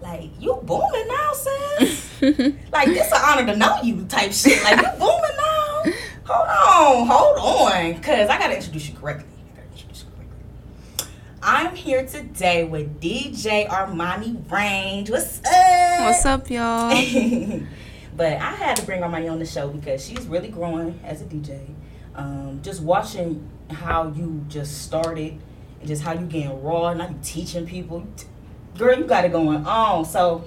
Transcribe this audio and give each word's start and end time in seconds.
Like, 0.00 0.30
you 0.38 0.58
booming 0.62 1.08
now, 1.08 1.32
sis. 1.32 2.22
like, 2.72 2.86
this 2.86 3.12
an 3.12 3.20
honor 3.22 3.52
to 3.52 3.56
know 3.56 3.82
you 3.82 4.04
type 4.06 4.32
shit. 4.32 4.62
Like, 4.64 4.78
you 4.78 4.98
booming 4.98 5.36
now. 5.36 5.84
Hold 6.24 7.06
on, 7.06 7.06
hold 7.06 7.38
on. 7.38 7.92
Because 7.94 8.30
I 8.30 8.38
got 8.38 8.48
to 8.48 8.56
introduce 8.56 8.88
you 8.88 8.94
correctly. 8.94 9.26
Introduce 9.72 10.04
you 10.04 10.08
correctly. 10.16 11.12
I'm 11.42 11.74
here 11.74 12.06
today 12.06 12.64
with 12.64 13.00
DJ 13.00 13.68
Armani 13.68 14.50
Range. 14.50 15.10
What's 15.10 15.38
up? 15.40 16.00
What's 16.00 16.24
up, 16.24 16.48
y'all? 16.48 16.90
but 18.16 18.32
I 18.34 18.52
had 18.52 18.76
to 18.78 18.86
bring 18.86 19.02
Armani 19.02 19.30
on 19.30 19.38
the 19.38 19.46
show 19.46 19.68
because 19.68 20.04
she's 20.04 20.26
really 20.26 20.48
growing 20.48 20.98
as 21.04 21.20
a 21.20 21.26
DJ. 21.26 21.74
Um, 22.14 22.60
just 22.62 22.82
watching 22.82 23.50
how 23.70 24.08
you 24.08 24.44
just 24.48 24.82
started 24.82 25.38
and 25.78 25.88
just 25.88 26.02
how 26.02 26.14
you 26.14 26.24
getting 26.26 26.62
raw. 26.62 26.88
And 26.88 26.98
now 26.98 27.08
you 27.08 27.18
teaching 27.22 27.66
people. 27.66 28.06
Girl, 28.78 28.96
you 28.98 29.04
got 29.04 29.24
it 29.24 29.32
going 29.32 29.66
on. 29.66 30.04
So, 30.04 30.44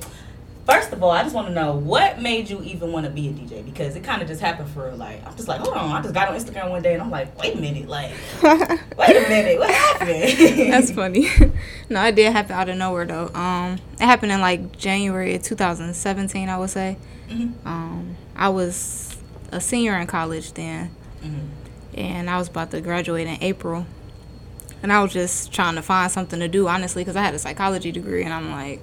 first 0.65 0.91
of 0.91 1.03
all, 1.03 1.11
I 1.11 1.23
just 1.23 1.35
want 1.35 1.47
to 1.49 1.53
know 1.53 1.73
what 1.75 2.19
made 2.21 2.49
you 2.49 2.61
even 2.63 2.91
want 2.91 3.05
to 3.05 3.11
be 3.11 3.27
a 3.27 3.31
DJ 3.31 3.63
because 3.63 3.95
it 3.95 4.03
kind 4.03 4.21
of 4.21 4.27
just 4.27 4.41
happened 4.41 4.69
for 4.69 4.91
like 4.93 5.25
I'm 5.27 5.35
just 5.35 5.47
like 5.47 5.59
hold 5.61 5.75
on. 5.75 5.91
I 5.91 6.01
just 6.01 6.13
got 6.13 6.29
on 6.29 6.35
Instagram 6.35 6.69
one 6.69 6.81
day 6.81 6.93
and 6.93 7.01
I'm 7.03 7.11
like, 7.11 7.37
wait 7.39 7.55
a 7.55 7.59
minute, 7.59 7.87
like, 7.87 8.11
wait 8.41 9.15
a 9.17 9.29
minute, 9.29 9.59
what 9.59 9.69
happened? 9.71 10.71
That's 10.73 10.91
funny. 10.91 11.27
no, 11.89 12.03
it 12.05 12.15
did 12.15 12.31
happen 12.31 12.53
out 12.53 12.69
of 12.69 12.77
nowhere 12.77 13.05
though. 13.05 13.27
Um, 13.35 13.77
it 13.99 14.05
happened 14.05 14.31
in 14.31 14.41
like 14.41 14.75
January 14.77 15.35
of 15.35 15.43
2017, 15.43 16.49
I 16.49 16.57
would 16.57 16.69
say. 16.69 16.97
Mhm. 17.29 17.53
Um, 17.65 18.15
I 18.35 18.49
was 18.49 19.15
a 19.51 19.61
senior 19.61 19.95
in 19.99 20.07
college 20.07 20.53
then, 20.53 20.89
Mhm. 21.23 21.47
and 21.95 22.29
I 22.29 22.37
was 22.37 22.47
about 22.47 22.71
to 22.71 22.81
graduate 22.81 23.27
in 23.27 23.37
April. 23.41 23.85
And 24.83 24.91
I 24.91 25.01
was 25.01 25.11
just 25.13 25.51
trying 25.53 25.75
to 25.75 25.81
find 25.81 26.11
something 26.11 26.39
to 26.41 26.47
do, 26.47 26.67
honestly, 26.67 27.01
because 27.03 27.15
I 27.15 27.21
had 27.23 27.33
a 27.33 27.39
psychology 27.39 27.91
degree, 27.91 28.23
and 28.23 28.33
I'm 28.33 28.51
like, 28.51 28.81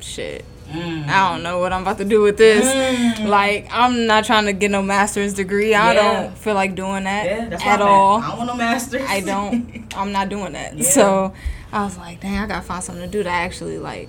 shit, 0.00 0.44
Mm. 0.70 1.06
I 1.08 1.30
don't 1.32 1.44
know 1.44 1.60
what 1.60 1.72
I'm 1.72 1.82
about 1.82 1.98
to 1.98 2.04
do 2.04 2.20
with 2.22 2.38
this. 2.38 2.64
Mm. 2.66 3.28
Like, 3.28 3.68
I'm 3.70 4.06
not 4.08 4.24
trying 4.24 4.46
to 4.46 4.52
get 4.52 4.72
no 4.72 4.82
master's 4.82 5.32
degree. 5.32 5.74
I 5.74 5.92
Yeah. 5.94 6.02
don't 6.22 6.36
feel 6.38 6.54
like 6.54 6.74
doing 6.74 7.04
that 7.04 7.24
Yeah, 7.24 7.58
at 7.72 7.80
all. 7.80 8.20
I 8.20 8.28
don't 8.30 8.36
want 8.38 8.48
no 8.50 8.56
masters. 8.56 9.02
I 9.08 9.20
don't. 9.20 9.84
I'm 9.96 10.10
not 10.10 10.28
doing 10.28 10.54
that. 10.54 10.74
Yeah. 10.76 10.82
So 10.90 11.32
I 11.72 11.84
was 11.84 11.96
like, 11.96 12.20
dang, 12.20 12.38
I 12.38 12.46
gotta 12.48 12.62
find 12.66 12.82
something 12.82 13.04
to 13.04 13.08
do 13.10 13.22
that 13.22 13.32
I 13.32 13.44
actually 13.44 13.78
like. 13.78 14.08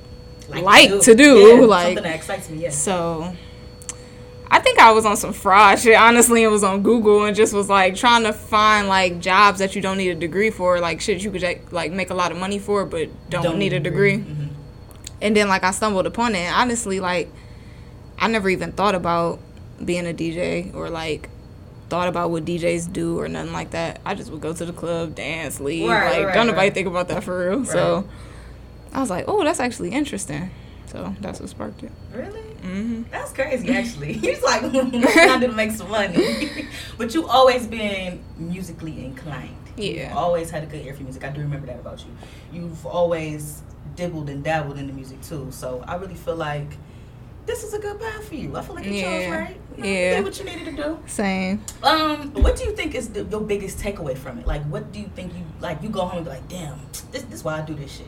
like, 0.50 0.64
like 0.64 1.02
to 1.02 1.14
do, 1.14 1.38
Yeah, 1.38 1.62
like- 1.66 1.86
something 1.90 2.04
that 2.06 2.16
excites 2.16 2.50
me. 2.50 2.64
Yeah. 2.64 2.70
So 2.72 3.36
I 4.50 4.60
think 4.60 4.80
I 4.80 4.92
was 4.92 5.06
on 5.06 5.18
some 5.18 5.34
fraud 5.34 5.80
shit. 5.80 5.98
Honestly, 5.98 6.44
it 6.44 6.48
was 6.48 6.64
on 6.64 6.82
Google 6.82 7.26
and 7.26 7.36
just 7.36 7.54
was 7.54 7.70
like 7.70 7.96
trying 7.96 8.24
to 8.24 8.34
find 8.34 8.88
like 8.88 9.20
jobs 9.20 9.60
that 9.60 9.76
you 9.76 9.82
don't 9.82 9.98
need 9.98 10.10
a 10.10 10.16
degree 10.16 10.50
for, 10.50 10.80
like 10.80 11.02
shit 11.02 11.24
you 11.24 11.32
could 11.32 11.72
like 11.72 11.92
make 11.92 12.10
a 12.10 12.14
lot 12.14 12.32
of 12.32 12.38
money 12.38 12.60
for, 12.60 12.86
but 12.86 13.10
don't, 13.30 13.58
need 13.58 13.74
a 13.74 13.80
degree. 13.80 14.20
Mhm. 14.20 14.50
And 15.22 15.36
then 15.36 15.48
like 15.48 15.64
I 15.64 15.72
stumbled 15.72 16.06
upon 16.06 16.36
it. 16.36 16.40
And 16.40 16.56
honestly, 16.56 17.00
like 17.00 17.30
I 18.20 18.28
never 18.28 18.50
even 18.50 18.72
thought 18.72 18.96
about 18.96 19.40
being 19.84 20.08
a 20.08 20.14
DJ 20.14 20.74
or 20.74 20.90
like 20.90 21.30
thought 21.90 22.08
about 22.08 22.32
what 22.32 22.46
DJs 22.46 22.92
do 22.92 23.20
or 23.20 23.28
nothing 23.28 23.54
like 23.54 23.72
that. 23.72 24.02
I 24.06 24.14
just 24.16 24.32
would 24.32 24.42
go 24.42 24.54
to 24.54 24.66
the 24.66 24.74
club, 24.74 25.16
dance, 25.16 25.60
leave. 25.60 25.90
Right, 25.90 26.18
like 26.18 26.26
right, 26.28 26.34
don't 26.34 26.48
nobody 26.48 26.68
right. 26.68 26.74
think 26.74 26.88
about 26.88 27.08
that 27.10 27.24
for 27.24 27.50
real. 27.50 27.66
So 27.66 28.08
I 28.94 29.00
was 29.02 29.10
like, 29.10 29.26
oh, 29.28 29.44
that's 29.44 29.60
actually 29.60 29.92
interesting. 29.92 30.52
So 30.88 31.16
that's 31.20 31.40
what 31.40 31.50
sparked 31.50 31.84
it. 31.84 31.92
Really? 32.14 32.42
Hmm 32.62 33.04
That's 33.12 33.32
crazy, 33.34 33.70
actually. 33.70 34.14
He's 34.26 34.42
like, 34.42 34.64
I 34.64 34.70
did 34.70 34.92
to 35.42 35.48
make 35.54 35.72
some 35.72 35.90
money. 35.90 36.68
but 36.98 37.14
you 37.14 37.28
always 37.28 37.68
been 37.68 38.24
musically 38.38 39.04
inclined. 39.06 39.56
Yeah. 39.78 40.10
You've 40.10 40.18
always 40.18 40.50
had 40.50 40.64
a 40.64 40.66
good 40.66 40.86
ear 40.86 40.94
for 40.94 41.04
music. 41.04 41.24
I 41.24 41.30
do 41.30 41.42
remember 41.42 41.68
that 41.68 41.80
about 41.80 42.00
you. 42.06 42.12
You've 42.52 42.86
always 42.86 43.62
dibbled 43.96 44.30
and 44.30 44.44
dabbled 44.44 44.78
in 44.78 44.88
the 44.88 44.94
music 44.94 45.22
too. 45.22 45.50
So 45.52 45.84
I 45.88 45.96
really 45.96 46.16
feel 46.16 46.36
like 46.36 46.68
this 47.46 47.64
is 47.64 47.74
a 47.74 47.80
good 47.80 48.00
path 48.00 48.28
for 48.28 48.36
you. 48.36 48.56
I 48.58 48.62
feel 48.62 48.76
like 48.76 48.86
you 48.86 49.00
chose 49.02 49.30
right. 49.32 49.58
You 49.78 49.84
know, 49.84 49.90
Yeah. 49.90 50.16
did 50.18 50.26
what 50.26 50.38
you 50.40 50.46
needed 50.46 50.66
to 50.66 50.72
do. 50.84 51.00
Same. 51.06 51.64
Um, 51.84 52.34
what 52.34 52.56
do 52.58 52.64
you 52.66 52.76
think 52.76 52.94
is 52.96 53.10
the, 53.10 53.24
your 53.24 53.42
biggest 53.42 53.80
takeaway 53.80 54.18
from 54.18 54.40
it? 54.40 54.46
Like, 54.48 54.64
what 54.66 54.92
do 54.92 55.00
you 55.00 55.10
think 55.16 55.34
you 55.34 55.44
like? 55.62 55.82
You 55.82 55.90
go 55.90 56.02
home 56.02 56.18
and 56.18 56.26
be 56.26 56.32
like, 56.32 56.48
damn, 56.50 56.80
this 57.12 57.22
this 57.24 57.40
is 57.40 57.44
why 57.44 57.60
I 57.60 57.62
do 57.62 57.74
this 57.74 57.92
shit. 57.98 58.08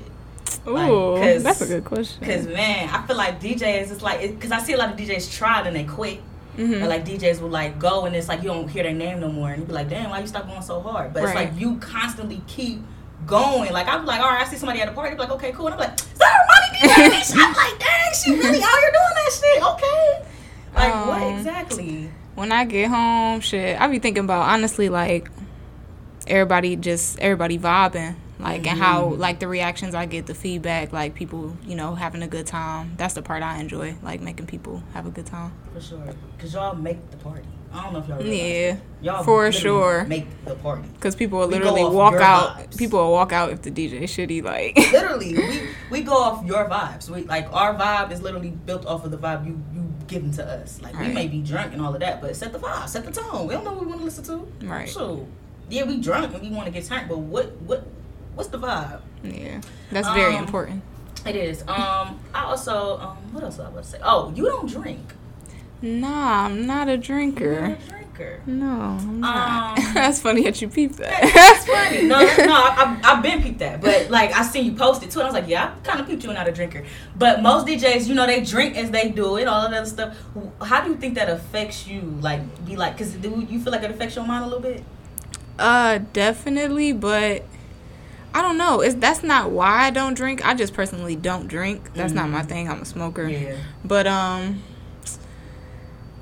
Like, 0.66 1.42
that's 1.44 1.62
a 1.62 1.68
good 1.68 1.86
question. 1.86 2.24
Cause 2.26 2.46
man, 2.48 2.90
I 2.90 3.06
feel 3.08 3.16
like 3.18 3.42
DJs 3.42 3.92
is 3.92 4.02
like, 4.02 4.22
it, 4.22 4.40
cause 4.40 4.52
I 4.52 4.60
see 4.60 4.74
a 4.74 4.78
lot 4.78 4.92
of 4.92 4.98
DJs 4.98 5.36
try 5.36 5.62
and 5.66 5.76
they 5.76 5.84
quit. 5.86 6.20
Mhm. 6.58 6.84
Or 6.84 6.88
like 6.88 7.06
DJs 7.06 7.40
will 7.42 7.50
like 7.50 7.80
go 7.80 8.06
and 8.06 8.16
it's 8.16 8.28
like 8.28 8.42
you 8.42 8.50
don't 8.50 8.68
hear 8.68 8.84
their 8.84 8.94
name 8.94 9.20
no 9.22 9.30
more, 9.32 9.50
and 9.50 9.62
you 9.62 9.66
be 9.66 9.72
like, 9.74 9.90
damn, 9.90 10.10
why 10.10 10.20
you 10.20 10.28
stop 10.28 10.46
going 10.48 10.62
so 10.62 10.82
hard? 10.82 11.14
But 11.14 11.24
it's 11.24 11.34
like 11.36 11.52
you 11.58 11.78
constantly 11.78 12.42
keep 12.48 12.82
going. 13.26 13.72
Like 13.72 13.88
I'm 13.88 14.06
like, 14.06 14.20
all 14.20 14.30
right, 14.30 14.46
I 14.46 14.50
see 14.50 14.58
somebody 14.58 14.82
at 14.82 14.90
a 14.90 14.92
party, 14.92 15.16
be 15.16 15.22
like, 15.22 15.32
okay, 15.32 15.52
cool, 15.54 15.68
and 15.68 15.76
I'm 15.76 15.80
like, 15.80 15.98
is 16.00 16.18
that 16.18 16.48
Armani 16.50 16.90
DJ? 16.90 17.36
I'm 17.38 17.54
like, 17.54 17.80
dang, 17.80 18.14
she 18.14 18.32
really 18.32 18.62
out 18.62 18.78
here 18.80 18.92
doing 18.92 19.16
that 19.16 19.32
shit. 19.32 19.64
Okay, 19.64 20.26
like 20.76 21.06
what 21.08 21.22
Um, 21.22 21.34
exactly? 21.38 22.12
when 22.36 22.52
I 22.52 22.66
get 22.66 22.90
home, 22.90 23.40
shit, 23.40 23.80
I 23.80 23.88
be 23.88 24.00
thinking 24.00 24.26
about 24.26 24.42
honestly 24.50 24.90
like 24.90 25.30
everybody 26.28 26.76
just 26.76 27.20
everybody 27.20 27.58
vibing. 27.58 28.16
Like 28.40 28.66
and 28.68 28.80
how 28.80 29.10
Mhm. 29.10 29.18
like 29.20 29.40
the 29.40 29.48
reactions 29.50 29.94
I 29.94 30.06
get, 30.06 30.26
the 30.26 30.34
feedback, 30.34 30.94
like 30.94 31.14
people, 31.14 31.58
you 31.68 31.76
know, 31.76 31.96
having 31.96 32.24
a 32.24 32.28
good 32.28 32.48
time. 32.48 32.94
That's 32.98 33.14
the 33.14 33.22
part 33.22 33.44
I 33.44 33.60
enjoy, 33.60 33.96
like 34.02 34.22
making 34.22 34.46
people 34.46 34.82
have 34.94 35.06
a 35.06 35.10
good 35.10 35.26
time. 35.26 35.52
For 35.74 35.82
sure, 35.82 36.00
cause 36.38 36.54
y'all 36.54 36.74
make 36.76 37.12
the 37.12 37.18
party. 37.18 37.44
I 37.72 37.84
don't 37.84 37.94
know 37.94 38.00
if 38.00 38.08
y'all 38.08 38.22
Yeah, 38.26 38.72
that. 38.72 38.82
y'all 39.02 39.24
for 39.24 39.52
sure. 39.52 40.06
make 40.06 40.26
the 40.46 40.56
party. 40.56 40.88
Because 40.94 41.16
people 41.16 41.38
will 41.40 41.48
literally 41.48 41.84
walk 41.84 42.16
out. 42.16 42.58
vibes. 42.58 42.78
People 42.78 43.00
will 43.00 43.12
walk 43.12 43.32
out 43.34 43.52
if 43.52 43.62
the 43.62 43.70
DJ 43.70 44.02
is 44.04 44.10
shitty. 44.10 44.42
Like, 44.42 44.76
literally 44.92 45.36
we, 45.36 45.62
we 45.92 46.02
go 46.02 46.14
off 46.14 46.44
your 46.46 46.68
vibes 46.70 47.10
we 47.10 47.24
like 47.26 47.48
our 47.54 47.76
vibe 47.76 48.12
is 48.12 48.22
literally 48.22 48.52
built 48.52 48.86
off 48.86 49.04
of 49.06 49.12
the 49.12 49.18
vibe 49.18 49.46
you 49.46 49.62
you 49.74 49.84
given 50.08 50.32
to 50.32 50.44
us 50.44 50.82
like 50.82 50.98
we 51.00 51.08
may 51.10 51.28
be 51.28 51.42
drunk 51.42 51.72
and 51.74 51.82
all 51.82 51.94
of 51.94 52.00
that 52.00 52.20
but 52.22 52.36
set 52.36 52.52
the 52.52 52.58
vibe 52.60 52.88
set 52.88 53.04
the 53.06 53.12
tone 53.12 53.48
we 53.48 53.54
don't 53.54 53.64
know 53.64 53.72
what 53.74 53.82
we 53.82 53.88
want 53.88 54.00
to 54.00 54.06
listen 54.06 54.24
to 54.24 54.66
Right. 54.66 54.90
so 54.90 55.28
yeah 55.70 55.84
we 55.84 55.98
drunk 56.02 56.34
and 56.34 56.42
we 56.42 56.50
want 56.50 56.66
to 56.66 56.72
get 56.72 56.86
turned 56.86 57.08
but 57.08 57.20
what 57.20 57.52
what 57.62 57.86
what's 58.40 58.50
the 58.50 58.58
vibe 58.58 59.02
yeah, 59.24 59.60
that's 59.92 60.08
very 60.22 60.36
Um, 60.36 60.44
important. 60.46 60.82
it 61.26 61.36
is 61.36 61.62
um 61.68 62.18
i 62.34 62.44
also 62.46 62.98
um 63.00 63.18
what 63.34 63.44
else 63.44 63.58
was 63.58 63.66
i 63.68 63.70
about 63.70 63.84
to 63.84 63.90
say 63.90 64.00
oh 64.04 64.32
you 64.36 64.46
don't 64.46 64.70
drink 64.70 65.14
Nah, 65.82 66.44
I'm 66.46 66.66
not 66.68 66.90
a 66.90 66.98
drinker. 66.98 67.62
not 67.70 67.72
a 67.80 67.90
drinker 67.90 68.42
No, 68.46 68.70
I'm 69.00 69.20
not. 69.22 69.80
Um, 69.80 69.86
that's 69.94 70.20
funny 70.22 70.44
that 70.44 70.62
you 70.62 70.68
peeped 70.68 70.98
that. 70.98 71.22
That's 71.34 71.66
funny. 71.66 72.02
No, 72.04 72.20
that's, 72.20 72.38
no, 72.38 72.52
I, 72.54 73.00
I, 73.02 73.12
I've 73.14 73.24
been 73.24 73.42
peeped 73.42 73.60
that, 73.60 73.80
but 73.80 74.10
like 74.10 74.34
I 74.38 74.44
seen 74.44 74.66
you 74.66 74.74
post 74.74 75.04
it 75.04 75.10
too, 75.12 75.20
and 75.22 75.28
I 75.30 75.32
was 75.32 75.40
like, 75.42 75.48
yeah, 75.50 75.74
I 75.74 75.88
kind 75.88 76.02
of 76.02 76.06
peeped 76.10 76.24
you 76.26 76.30
and 76.32 76.38
not 76.38 76.50
a 76.50 76.52
drinker. 76.52 76.84
But 77.16 77.42
most 77.42 77.66
DJs, 77.66 78.08
you 78.10 78.14
know, 78.14 78.28
they 78.28 78.42
drink 78.44 78.76
as 78.76 78.92
they 78.92 79.08
do 79.22 79.38
it, 79.38 79.48
all 79.48 79.64
of 79.68 79.72
that 79.72 79.88
stuff. 79.88 80.18
How 80.62 80.82
do 80.84 80.90
you 80.90 80.98
think 80.98 81.16
that 81.16 81.30
affects 81.30 81.88
you? 81.88 82.02
Like, 82.20 82.42
be 82.66 82.76
like, 82.76 82.98
cause 82.98 83.14
do 83.14 83.48
you 83.50 83.58
feel 83.62 83.72
like 83.72 83.84
it 83.84 83.92
affects 83.92 84.18
your 84.18 84.26
mind 84.28 84.44
a 84.44 84.48
little 84.48 84.60
bit? 84.72 84.84
Uh, 85.58 86.00
definitely, 86.12 86.92
but 86.92 87.46
I 88.34 88.42
don't 88.42 88.58
know. 88.58 88.82
It's 88.82 88.96
that's 88.96 89.24
not 89.24 89.52
why 89.52 89.86
I 89.86 89.90
don't 89.90 90.14
drink. 90.14 90.46
I 90.46 90.54
just 90.54 90.74
personally 90.74 91.16
don't 91.16 91.48
drink. 91.48 91.94
That's 91.96 92.14
not 92.14 92.30
my 92.30 92.42
Mhm. 92.44 92.48
thing. 92.50 92.70
I'm 92.70 92.82
a 92.82 92.86
smoker. 92.86 93.28
Yeah. 93.28 93.56
But 93.84 94.06
um, 94.08 94.62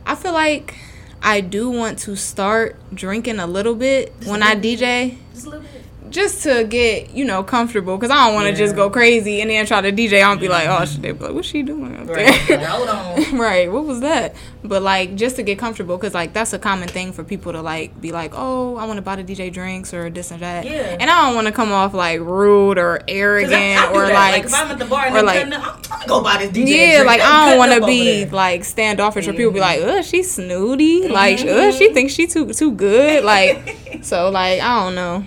I 0.06 0.16
feel 0.16 0.34
like 0.34 0.76
I 1.22 1.42
do 1.42 1.70
want 1.70 2.00
to 2.00 2.16
start 2.16 2.78
drinking 2.94 3.40
a 3.40 3.48
little 3.48 3.76
bit 3.76 4.14
Just 4.20 4.28
a 4.28 4.32
when 4.32 4.42
I 4.44 4.54
little 4.54 4.62
bit. 4.62 4.80
DJ, 4.80 5.18
Just 5.34 5.46
a 5.48 5.50
little 5.50 5.64
bit. 5.64 5.77
Just 6.10 6.44
to 6.44 6.64
get 6.64 7.12
you 7.12 7.26
know 7.26 7.44
comfortable. 7.44 7.98
Cause 7.98 8.10
I 8.10 8.26
don't 8.26 8.34
want 8.36 8.46
to 8.46 8.52
Yeah. 8.52 8.58
just 8.58 8.76
go 8.76 8.90
crazy 8.90 9.42
and 9.42 9.50
then 9.50 9.66
try 9.66 9.82
to 9.82 9.92
DJ. 9.92 10.22
I'll 10.24 10.38
be 10.38 10.48
like, 10.48 10.68
oh 10.68 10.86
shit, 10.86 11.02
they 11.02 11.12
be 11.12 11.26
like, 11.26 11.34
what's 11.34 11.48
she 11.48 11.64
doing 11.64 11.96
up 11.98 12.08
Right. 12.08 12.42
there? 12.48 12.66
Hold 12.66 12.90
on. 12.90 13.38
right 13.38 13.72
what 13.72 13.84
was 13.86 14.00
that 14.02 14.36
but 14.64 14.82
like 14.82 15.16
just 15.16 15.36
to 15.36 15.44
get 15.44 15.60
comfortable 15.60 15.98
because 15.98 16.14
like 16.14 16.34
that's 16.34 16.54
a 16.54 16.60
common 16.60 16.88
thing 16.88 17.12
for 17.12 17.24
people 17.24 17.52
to 17.52 17.62
like 17.62 18.00
be 18.00 18.12
like 18.12 18.32
oh 18.36 18.76
i 18.78 18.86
want 18.86 18.98
to 18.98 19.02
buy 19.02 19.16
the 19.16 19.24
dj 19.24 19.52
drinks 19.52 19.94
or 19.94 20.10
this 20.10 20.32
and 20.32 20.42
that 20.42 20.66
Yeah. 20.66 20.98
and 21.00 21.10
i 21.10 21.26
don't 21.26 21.36
want 21.36 21.48
to 21.48 21.54
come 21.54 21.72
off 21.72 21.94
like 21.94 22.20
rude 22.20 22.78
or 22.78 23.02
arrogant 23.08 23.54
I, 23.54 23.86
I 23.88 23.92
or 23.92 24.04
like, 24.04 24.14
like, 24.14 24.46
if 24.46 24.54
I'm 24.54 24.72
at 24.72 24.80
the 24.80 24.86
bar 24.86 25.06
and 25.08 25.16
or 25.18 25.24
like- 25.24 25.42
I'm, 25.46 25.50
gonna 25.52 25.82
go 26.08 26.22
buy 26.24 26.38
this 26.38 26.52
DJ. 26.52 26.68
yeah 26.70 26.92
drink. 26.98 27.08
like 27.08 27.22
i 27.22 27.50
don't 27.50 27.58
want 27.58 27.74
to 27.74 27.86
be 27.86 28.26
like 28.26 28.64
standoffish 28.64 29.28
or 29.28 29.34
people 29.34 29.52
be 29.52 29.60
like 29.60 29.82
oh 29.82 30.02
she's 30.02 30.32
snooty 30.32 31.08
like 31.08 31.40
Mhm. 31.40 31.48
uh 31.50 31.72
she 31.72 31.94
thinks 31.94 32.14
she 32.14 32.28
too 32.28 32.52
too 32.54 32.72
good 32.72 33.24
like 33.24 33.78
so 34.04 34.30
like 34.30 34.62
i 34.62 34.84
don't 34.84 34.96
know 34.96 35.24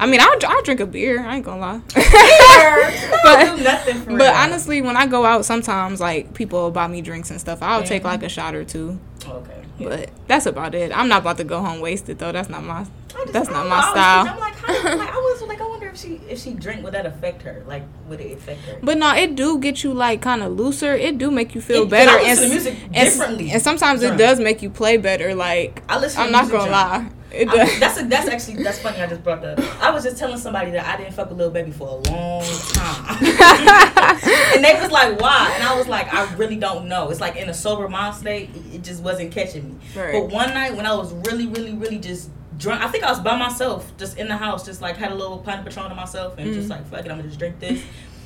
I 0.00 0.06
mean, 0.06 0.20
I'll, 0.20 0.36
I'll 0.46 0.62
drink 0.62 0.80
a 0.80 0.86
beer. 0.86 1.24
I 1.24 1.36
ain't 1.36 1.44
gonna 1.44 1.60
lie. 1.60 1.80
but 1.94 3.22
but 3.24 3.56
do 3.56 3.62
nothing 3.64 4.00
for 4.00 4.10
but 4.10 4.20
real. 4.20 4.26
honestly, 4.32 4.82
when 4.82 4.96
I 4.96 5.06
go 5.06 5.24
out, 5.24 5.44
sometimes 5.44 6.00
like 6.00 6.34
people 6.34 6.70
buy 6.70 6.86
me 6.88 7.00
drinks 7.02 7.30
and 7.30 7.40
stuff. 7.40 7.62
I'll 7.62 7.82
take 7.84 8.04
like 8.04 8.22
a 8.22 8.28
shot 8.28 8.54
or 8.54 8.64
two. 8.64 8.98
okay. 9.26 9.62
But 9.78 10.10
that's 10.28 10.46
about 10.46 10.74
it. 10.74 10.96
I'm 10.96 11.08
not 11.08 11.22
about 11.22 11.38
to 11.38 11.44
go 11.44 11.60
home 11.60 11.80
wasted 11.80 12.18
though. 12.18 12.32
That's 12.32 12.48
not 12.48 12.62
my. 12.62 12.86
I 13.14 13.20
just- 13.20 13.32
That's 13.32 13.50
not 13.50 13.66
oh, 13.66 13.68
my 13.68 13.76
I 13.76 13.90
style. 13.90 14.26
I'm 14.34 14.40
like, 14.40 14.54
how, 14.54 14.72
like, 14.98 15.08
I 15.10 15.16
was 15.16 15.42
like, 15.48 15.60
I 15.60 15.66
wonder 15.68 15.88
if 15.88 15.98
she 15.98 16.20
if 16.28 16.38
she 16.40 16.54
drink, 16.54 16.82
would 16.84 16.94
that 16.94 17.04
affect 17.06 17.42
her? 17.42 17.62
Like, 17.66 17.82
would 18.08 18.20
it 18.20 18.32
affect 18.38 18.60
her? 18.62 18.78
But 18.82 18.98
no, 18.98 19.14
it 19.14 19.34
do 19.34 19.58
get 19.58 19.82
you 19.84 19.92
like 19.92 20.22
kind 20.22 20.42
of 20.42 20.52
looser. 20.52 20.94
It 20.94 21.18
do 21.18 21.30
make 21.30 21.54
you 21.54 21.60
feel 21.60 21.82
It- 21.82 21.90
better. 21.90 22.10
I 22.12 22.22
and, 22.22 22.40
and- 22.40 22.92
differently 22.94 23.50
and 23.50 23.60
sometimes 23.62 24.02
it 24.02 24.16
does 24.16 24.38
make 24.40 24.62
you 24.62 24.70
play 24.70 24.96
better. 24.96 25.34
Like 25.34 25.82
I 25.88 25.98
listen. 25.98 26.22
I'm 26.22 26.32
not 26.32 26.50
gonna 26.50 26.68
drunk. 26.68 26.70
lie. 26.70 27.10
It 27.32 27.48
I- 27.48 27.56
does. 27.56 27.80
that's 27.80 27.98
a, 28.00 28.04
that's 28.04 28.28
actually 28.28 28.62
that's 28.62 28.78
funny. 28.78 29.00
I 29.00 29.06
just 29.06 29.22
brought 29.24 29.40
that. 29.42 29.58
up. 29.58 29.82
I 29.82 29.90
was 29.90 30.04
just 30.04 30.18
telling 30.18 30.36
somebody 30.38 30.70
that 30.72 30.84
I 30.86 30.96
didn't 31.02 31.14
fuck 31.14 31.30
a 31.30 31.34
little 31.34 31.52
Baby 31.52 31.70
for 31.72 31.88
a 31.88 32.10
long 32.10 32.44
time, 32.74 33.24
and 34.54 34.64
they 34.64 34.78
was 34.80 34.90
like, 34.90 35.18
"Why?" 35.20 35.52
And 35.54 35.62
I 35.64 35.74
was 35.76 35.88
like, 35.88 36.12
"I 36.12 36.32
really 36.34 36.56
don't 36.56 36.88
know." 36.88 37.10
It's 37.10 37.20
like 37.20 37.36
in 37.36 37.48
a 37.48 37.54
sober 37.54 37.88
mind 37.88 38.16
state, 38.16 38.50
it- 38.54 38.74
it 38.76 38.82
just 38.82 39.02
wasn't 39.02 39.32
catching 39.32 39.66
me. 39.68 39.74
Right. 39.96 40.12
But 40.12 40.30
one 40.30 40.52
night 40.54 40.76
when 40.76 40.84
I 40.86 40.94
was 40.94 41.12
really, 41.26 41.46
really, 41.46 41.72
really 41.74 41.98
just 41.98 42.28
drunk, 42.62 42.82
I 42.82 42.88
think 42.88 43.04
I 43.04 43.10
was 43.10 43.20
by 43.20 43.36
myself, 43.36 43.92
just 43.98 44.16
in 44.18 44.28
the 44.28 44.36
house, 44.36 44.64
just 44.64 44.80
like 44.80 44.96
had 44.96 45.12
a 45.12 45.14
little 45.14 45.38
pint 45.38 45.60
of 45.60 45.66
Patron 45.66 45.88
to 45.90 45.94
myself, 45.94 46.34
and 46.38 46.52
just 46.54 46.68
Mhm. 46.68 46.70
like, 46.70 46.90
"Fuck 46.90 47.00
it, 47.06 47.10
I'm 47.10 47.16
gonna 47.18 47.24
just 47.24 47.38
drink 47.38 47.58
this." 47.60 47.82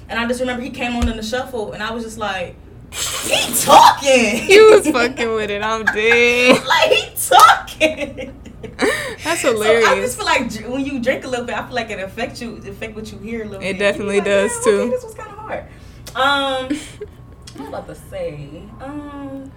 And 0.09 0.21
I 0.21 0.27
just 0.27 0.41
remember 0.41 0.63
he 0.63 0.71
came 0.71 0.95
on 0.97 1.09
in 1.09 1.17
the 1.17 1.23
shuffle, 1.23 1.73
and 1.73 1.83
I 1.83 1.91
was 1.91 2.05
just 2.05 2.19
like, 2.19 2.55
"He 2.93 3.53
talking." 3.65 4.37
He 4.51 4.61
was 4.61 4.87
fucking 4.89 5.35
with 5.35 5.51
it. 5.51 5.63
I'm 5.63 5.85
dead. 5.87 6.65
like 6.75 6.91
he 6.93 7.11
talking. 7.29 8.33
That's 9.25 9.41
So 9.43 9.61
I 9.63 9.97
just 10.01 10.17
feel 10.17 10.27
like 10.27 10.53
when 10.69 10.85
you 10.85 11.01
drink 11.01 11.25
a 11.25 11.29
little 11.29 11.47
bit, 11.47 11.57
I 11.57 11.65
feel 11.67 11.75
like 11.75 11.91
it 11.91 11.99
affects 11.99 12.41
you, 12.43 12.57
it 12.57 12.69
affect 12.69 12.95
what 12.95 13.11
you 13.11 13.19
hear 13.19 13.43
a 13.43 13.45
little 13.45 13.61
It 13.61 13.73
bit. 13.73 13.77
It 13.77 13.79
definitely 13.79 14.21
be 14.21 14.27
does, 14.27 14.53
"Damn, 14.57 14.65
too." 14.65 14.81
Okay, 14.83 14.91
this 14.91 15.05
was 15.05 15.15
kind 15.15 15.31
of 15.31 15.39
hard. 15.39 15.65
Um, 16.15 16.79
what 17.57 17.69
about 17.69 17.89
to 17.89 17.95
say? 18.11 18.49
Um, 18.81 19.51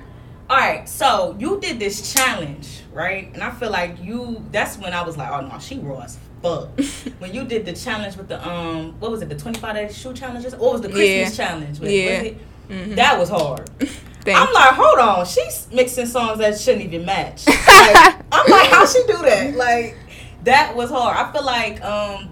all 0.49 0.57
right, 0.57 0.87
so 0.89 1.35
you 1.39 1.59
did 1.59 1.79
this 1.79 2.13
challenge, 2.13 2.81
right? 2.91 3.29
And 3.33 3.43
I 3.43 3.51
feel 3.51 3.69
like 3.69 4.01
you. 4.01 4.43
That's 4.51 4.77
when 4.77 4.93
I 4.93 5.03
was 5.03 5.15
like, 5.17 5.29
oh 5.31 5.41
no, 5.47 5.59
she 5.59 5.77
raw 5.79 5.99
as 5.99 6.17
fuck. 6.41 6.69
when 7.19 7.33
you 7.33 7.43
did 7.43 7.65
the 7.65 7.73
challenge 7.73 8.15
with 8.17 8.27
the 8.29 8.47
um, 8.47 8.99
what 8.99 9.11
was 9.11 9.21
it? 9.21 9.29
The 9.29 9.35
twenty 9.37 9.59
five 9.59 9.75
day 9.75 9.91
shoe 9.91 10.13
challenges. 10.13 10.55
What 10.55 10.73
was 10.73 10.81
the 10.81 10.89
Christmas 10.89 11.37
challenge? 11.37 11.79
With, 11.79 11.91
Yeah. 11.91 12.19
Was 12.21 12.27
it? 12.31 12.37
Mhm. 12.69 12.95
That 12.95 13.19
was 13.19 13.29
hard. 13.29 13.69
I'm 14.27 14.53
like, 14.53 14.73
hold 14.73 14.99
on, 14.99 15.25
she's 15.25 15.67
mixing 15.71 16.05
songs 16.05 16.39
that 16.39 16.59
shouldn't 16.59 16.83
even 16.83 17.05
match. 17.05 17.47
Like, 17.47 17.57
I'm 18.31 18.51
like, 18.51 18.69
how 18.69 18.85
she 18.85 18.99
do 19.07 19.17
that? 19.17 19.55
Like, 19.55 19.95
that 20.43 20.75
was 20.75 20.89
hard. 20.91 21.15
I 21.17 21.31
feel 21.31 21.43
like, 21.43 21.81
um, 21.83 22.29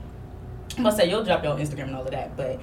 I'm 0.78 0.84
gonna 0.84 0.96
say 0.96 1.10
you'll 1.10 1.24
drop 1.24 1.44
your 1.44 1.56
Instagram 1.56 1.84
and 1.86 1.96
all 1.96 2.04
of 2.04 2.12
that, 2.12 2.36
but 2.38 2.60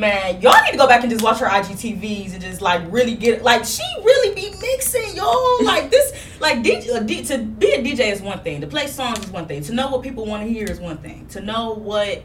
man, 0.00 0.40
y'all 0.40 0.54
need 0.64 0.72
to 0.72 0.78
go 0.78 0.88
back 0.88 1.02
and 1.02 1.10
just 1.10 1.22
watch 1.22 1.38
her 1.38 1.46
IGTVs 1.46 2.32
and 2.32 2.40
just 2.42 2.60
like 2.60 2.82
really 2.90 3.14
get 3.14 3.42
like 3.42 3.64
she 3.64 3.82
really 4.02 4.34
be 4.34 4.50
mixing 4.60 5.14
y'all 5.16 5.64
like 5.64 5.90
this 5.90 6.12
like 6.40 6.58
DJ, 6.62 6.90
uh, 6.94 7.00
D, 7.00 7.22
to 7.24 7.38
be 7.38 7.72
a 7.72 7.82
DJ 7.82 8.10
is 8.12 8.20
one 8.22 8.40
thing 8.40 8.60
to 8.62 8.66
play 8.66 8.86
songs 8.86 9.20
is 9.20 9.30
one 9.30 9.46
thing 9.46 9.62
to 9.64 9.72
know 9.74 9.90
what 9.90 10.02
people 10.02 10.24
want 10.26 10.42
to 10.42 10.48
hear 10.48 10.64
is 10.64 10.80
one 10.80 10.98
thing 10.98 11.26
to 11.28 11.40
know 11.40 11.74
what 11.74 12.22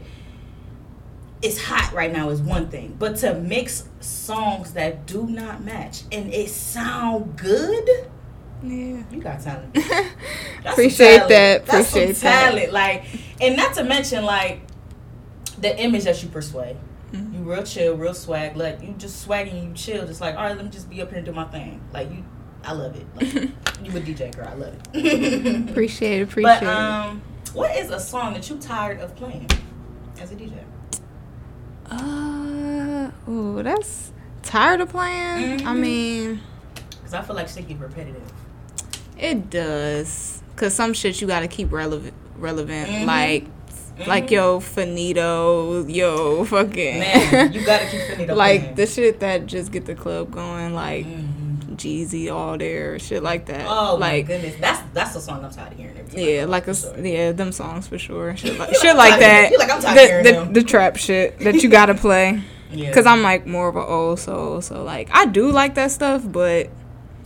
is 1.42 1.62
hot 1.62 1.92
right 1.92 2.10
now 2.12 2.30
is 2.30 2.40
one 2.40 2.68
thing 2.70 2.96
but 2.98 3.16
to 3.16 3.34
mix 3.34 3.88
songs 4.00 4.72
that 4.72 5.06
do 5.06 5.26
not 5.26 5.62
match 5.62 6.02
and 6.10 6.32
it 6.32 6.48
sound 6.48 7.36
good 7.36 7.88
Yeah. 8.62 9.02
you 9.10 9.20
got 9.20 9.40
talent 9.42 9.76
Appreciate 10.64 11.16
talent. 11.18 11.28
that. 11.28 11.66
That's 11.66 11.90
Appreciate 11.90 12.16
that. 12.16 12.50
talent. 12.50 12.72
Like, 12.72 13.04
and 13.40 13.56
not 13.56 13.74
to 13.74 13.84
mention 13.84 14.24
like 14.24 14.60
the 15.60 15.78
image 15.78 16.04
that 16.04 16.20
you 16.22 16.28
persuade. 16.28 16.76
Mhm. 17.12 17.34
You 17.34 17.40
real 17.50 17.62
chill, 17.62 17.96
real 17.96 18.14
swag. 18.14 18.56
Like 18.56 18.82
you 18.82 18.94
just 18.98 19.22
swag 19.22 19.48
and 19.48 19.68
you 19.68 19.74
chill. 19.74 20.06
Just 20.06 20.20
like 20.20 20.34
all 20.36 20.42
right, 20.44 20.56
let 20.56 20.64
me 20.64 20.70
just 20.70 20.90
be 20.90 21.00
up 21.02 21.08
here 21.08 21.18
and 21.18 21.26
do 21.26 21.32
my 21.32 21.44
thing. 21.44 21.80
Like 21.92 22.10
you, 22.10 22.24
I 22.64 22.72
love 22.72 22.96
it. 22.96 23.06
Like, 23.14 23.32
you 23.82 23.96
a 23.96 24.00
DJ 24.00 24.34
girl, 24.34 24.48
I 24.48 24.54
love 24.54 24.74
it. 24.94 25.70
Appreciate 25.70 26.20
it. 26.20 26.22
Appreciate 26.24 26.60
but 26.60 26.62
um, 26.66 27.22
what 27.54 27.76
is 27.76 27.90
a 27.90 28.00
song 28.00 28.34
that 28.34 28.48
you 28.50 28.56
tired 28.58 29.00
of 29.00 29.14
playing 29.16 29.48
as 30.20 30.32
a 30.32 30.34
DJ? 30.34 30.52
it. 30.54 31.00
Uh, 31.90 33.10
oh, 33.28 33.62
that's 33.62 34.12
tired 34.42 34.80
of 34.80 34.88
playing. 34.88 35.60
I 35.66 35.72
Mhm. 35.74 35.78
mean, 35.78 36.40
Because 36.98 37.14
I 37.14 37.22
feel 37.22 37.36
like 37.36 37.48
shit 37.48 37.68
get 37.68 37.78
repetitive. 37.78 38.22
it 39.18 39.48
does. 39.50 40.42
Cause 40.56 40.74
some 40.74 40.92
shit 40.94 41.20
you 41.20 41.26
gotta 41.26 41.48
keep 41.48 41.70
relevant. 41.70 42.14
Relevant, 42.38 42.88
Mhm. 42.90 43.06
like, 43.06 43.44
like 44.06 44.30
yo, 44.30 44.60
finito, 44.60 45.86
yo, 45.86 46.44
fucking. 46.44 46.98
man, 47.00 47.52
you 47.52 47.64
gotta 47.64 47.86
keep 47.86 48.00
Finito 48.10 48.34
like 48.34 48.60
playing. 48.60 48.74
the 48.76 48.86
shit 48.86 49.20
that 49.20 49.46
just 49.46 49.72
get 49.72 49.86
the 49.86 49.94
club 49.94 50.30
going, 50.30 50.74
like 50.74 51.06
Mhm. 51.06 51.76
Jeezy, 51.76 52.32
all 52.32 52.56
there, 52.56 52.98
shit 52.98 53.22
like 53.22 53.46
that. 53.46 53.66
Oh 53.68 53.96
like, 53.96 54.00
my 54.00 54.20
goodness, 54.22 54.56
that's 54.60 54.82
that's 54.94 55.12
the 55.14 55.20
song 55.20 55.44
I'm 55.44 55.50
tired 55.50 55.72
of 55.72 55.78
hearing. 55.78 55.96
Yeah, 56.12 56.44
like 56.46 56.64
a 56.64 56.66
the 56.66 56.70
s- 56.72 56.78
store. 56.80 56.98
yeah, 56.98 57.32
them 57.32 57.52
songs 57.52 57.86
for 57.86 57.98
sure. 57.98 58.34
Shit 58.36 58.58
like, 58.58 58.74
shit 58.76 58.96
like 58.96 59.20
that. 59.20 59.50
you 59.50 59.58
like, 59.58 59.70
I'm 59.70 59.80
tired 59.82 60.26
of 60.26 60.34
the, 60.34 60.44
the, 60.52 60.60
the 60.60 60.62
trap 60.66 60.96
shit 60.96 61.38
that 61.40 61.56
you 61.62 61.68
gotta 61.68 61.94
play. 62.06 62.42
Yeah. 62.70 62.92
Cause 62.92 63.06
I'm 63.06 63.22
like 63.22 63.46
more 63.46 63.68
of 63.68 63.76
an 63.76 63.84
old 63.86 64.18
soul, 64.20 64.60
so 64.62 64.82
like 64.84 65.08
I 65.12 65.26
do 65.26 65.50
like 65.52 65.74
that 65.74 65.90
stuff, 65.90 66.22
but 66.24 66.68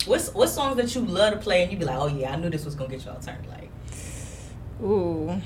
What's 0.05 0.33
what 0.33 0.49
songs 0.49 0.77
that 0.77 0.93
you 0.95 1.01
love 1.01 1.33
to 1.33 1.39
play 1.39 1.63
and 1.63 1.71
you 1.71 1.77
be 1.77 1.85
like, 1.85 1.97
oh 1.97 2.07
yeah, 2.07 2.33
I 2.33 2.35
knew 2.35 2.49
this 2.49 2.65
was 2.65 2.75
gonna 2.75 2.89
get 2.89 3.05
y'all 3.05 3.19
turned. 3.19 3.45
Like, 3.47 3.69
ooh, 4.83 5.41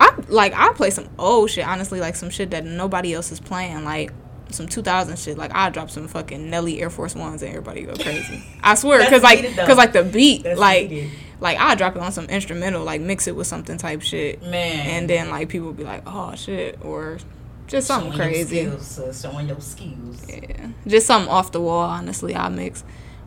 I 0.00 0.14
like 0.28 0.52
I 0.54 0.72
play 0.72 0.90
some 0.90 1.08
old 1.18 1.50
shit. 1.50 1.66
Honestly, 1.66 2.00
like 2.00 2.16
some 2.16 2.30
shit 2.30 2.50
that 2.50 2.64
nobody 2.64 3.14
else 3.14 3.30
is 3.32 3.40
playing, 3.40 3.84
like 3.84 4.12
some 4.50 4.66
2000 4.68 5.18
shit. 5.18 5.38
Like 5.38 5.52
I 5.54 5.70
drop 5.70 5.90
some 5.90 6.08
fucking 6.08 6.50
Nelly 6.50 6.80
Air 6.82 6.90
Force 6.90 7.14
Ones 7.14 7.42
and 7.42 7.50
everybody 7.50 7.82
go 7.82 7.94
crazy. 7.94 8.42
I 8.62 8.74
swear, 8.74 9.08
cause 9.08 9.22
like 9.22 9.56
cause 9.56 9.76
like 9.76 9.92
the 9.92 10.02
beat, 10.04 10.42
That's 10.42 10.58
like 10.58 10.90
needed. 10.90 11.10
like 11.40 11.58
I 11.58 11.74
drop 11.74 11.96
it 11.96 12.02
on 12.02 12.12
some 12.12 12.26
instrumental, 12.26 12.84
like 12.84 13.00
mix 13.00 13.26
it 13.26 13.36
with 13.36 13.46
something 13.46 13.78
type 13.78 14.02
shit. 14.02 14.42
man, 14.42 14.86
and 14.86 15.08
then 15.10 15.30
like 15.30 15.48
people 15.48 15.72
be 15.72 15.84
like, 15.84 16.02
"Oh 16.06 16.34
shit," 16.34 16.78
or 16.84 17.18
just 17.66 17.86
something 17.86 18.12
Showing 18.12 18.28
crazy. 18.32 18.56
Your 18.56 18.78
skills, 18.80 18.86
sis, 18.86 19.22
showing 19.22 19.48
your 19.48 19.60
skills. 19.60 20.26
Yeah, 20.28 20.68
just 20.86 21.06
something 21.06 21.30
off 21.30 21.52
the 21.52 21.60
wall. 21.60 21.84
Honestly, 21.88 22.34
I 22.34 22.48
mix, 22.48 22.84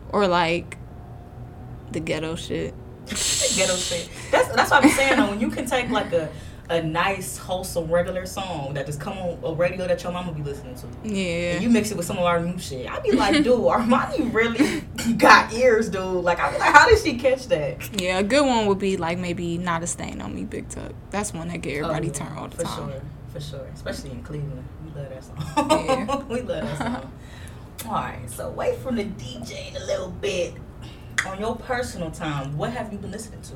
or 0.10 0.28
like 0.28 0.78
the 1.92 2.00
ghetto 2.00 2.36
shit. 2.36 2.74
Ghetto 3.08 3.76
shit. 3.76 4.10
That's 4.32 4.48
that's 4.50 4.72
what 4.72 4.84
I'm 4.84 4.90
saying. 4.90 5.18
Though, 5.18 5.30
when 5.30 5.40
you 5.40 5.50
can 5.50 5.66
take 5.66 5.90
like 5.90 6.12
a 6.14 6.30
a 6.68 6.82
nice, 6.82 7.38
wholesome, 7.38 7.92
regular 7.92 8.26
song 8.26 8.74
that 8.74 8.88
just 8.88 9.00
come 9.00 9.16
on 9.20 9.38
a 9.44 9.54
radio 9.54 9.88
that 9.88 10.02
your 10.02 10.12
mama 10.12 10.32
be 10.32 10.42
listening 10.42 10.74
to. 10.76 10.88
Yeah, 11.04 11.54
And 11.54 11.64
you 11.64 11.70
mix 11.70 11.92
it 11.92 11.98
with 11.98 12.08
some 12.08 12.18
of 12.18 12.24
our 12.24 12.40
new 12.40 12.58
shit. 12.58 12.92
I'd 12.92 13.04
be 13.04 13.12
like, 13.12 13.36
dude, 13.44 13.46
Armani 13.60 14.34
really 14.34 14.82
got 15.14 15.54
ears, 15.54 15.90
dude. 15.90 16.02
Like, 16.24 16.40
I 16.40 16.52
be 16.52 16.58
like, 16.58 16.74
how 16.74 16.90
did 16.90 16.98
she 16.98 17.18
catch 17.20 17.48
that? 17.50 18.02
yeah. 18.02 18.18
A 18.18 18.24
good 18.24 18.44
one 18.44 18.66
would 18.66 18.80
be 18.80 18.98
like 18.98 19.20
maybe 19.20 19.60
not 19.60 19.84
a 19.84 19.88
stain 19.88 20.22
on 20.22 20.34
me, 20.34 20.44
Big 20.44 20.68
Tuck. 20.70 20.94
That's 21.12 21.36
one 21.36 21.50
that 21.50 21.60
get 21.60 21.84
oh, 21.84 21.90
everybody 21.90 22.08
Oh, 22.10 22.12
yeah, 22.14 22.18
turned 22.26 22.40
all 22.40 22.48
the 22.48 22.56
for 22.58 22.64
time. 22.64 22.90
sure, 22.90 23.02
for 23.32 23.40
sure. 23.42 23.68
Especially 23.76 24.10
in 24.10 24.24
Cleveland, 24.24 24.68
we 24.84 25.00
love 25.00 25.10
that 25.10 25.24
song. 25.24 25.70
Yeah. 25.70 26.24
we 26.30 26.42
love 26.42 26.48
that 26.48 26.78
song. 26.80 27.12
All 27.86 27.92
right, 27.92 28.28
so 28.28 28.48
away 28.48 28.76
from 28.78 28.96
the 28.96 29.04
DJ 29.04 29.76
a 29.80 29.86
little 29.86 30.10
bit. 30.10 30.56
On 31.28 31.40
your 31.40 31.56
personal 31.56 32.12
time, 32.12 32.58
what 32.58 32.72
have 32.72 32.92
you 32.92 33.00
been 33.00 33.12
listening 33.12 33.42
to? 33.44 33.54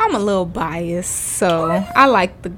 I'm 0.00 0.14
a 0.14 0.18
little 0.18 0.46
biased, 0.46 1.14
so 1.14 1.70
I 1.94 2.06
like 2.06 2.42
the 2.42 2.52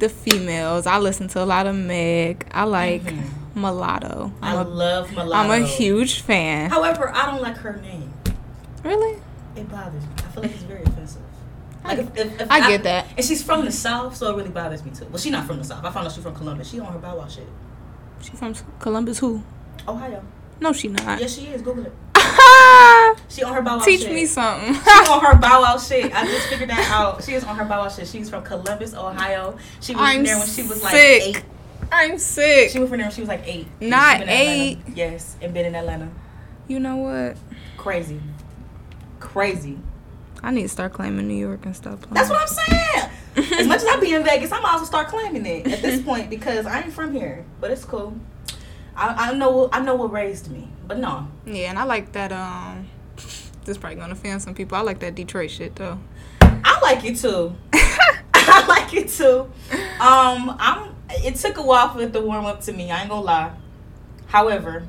the 0.00 0.08
females. 0.08 0.86
I 0.86 0.98
listen 0.98 1.28
to 1.28 1.42
a 1.42 1.44
lot 1.44 1.66
of 1.66 1.74
Meg. 1.76 2.46
I 2.52 2.64
like 2.64 3.02
Mhm. 3.02 3.28
Mulatto. 3.54 4.32
I 4.42 4.54
I'm 4.56 4.66
a, 4.66 4.68
love 4.68 5.12
Mulatto. 5.12 5.32
I'm 5.52 5.62
a 5.62 5.66
huge 5.66 6.22
fan. 6.22 6.70
However, 6.70 7.12
I 7.14 7.26
don't 7.26 7.42
like 7.42 7.56
her 7.58 7.76
name. 7.82 8.10
Really? 8.82 9.20
It 9.56 9.70
bothers 9.70 10.02
me. 10.02 10.08
I 10.16 10.22
feel 10.22 10.42
like 10.42 10.52
it's 10.52 10.62
very 10.62 10.82
offensive. 10.84 11.20
Like 11.84 11.98
if, 11.98 12.16
if, 12.16 12.40
if 12.40 12.50
I 12.50 12.66
get 12.68 12.82
that. 12.84 13.06
And 13.16 13.24
she's 13.26 13.42
from 13.42 13.64
the 13.66 13.72
South, 13.72 14.16
so 14.16 14.32
it 14.32 14.36
really 14.38 14.48
bothers 14.50 14.82
me 14.84 14.90
too. 14.90 15.04
Well, 15.10 15.18
she's 15.18 15.32
not 15.32 15.46
from 15.46 15.58
the 15.58 15.64
South. 15.64 15.84
I 15.84 15.90
found 15.90 16.06
out 16.06 16.12
she's 16.12 16.22
from 16.24 16.34
Columbus. 16.34 16.70
She 16.70 16.80
on 16.80 16.90
her 16.92 16.98
Bow 16.98 17.18
Wow 17.18 17.28
shit. 17.28 17.46
She 18.22 18.30
from 18.32 18.54
Columbus? 18.78 19.18
Who? 19.18 19.42
Ohio. 19.86 20.22
No, 20.60 20.72
she 20.72 20.88
not. 20.88 21.20
Yes, 21.20 21.34
she 21.38 21.46
is. 21.46 21.62
Google 21.62 21.86
it. 21.86 21.92
She 23.28 23.42
on 23.42 23.54
her 23.54 23.62
Bow 23.62 23.78
Wow 23.78 23.84
shit. 23.84 23.98
Teach 23.98 24.00
shit. 24.02 24.12
me 24.12 24.26
something. 24.26 24.74
She 24.84 24.90
on 24.90 25.20
her 25.24 25.36
Bow 25.36 25.62
Wow 25.62 25.78
shit. 25.78 26.14
I 26.14 26.26
just 26.26 26.48
figured 26.48 26.70
that 26.70 26.90
out. 26.90 27.22
She 27.24 27.32
is 27.32 27.44
on 27.44 27.56
her 27.56 27.64
Bow 27.64 27.82
Wow 27.82 27.88
shit. 27.88 28.06
She's 28.06 28.28
from 28.28 28.42
Columbus, 28.44 28.94
Ohio. 28.94 29.56
She 29.80 29.94
was 29.94 30.02
I'm 30.02 30.22
there 30.24 30.38
when 30.38 30.46
she 30.46 30.62
was 30.62 30.82
like 30.82 30.92
sick. 30.92 31.22
eight. 31.22 31.42
I'm 31.92 32.18
sick. 32.18 32.70
She 32.70 32.78
was 32.78 32.88
from 32.88 32.98
there 32.98 33.06
when 33.06 33.14
she 33.14 33.20
was 33.22 33.28
like 33.28 33.46
eight. 33.46 33.66
Not 33.80 34.16
in 34.22 34.28
Atlanta. 34.28 34.52
eight. 34.52 34.78
Yes, 34.94 35.36
and 35.40 35.52
been 35.54 35.66
in 35.66 35.74
Atlanta. 35.74 36.08
You 36.68 36.78
know 36.78 36.96
what? 36.96 37.36
Crazy. 37.76 38.20
Crazy. 39.18 39.78
I 40.42 40.50
need 40.50 40.62
to 40.62 40.68
start 40.68 40.92
claiming 40.92 41.26
New 41.28 41.34
York 41.34 41.66
and 41.66 41.74
playing. 41.74 41.98
That's 42.12 42.30
what 42.30 42.40
I'm 42.40 42.48
saying. 42.48 43.60
as 43.60 43.66
much 43.66 43.78
as 43.78 43.86
I 43.86 44.00
be 44.00 44.14
in 44.14 44.24
Vegas, 44.24 44.52
I 44.52 44.60
might 44.60 44.74
as 44.74 44.80
well 44.80 44.86
start 44.86 45.08
claiming 45.08 45.44
it 45.46 45.66
at 45.66 45.82
this 45.82 46.02
point 46.04 46.30
because 46.30 46.66
I 46.66 46.80
ain't 46.82 46.92
from 46.92 47.12
here. 47.12 47.44
But 47.60 47.70
it's 47.70 47.84
cool. 47.84 48.14
I, 48.96 49.30
I 49.30 49.34
know 49.34 49.68
I 49.72 49.80
know 49.80 49.94
what 49.94 50.12
raised 50.12 50.50
me. 50.50 50.68
But 50.86 50.98
no. 50.98 51.28
Yeah, 51.46 51.70
and 51.70 51.78
I 51.78 51.84
like 51.84 52.12
that. 52.12 52.32
Um, 52.32 52.88
this 53.64 53.78
probably 53.78 53.96
gonna 53.96 54.12
offend 54.12 54.42
some 54.42 54.54
people. 54.54 54.76
I 54.76 54.80
like 54.80 54.98
that 55.00 55.14
Detroit 55.14 55.50
shit 55.50 55.76
though. 55.76 55.98
I 56.40 56.80
like 56.82 57.04
it 57.04 57.16
too. 57.16 57.54
I 58.34 58.66
like 58.66 58.94
it 58.94 59.08
too. 59.08 59.50
Um, 60.00 60.56
I'm. 60.58 60.94
It 61.24 61.36
took 61.36 61.56
a 61.58 61.62
while 61.62 61.92
for 61.92 62.00
it 62.00 62.12
to 62.12 62.20
warm 62.20 62.44
up 62.44 62.60
to 62.62 62.72
me. 62.72 62.90
I 62.90 63.00
ain't 63.00 63.10
gonna 63.10 63.22
lie. 63.22 63.52
However, 64.26 64.84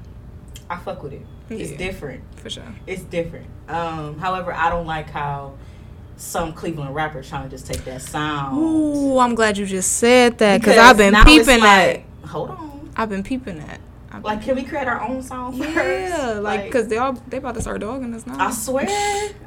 I 0.70 0.78
fuck 0.78 1.04
with 1.04 1.14
it. 1.14 1.22
It's 1.50 1.72
different. 1.72 2.24
For 2.38 2.50
sure. 2.50 2.64
It's 2.88 3.04
different. 3.04 3.48
Um, 3.68 4.18
however, 4.18 4.54
I 4.54 4.70
don't 4.70 4.86
like 4.86 5.10
how 5.10 5.54
some 6.16 6.54
Cleveland 6.54 6.96
rappers 6.96 7.28
trying 7.28 7.44
to 7.44 7.50
just 7.50 7.68
take 7.68 7.84
that 7.86 8.02
sound. 8.02 8.58
Ooh, 8.58 9.18
I'm 9.18 9.36
glad 9.36 9.58
you 9.58 9.66
just 9.66 9.94
said 9.94 10.38
that 10.38 10.62
because 10.62 10.78
I've 10.78 10.98
been 10.98 11.16
peeping 11.26 11.60
that. 11.60 11.96
like, 11.96 12.26
Hold 12.28 12.52
on. 12.52 12.90
I've 12.96 13.10
been 13.10 13.24
peeping 13.24 13.60
that. 13.60 13.80
Like, 14.24 14.42
can 14.42 14.56
we 14.56 14.64
create 14.64 14.88
our 14.88 15.02
own 15.02 15.22
song 15.24 15.54
first? 15.58 15.76
Yeah, 15.76 16.40
like 16.42 16.66
because 16.66 16.88
they 16.88 16.98
all 16.98 17.14
they 17.28 17.38
about 17.38 17.56
to 17.56 17.62
start 17.62 17.82
dogging 17.82 18.14
us 18.14 18.28
now. 18.28 18.36
I 18.46 18.52
swear, 18.52 18.88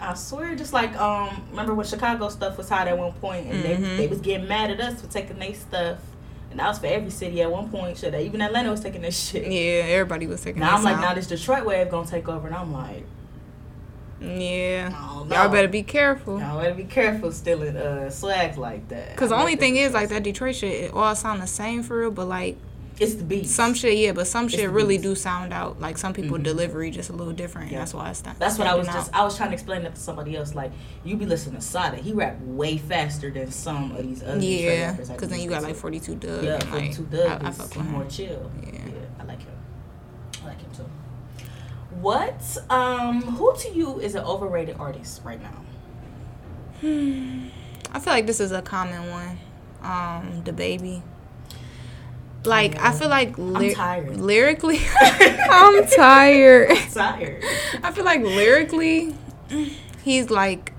I 0.01 0.15
swear. 0.15 0.55
Just 0.57 0.73
like 0.73 0.99
um, 1.01 1.47
remember 1.51 1.75
when 1.75 1.87
Chicago 1.87 2.29
stuff 2.31 2.57
was 2.57 2.69
hot 2.69 2.89
at 2.89 2.97
one 2.97 3.13
point, 3.15 3.47
and 3.47 3.63
Mhm. 3.63 3.81
they 3.81 3.97
they 3.97 4.07
was 4.09 4.21
getting 4.21 4.49
mad 4.49 4.71
at 4.71 4.81
us 4.81 5.01
for 5.03 5.07
taking 5.09 5.39
their 5.39 5.55
stuff, 5.55 5.99
and 6.51 6.59
that 6.61 6.69
was 6.69 6.79
for 6.79 6.87
every 6.87 7.11
city 7.11 7.43
at 7.43 7.51
one 7.51 7.69
point. 7.69 7.99
Shit, 7.99 8.15
even 8.15 8.41
Atlanta 8.41 8.71
was 8.71 8.81
taking 8.81 9.03
this 9.03 9.19
shit. 9.29 9.47
yeah, 9.51 9.85
everybody 9.95 10.27
was 10.27 10.41
taking. 10.43 10.61
Now 10.61 10.77
I'm 10.77 10.83
like, 10.83 10.99
now 10.99 11.13
this 11.15 11.27
Detroit 11.27 11.65
wave 11.67 11.91
gonna 11.91 12.09
take 12.09 12.29
over, 12.29 12.47
and 12.47 12.57
I'm 12.57 12.73
like, 12.73 13.05
Yeah, 14.21 14.89
don't 14.91 15.31
y'all 15.31 15.49
better 15.51 15.69
be 15.69 15.83
careful. 15.83 16.39
Y'all 16.41 16.61
better 16.61 16.75
be 16.75 16.85
careful 16.85 17.31
stealing 17.33 17.77
uh 17.77 18.09
swags 18.09 18.57
like 18.57 18.89
that. 18.89 19.17
Cause 19.17 19.29
the 19.29 19.37
only 19.37 19.57
thing 19.57 19.77
is, 19.77 19.93
like 19.93 20.09
that 20.09 20.23
Detroit 20.23 20.55
shit, 20.57 20.85
it 20.85 20.95
all 20.95 21.15
sound 21.15 21.43
the 21.43 21.47
same 21.47 21.83
for 21.83 21.99
real, 22.01 22.11
but 22.11 22.27
like 22.29 22.57
it's 23.01 23.15
the 23.15 23.25
beat. 23.25 23.47
some 23.49 23.75
shit, 23.75 23.97
yeah, 23.99 24.13
but 24.13 24.27
some 24.27 24.45
It's 24.47 24.55
shit 24.55 24.71
really 24.71 24.95
beats. 24.97 25.03
do 25.03 25.15
sound 25.15 25.53
out. 25.53 25.81
Like 25.81 25.99
some 25.99 26.13
people 26.13 26.39
Mhm. 26.39 26.43
delivery 26.45 26.91
just 26.91 27.11
a 27.11 27.13
little 27.13 27.33
different. 27.33 27.73
Yeah. 27.73 27.79
That's 27.79 27.93
why 27.95 28.11
it's 28.11 28.25
not. 28.25 28.39
That's 28.39 28.57
what 28.59 28.67
I 28.67 28.75
was 28.75 28.87
standing 28.87 29.05
just. 29.05 29.15
I 29.17 29.25
was 29.25 29.37
trying 29.37 29.51
to 29.51 29.55
explain 29.55 29.83
that 29.83 29.95
to 29.97 30.01
somebody 30.01 30.37
else. 30.37 30.55
Like 30.55 30.73
you 31.05 31.17
be 31.17 31.27
listening 31.27 31.57
to 31.57 31.61
Sada, 31.61 31.97
he 31.97 32.13
rap 32.13 32.41
way 32.43 32.79
faster 32.79 33.31
than 33.31 33.51
some 33.51 33.93
of 33.97 34.03
these 34.07 34.23
other 34.23 34.39
Yeah, 34.39 34.95
cause 34.97 35.09
be 35.09 35.27
then 35.27 35.41
you 35.41 35.49
got 35.51 35.63
like 35.63 35.75
42 35.77 36.15
Dugg. 36.17 36.45
yeah, 36.45 36.55
and, 36.55 36.63
from 36.63 36.73
like, 36.73 37.11
Dugg 37.11 37.43
I, 37.43 37.47
I 37.47 37.51
is 37.51 37.57
fuck 37.57 37.77
with 37.77 37.87
more 37.87 38.05
chill. 38.07 38.51
Yeah. 38.63 38.79
I 39.21 39.25
like 39.25 39.41
him. 39.43 39.55
I 40.43 40.47
like 40.49 40.61
him 40.61 40.71
too. 40.77 40.85
What 42.01 42.59
um 42.71 43.23
who 43.23 43.55
to 43.57 43.71
you 43.73 43.99
is 44.01 44.15
an 44.15 44.25
overrated 44.25 44.77
artist 44.79 45.21
right 45.25 45.41
now? 45.43 45.63
Hmm. 46.81 47.49
I 47.93 48.01
feel 48.01 48.13
like 48.13 48.27
this 48.27 48.41
is 48.41 48.51
a 48.53 48.63
common 48.63 49.09
one. 49.11 49.39
Um, 49.83 50.43
DaBaby. 50.45 51.03
Like 52.45 52.77
I 52.79 52.93
feel 52.93 53.09
like 53.09 53.37
ly- 53.39 53.73
tired. 53.73 54.17
lyrically, 54.19 54.81
I'm 55.01 55.87
tired. 55.87 56.77
Tired. 56.93 57.43
I 57.83 57.91
feel 57.93 58.05
like 58.05 58.21
lyrically, 58.21 59.15
he's 60.03 60.31
like 60.31 60.73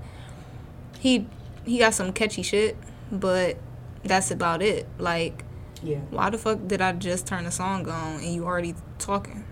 he 0.98 1.26
he 1.64 1.78
got 1.78 1.94
some 1.94 2.12
catchy 2.12 2.42
shit, 2.42 2.76
but 3.10 3.56
that's 4.04 4.30
about 4.30 4.62
it. 4.62 4.86
Like, 4.98 5.44
Yeah. 5.82 5.98
why 6.10 6.30
the 6.30 6.38
fuck 6.38 6.60
did 6.68 6.80
I 6.80 6.92
just 6.92 7.26
turn 7.26 7.42
the 7.44 7.50
song 7.50 7.88
on 7.88 8.20
and 8.20 8.32
you 8.34 8.44
already 8.44 8.74
talking? 8.98 9.44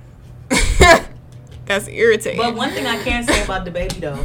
that's 1.67 1.89
irritating. 1.89 2.39
But 2.39 2.55
one 2.55 2.71
thing 2.71 2.87
I 2.87 3.03
can 3.03 3.25
say 3.25 3.43
about 3.43 3.65
the 3.65 3.71
baby 3.73 3.97
though, 3.99 4.25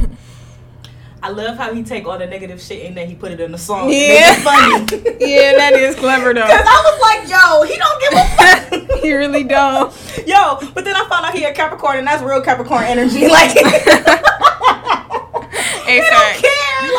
I 1.22 1.28
love 1.30 1.56
how 1.58 1.74
he 1.74 1.82
take 1.82 2.06
all 2.06 2.18
the 2.18 2.26
negative 2.26 2.60
shit 2.60 2.86
and 2.86 2.96
then 2.96 3.06
he 3.08 3.14
put 3.14 3.30
it 3.32 3.40
in 3.40 3.52
the 3.52 3.58
song. 3.58 3.90
Yeah. 3.90 4.32
It's 4.32 4.42
funny. 4.42 5.16
yeah, 5.20 5.52
that 5.56 5.74
is 5.74 5.94
clever 5.96 6.32
though. 6.32 6.46
Cause. 6.46 6.64
I 6.66 6.82
was 6.86 7.00
like, 7.00 7.28
yo, 7.28 7.62
he 7.64 7.76
don't 7.76 8.00
give 8.00 8.12
a 8.14 8.24
fuck. 8.36 9.00
he 9.02 9.12
really 9.12 9.44
don't. 9.44 9.92
Yo, 10.26 10.58
but 10.74 10.84
then 10.84 10.96
I 10.96 11.06
found 11.08 11.26
out 11.26 11.34
he 11.34 11.44
a 11.44 11.52
Capricorn 11.54 11.98
and 11.98 12.06
that's 12.06 12.22
real 12.22 12.40
Capricorn 12.40 12.84
energy. 12.84 13.28
Like 13.28 13.50
Hey, 15.90 16.00
care. 16.38 16.49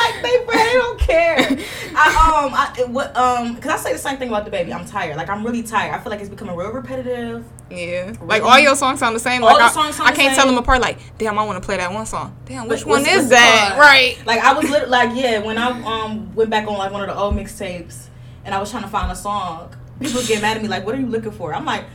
Like 0.01 0.21
they, 0.23 0.37
they 0.45 0.73
don't 0.73 0.99
care. 0.99 1.37
I 1.95 2.43
um, 2.45 2.53
I 2.53 2.85
what 2.89 3.15
um, 3.17 3.57
cause 3.57 3.71
I 3.71 3.77
say 3.77 3.93
the 3.93 3.99
same 3.99 4.17
thing 4.17 4.29
about 4.29 4.45
DaBaby. 4.45 4.73
I'm 4.73 4.85
tired. 4.85 5.17
Like 5.17 5.29
I'm 5.29 5.45
really 5.45 5.63
tired. 5.63 5.93
I 5.93 5.99
feel 5.99 6.09
like 6.11 6.19
it's 6.21 6.29
becoming 6.29 6.55
real 6.55 6.71
repetitive. 6.71 7.45
Yeah, 7.69 8.13
like 8.21 8.43
all 8.43 8.59
your 8.59 8.75
songs 8.75 8.99
sound 8.99 9.15
the 9.15 9.19
same. 9.19 9.43
All 9.43 9.49
Like 9.49 9.57
the 9.59 9.63
I, 9.63 9.69
songs 9.69 9.95
sound 9.95 10.09
I 10.09 10.11
the 10.11 10.17
can't 10.17 10.35
tell 10.35 10.45
them 10.47 10.57
apart. 10.57 10.81
Like, 10.81 10.97
damn, 11.17 11.37
I 11.39 11.43
want 11.45 11.61
to 11.61 11.65
play 11.65 11.77
that 11.77 11.91
one 11.93 12.05
song. 12.05 12.35
Damn, 12.45 12.67
which 12.67 12.85
one 12.85 13.05
is 13.07 13.29
that? 13.29 13.75
Right. 13.79 14.17
Like 14.25 14.39
I 14.41 14.53
was 14.53 14.69
literally 14.69 14.91
like, 14.91 15.11
yeah, 15.15 15.39
when 15.39 15.57
I 15.57 15.69
um 15.83 16.33
went 16.35 16.49
back 16.49 16.67
on 16.67 16.77
like 16.77 16.91
one 16.91 17.01
of 17.01 17.07
the 17.07 17.15
old 17.17 17.35
mixtapes 17.35 18.07
and 18.45 18.53
I 18.55 18.59
was 18.59 18.71
trying 18.71 18.83
to 18.83 18.89
find 18.89 19.11
a 19.11 19.15
song, 19.15 19.73
people 19.99 20.21
get 20.23 20.41
mad 20.41 20.57
at 20.57 20.63
me 20.63 20.69
like, 20.69 20.85
what 20.85 20.95
are 20.95 20.99
you 20.99 21.07
looking 21.07 21.31
for? 21.31 21.53
I'm 21.53 21.65
like, 21.65 21.85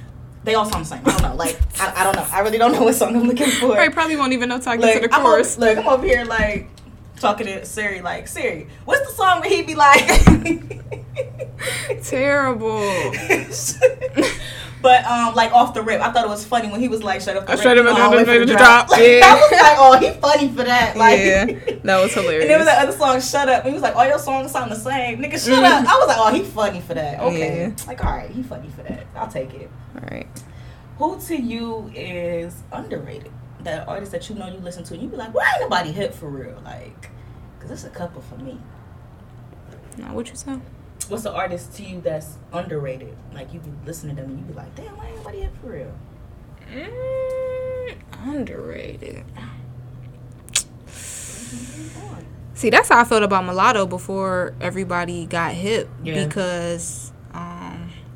they 0.45 0.55
all 0.55 0.65
sound 0.65 0.85
the 0.85 0.89
same. 0.89 1.01
I 1.05 1.11
don't 1.11 1.23
know. 1.23 1.35
Like 1.35 1.59
I, 1.81 2.01
I 2.01 2.05
don't 2.05 2.17
know. 2.17 2.27
I 2.31 2.41
really 2.41 2.59
don't 2.59 2.73
know 2.73 2.83
what 2.85 2.95
song 2.95 3.15
I'm 3.17 3.25
looking 3.29 3.51
for. 3.51 3.71
Right, 3.75 3.93
probably 3.93 4.17
won't 4.17 4.33
even 4.33 4.49
know 4.49 4.57
I 4.57 4.77
get 4.77 4.81
Like, 4.81 5.03
to 5.03 5.09
the 5.09 5.15
I'm 5.15 5.21
over, 5.23 5.31
chorus. 5.33 5.59
look, 5.59 5.77
I'm 5.79 5.89
over 5.89 6.07
here 6.07 6.25
like 6.25 6.69
talking 7.21 7.47
to 7.47 7.65
Siri, 7.65 8.01
like 8.03 8.29
Siri, 8.29 8.69
what's 8.85 9.07
the 9.09 9.13
song 9.15 9.41
where 9.41 9.49
he 9.51 9.63
be 9.63 9.75
like? 9.75 10.07
Terrible. 12.05 12.81
but 14.83 15.05
um, 15.07 15.35
like 15.35 15.53
off 15.53 15.75
the 15.75 15.83
rip, 15.83 16.01
I 16.01 16.13
thought 16.13 16.25
it 16.25 16.29
was 16.29 16.45
funny 16.45 16.71
when 16.71 16.81
he 16.81 16.89
was 16.89 17.03
like, 17.03 17.21
"Shut 17.21 17.37
up, 17.37 17.47
the 17.47 17.53
I 17.53 17.55
rip, 17.55 17.63
shut 17.63 17.73
up 17.73 17.77
you 17.79 17.83
know, 17.85 17.91
and 17.91 17.99
I'll 17.99 18.11
then 18.11 18.19
wait 18.19 18.25
for 18.27 18.39
made 18.41 18.49
the 18.49 18.53
it 18.53 18.59
drop." 18.59 18.89
Like, 18.91 19.01
yeah. 19.03 19.21
I 19.25 19.35
was 19.35 19.51
like, 19.53 19.77
"Oh, 19.79 19.99
he 20.15 20.21
funny 20.21 20.49
for 20.51 20.65
that." 20.65 20.97
Like, 20.97 21.19
yeah, 21.21 21.45
that 21.85 22.03
was 22.03 22.13
hilarious. 22.15 22.43
And 22.43 22.51
then 22.51 22.59
was 22.59 22.69
the 22.69 22.73
other 22.75 22.93
song, 22.93 23.21
"Shut 23.21 23.49
Up." 23.49 23.61
And 23.65 23.69
he 23.69 23.75
was 23.75 23.83
like, 23.83 23.97
"All 23.97 24.07
your 24.07 24.19
songs 24.19 24.53
sound 24.53 24.71
the 24.71 24.77
same, 24.77 25.19
nigga. 25.23 25.43
Shut 25.45 25.65
up." 25.65 25.87
I 25.89 25.99
was 25.99 26.07
like, 26.09 26.19
"Oh, 26.19 26.33
he 26.35 26.43
funny 26.45 26.81
for 26.81 26.95
that." 26.95 27.21
Okay, 27.21 27.61
Yeah. 27.69 27.75
like 27.87 28.05
all 28.05 28.13
right, 28.17 28.31
he 28.31 28.43
funny 28.43 28.69
for 28.69 28.83
that. 28.83 29.07
I'll 29.15 29.29
take 29.31 29.55
it. 29.55 29.71
All 29.95 30.09
right. 30.11 30.27
Who 30.99 31.19
to 31.21 31.37
you 31.37 31.91
is 31.95 32.63
underrated? 32.73 33.33
That 33.67 33.89
artist 33.89 34.13
that 34.13 34.29
you 34.31 34.37
know 34.37 34.47
you 34.47 34.59
listen 34.59 34.85
to, 34.85 34.95
and 34.95 35.03
you 35.03 35.09
be 35.09 35.17
like, 35.17 35.35
"Why 35.35 35.45
ain't 35.55 35.63
nobody 35.63 35.91
hit 35.91 36.15
for 36.15 36.29
real?" 36.29 36.63
Like, 36.65 37.11
cause 37.59 37.71
it's 37.73 37.83
a 37.85 37.91
couple 37.91 38.23
for 38.23 38.37
me. 38.37 38.59
Now, 39.99 40.15
what 40.15 40.29
you 40.31 40.37
say? 40.37 40.59
What's 41.09 41.25
the 41.25 41.33
artist 41.33 41.75
to 41.77 41.83
you 41.83 42.01
that's 42.01 42.37
underrated? 42.53 43.17
Like 43.35 43.53
you 43.53 43.59
be 43.59 43.71
listening 43.85 44.15
to 44.17 44.23
them 44.23 44.31
and 44.31 44.41
you 44.41 44.45
be 44.47 44.53
like, 44.55 44.73
damn, 44.77 44.97
why 44.97 45.07
ain't 45.09 45.17
nobody 45.17 45.41
hit 45.41 45.51
for 45.61 45.67
real? 45.73 45.93
Mm, 46.73 47.97
underrated. 48.25 49.25
See, 52.55 52.71
that's 52.71 52.89
how 52.89 53.01
I 53.01 53.05
felt 53.05 53.23
about 53.23 53.45
Mulatto 53.45 53.87
before 53.87 54.55
everybody 54.61 55.27
got 55.27 55.53
hip 55.53 55.89
Yeah. 56.03 56.25
because 56.27 57.13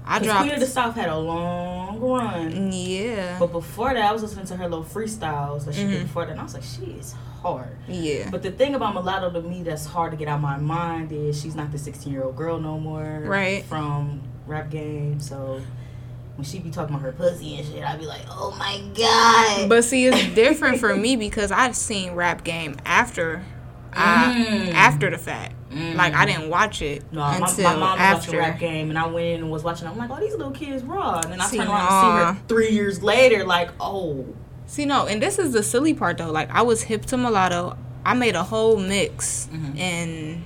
I 0.06 0.18
dropped. 0.18 0.40
Queen 0.40 0.54
of 0.54 0.60
the 0.60 0.66
South 0.66 0.94
had 0.96 1.08
a 1.08 1.16
long 1.18 2.00
run. 2.00 2.72
yeah, 2.72 3.38
But 3.38 3.52
before 3.52 3.92
that, 3.94 4.02
I 4.04 4.12
was 4.12 4.22
listening 4.22 4.46
to 4.46 4.56
her 4.56 4.68
little 4.68 4.84
freestyles 4.84 5.64
that 5.66 5.74
she 5.74 5.82
Mhm. 5.82 5.90
did 5.90 6.02
before 6.04 6.24
that, 6.24 6.32
and 6.32 6.40
I 6.40 6.44
was 6.44 6.54
like, 6.54 6.62
she 6.64 6.92
is 6.98 7.14
hard. 7.42 7.76
yeah, 7.88 8.28
But 8.30 8.42
the 8.42 8.50
thing 8.50 8.74
about 8.74 8.94
Mulatto 8.94 9.30
to 9.30 9.40
me 9.42 9.62
that's 9.62 9.86
hard 9.86 10.10
to 10.10 10.16
get 10.16 10.28
out 10.28 10.36
of 10.36 10.40
my 10.42 10.56
mind 10.58 11.12
is 11.12 11.40
she's 11.40 11.54
not 11.54 11.70
the 11.72 11.78
16 11.78 12.12
year 12.12 12.24
old 12.24 12.36
girl 12.36 12.58
no 12.58 12.78
more. 12.78 13.22
Right. 13.24 13.64
From 13.64 14.20
Rap 14.46 14.70
Game. 14.70 15.20
So 15.20 15.60
when 16.36 16.44
she 16.44 16.58
be 16.58 16.70
talking 16.70 16.94
about 16.94 17.04
her 17.04 17.12
pussy 17.12 17.56
and 17.58 17.66
shit, 17.66 17.84
I'd 17.84 17.98
be 18.00 18.06
like, 18.06 18.22
oh 18.30 18.54
my 18.58 18.80
God. 18.96 19.68
But 19.68 19.84
see, 19.84 20.06
it's 20.06 20.34
different 20.34 20.80
for 20.80 20.96
me 20.96 21.16
because 21.16 21.52
I've 21.52 21.76
seen 21.76 22.12
Rap 22.14 22.42
Game 22.44 22.76
after, 22.84 23.42
I, 23.92 24.46
Mm. 24.70 24.74
after 24.74 25.10
the 25.10 25.18
fact. 25.18 25.54
Mm. 25.70 25.94
Like 25.94 26.14
I 26.14 26.26
didn't 26.26 26.50
watch 26.50 26.82
it 26.82 27.04
No, 27.12 27.20
my, 27.20 27.36
until 27.36 27.64
my 27.64 27.76
mom 27.76 27.80
was 27.80 27.98
watching 27.98 28.34
after. 28.34 28.38
rap 28.38 28.58
game, 28.58 28.90
and 28.90 28.98
I 28.98 29.06
went 29.06 29.26
in 29.26 29.40
and 29.42 29.50
was 29.50 29.62
watching. 29.62 29.86
I'm 29.86 29.96
like, 29.96 30.10
oh, 30.10 30.18
these 30.18 30.32
little 30.34 30.50
kids 30.52 30.82
raw. 30.82 31.20
And 31.20 31.32
then 31.32 31.40
I 31.40 31.46
See, 31.46 31.58
turned 31.58 31.68
around 31.70 31.80
and 31.80 32.36
see 32.38 32.42
her 32.42 32.48
three 32.48 32.70
years 32.70 33.02
later, 33.02 33.44
like, 33.44 33.70
oh, 33.80 34.26
See, 34.66 34.84
no, 34.84 35.06
and 35.06 35.20
this 35.22 35.38
is 35.38 35.52
the 35.52 35.62
silly 35.62 35.94
part 35.94 36.18
though. 36.18 36.30
Like 36.30 36.50
I 36.50 36.62
was 36.62 36.82
hip 36.82 37.04
to 37.06 37.16
mulatto. 37.16 37.76
I 38.04 38.14
made 38.14 38.34
a 38.36 38.42
whole 38.42 38.76
mix 38.78 39.48
Mhm. 39.52 39.76
in 39.76 40.42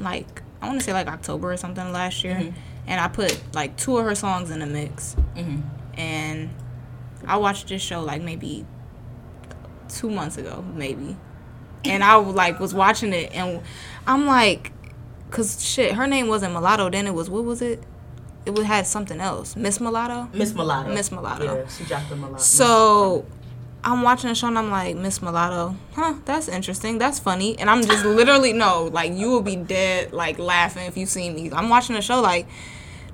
like 0.00 0.42
I 0.62 0.66
want 0.66 0.80
to 0.80 0.84
say 0.84 0.92
like 0.92 1.06
October 1.08 1.52
or 1.52 1.56
something 1.56 1.92
last 1.92 2.22
year, 2.24 2.34
Mhm. 2.36 2.52
and 2.86 3.00
I 3.00 3.08
put 3.08 3.38
like 3.54 3.76
two 3.76 3.98
of 3.98 4.04
her 4.04 4.14
songs 4.14 4.50
in 4.50 4.60
the 4.60 4.66
mix. 4.66 5.14
mm-hmm. 5.36 5.60
And 5.98 6.50
I 7.26 7.36
watched 7.36 7.68
this 7.68 7.82
show 7.82 8.00
like 8.02 8.22
maybe 8.22 8.64
two 9.88 10.10
months 10.10 10.36
ago, 10.36 10.64
maybe, 10.74 11.16
and 11.84 12.04
I 12.04 12.16
like 12.16 12.60
was 12.60 12.72
watching 12.74 13.12
it, 13.12 13.32
and 13.34 13.60
I'm 14.08 14.26
like, 14.26 14.72
cause 15.30 15.62
shit, 15.62 15.92
her 15.92 16.06
name 16.06 16.28
wasn't 16.28 16.54
mulatto. 16.54 16.88
Then 16.88 17.06
it 17.06 17.14
was 17.14 17.28
what 17.28 17.44
was 17.44 17.60
it? 17.60 17.82
It 18.46 18.54
would 18.54 18.64
had 18.64 18.86
something 18.86 19.20
else, 19.20 19.54
Miss 19.54 19.78
Mulatto. 19.78 20.30
Miss 20.32 20.54
Mulatto. 20.54 20.90
Miss 20.94 21.12
Mulatto. 21.12 21.44
Yeah, 21.44 21.68
she 21.68 21.84
dropped 21.84 22.08
the 22.08 22.16
mulatto. 22.16 22.42
So 22.42 23.26
I'm 23.84 24.00
watching 24.00 24.28
the 24.28 24.34
show 24.34 24.46
and 24.46 24.58
I'm 24.58 24.70
like, 24.70 24.96
Miss 24.96 25.20
Mulatto, 25.20 25.76
huh? 25.92 26.14
That's 26.24 26.48
interesting. 26.48 26.96
That's 26.96 27.18
funny. 27.18 27.58
And 27.58 27.68
I'm 27.68 27.82
just 27.84 28.06
literally 28.06 28.54
no, 28.54 28.84
like 28.84 29.12
you 29.12 29.28
will 29.28 29.42
be 29.42 29.56
dead, 29.56 30.14
like 30.14 30.38
laughing 30.38 30.86
if 30.86 30.96
you 30.96 31.04
see 31.04 31.28
me. 31.28 31.50
I'm 31.52 31.68
watching 31.68 31.94
the 31.94 32.02
show 32.02 32.20
like. 32.20 32.48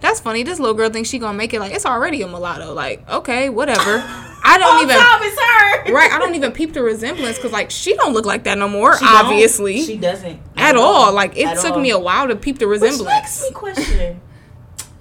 That's 0.01 0.21
funny. 0.21 0.43
This 0.43 0.59
little 0.59 0.75
girl 0.75 0.91
thinks 0.91 1.09
she 1.09 1.19
gonna 1.19 1.39
make 1.39 1.55
it 1.55 1.61
like 1.61 1.73
it's 1.73 1.87
already 1.87 2.21
a 2.21 2.29
mulatto. 2.29 2.75
Like, 2.75 3.09
okay, 3.09 3.49
whatever. 3.49 4.05
I 4.45 4.59
don't 4.59 4.83
even 4.83 4.97
time 4.99 5.21
it's 5.23 5.89
her. 5.89 5.95
right. 5.95 6.13
I 6.13 6.19
don't 6.19 6.35
even 6.35 6.53
peep 6.53 6.75
the 6.75 6.83
resemblance 6.83 7.39
because 7.39 7.53
like 7.53 7.71
she 7.71 7.95
don't 7.95 8.13
look 8.13 8.27
like 8.27 8.45
that 8.45 8.59
no 8.59 8.69
more. 8.69 8.99
She 8.99 9.05
obviously, 9.07 9.81
she 9.81 9.97
doesn't 9.97 10.39
at 10.69 10.77
all. 10.77 11.13
Like 11.13 11.37
it 11.37 11.47
At 11.47 11.59
took 11.59 11.75
all. 11.75 11.81
me 11.81 11.91
a 11.91 11.99
while 11.99 12.29
to 12.29 12.37
peep 12.37 12.59
the 12.59 12.67
resemblance. 12.67 13.01
Which 13.01 13.09
makes 13.09 13.43
me 13.43 13.51
question: 13.53 14.21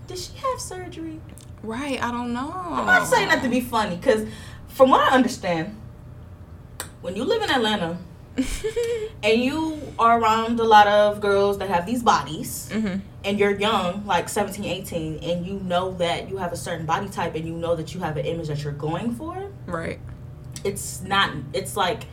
Did 0.08 0.18
she 0.18 0.34
have 0.38 0.60
surgery? 0.60 1.20
Right. 1.62 2.02
I 2.04 2.12
don't 2.12 2.34
know. 2.34 2.52
I'm 2.54 2.86
not 2.86 3.08
saying 3.08 3.30
that 3.30 3.42
to 3.44 3.50
be 3.50 3.62
funny, 3.62 3.96
because 3.96 4.28
from 4.68 4.90
what 4.90 5.00
I 5.02 5.16
understand, 5.16 5.80
when 7.02 7.16
you 7.16 7.24
live 7.24 7.42
in 7.42 7.50
Atlanta 7.50 7.98
and 9.24 9.42
you 9.42 9.80
are 10.00 10.20
around 10.20 10.60
a 10.60 10.64
lot 10.64 10.88
of 10.88 11.22
girls 11.22 11.58
that 11.60 11.70
have 11.70 11.86
these 11.86 12.04
bodies, 12.04 12.70
hmm 12.72 12.96
and 13.26 13.40
you're 13.40 13.58
young, 13.58 14.06
like 14.06 14.28
17, 14.28 14.66
18, 14.66 15.20
and 15.24 15.46
you 15.48 15.54
know 15.62 15.94
that 15.94 16.30
you 16.30 16.36
have 16.36 16.52
a 16.52 16.58
certain 16.58 16.86
body 16.86 17.08
type 17.08 17.36
and 17.36 17.48
you 17.48 17.54
know 17.54 17.74
that 17.74 17.94
you 17.94 18.02
have 18.02 18.18
an 18.18 18.26
image 18.26 18.50
that 18.50 18.62
you're 18.66 18.74
going 18.74 19.16
for, 19.16 19.50
Right. 19.66 19.98
it's 20.66 21.02
not, 21.04 21.34
it's 21.54 21.78
like 21.78 22.04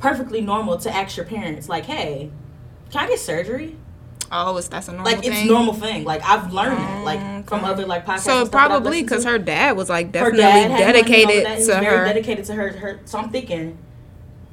perfectly 0.00 0.40
normal 0.40 0.78
to 0.78 0.90
ask 0.90 1.14
your 1.18 1.26
parents, 1.26 1.68
like, 1.68 1.84
hey, 1.84 2.30
can 2.90 3.04
I 3.04 3.08
get 3.08 3.18
surgery? 3.18 3.76
Oh, 4.30 4.56
it's 4.56 4.68
that's 4.68 4.88
a 4.88 4.92
normal 4.92 5.06
thing. 5.06 5.16
like 5.16 5.24
thing. 5.24 5.32
it's 5.32 5.50
normal 5.50 5.74
thing. 5.74 6.04
Like 6.04 6.22
I've 6.24 6.52
learned 6.52 6.78
that, 6.78 7.04
like 7.04 7.20
mm, 7.20 7.46
from 7.46 7.64
other 7.64 7.86
like 7.86 8.04
podcasts. 8.04 8.20
So 8.20 8.46
probably 8.46 9.02
because 9.02 9.24
her 9.24 9.38
dad 9.38 9.76
was 9.76 9.88
like 9.88 10.12
definitely 10.12 10.38
dad 10.38 10.70
had 10.70 10.70
money 10.70 10.82
and 10.82 10.82
all 10.82 10.92
dedicated 10.92 11.46
that. 11.46 11.52
He 11.52 11.58
was 11.58 11.66
to 11.68 11.76
her. 11.76 12.04
Dedicated 12.06 12.44
to 12.46 12.54
her, 12.54 12.72
her. 12.72 13.00
So 13.04 13.18
I'm 13.18 13.30
thinking, 13.30 13.78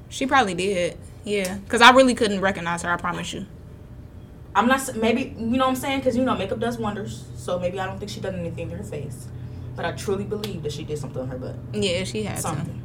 She 0.10 0.28
probably 0.28 0.54
did. 0.54 0.98
Yeah, 1.24 1.58
because 1.58 1.82
I 1.82 1.92
really 1.92 2.13
couldn't 2.13 2.42
recognize 2.42 2.84
her. 2.84 2.92
I 2.92 2.98
promise 2.98 3.34
you. 3.34 3.46
I'm 4.56 4.68
not 4.68 4.96
maybe 4.96 5.36
you 5.38 5.46
know 5.46 5.66
what 5.66 5.70
I'm 5.70 5.75
saying 5.75 6.00
because 6.00 6.16
you 6.16 6.24
know 6.24 6.36
makeup 6.36 6.60
does 6.60 6.78
wonders. 6.78 7.25
So 7.36 7.58
maybe 7.58 7.80
I 7.80 7.88
don't 7.88 7.98
think 7.98 8.12
she 8.12 8.20
done 8.20 8.36
anything 8.36 8.70
to 8.70 8.78
her 8.78 8.84
face, 8.84 9.28
but 9.75 9.86
I 9.86 9.94
truly 9.94 10.24
believe 10.24 10.62
that 10.63 10.72
she 10.72 10.84
did 10.84 11.00
something 11.00 11.22
on 11.22 11.30
her 11.30 11.38
butt. 11.38 11.56
Yeah, 11.74 12.04
she 12.04 12.24
had 12.24 12.40
Something, 12.40 12.82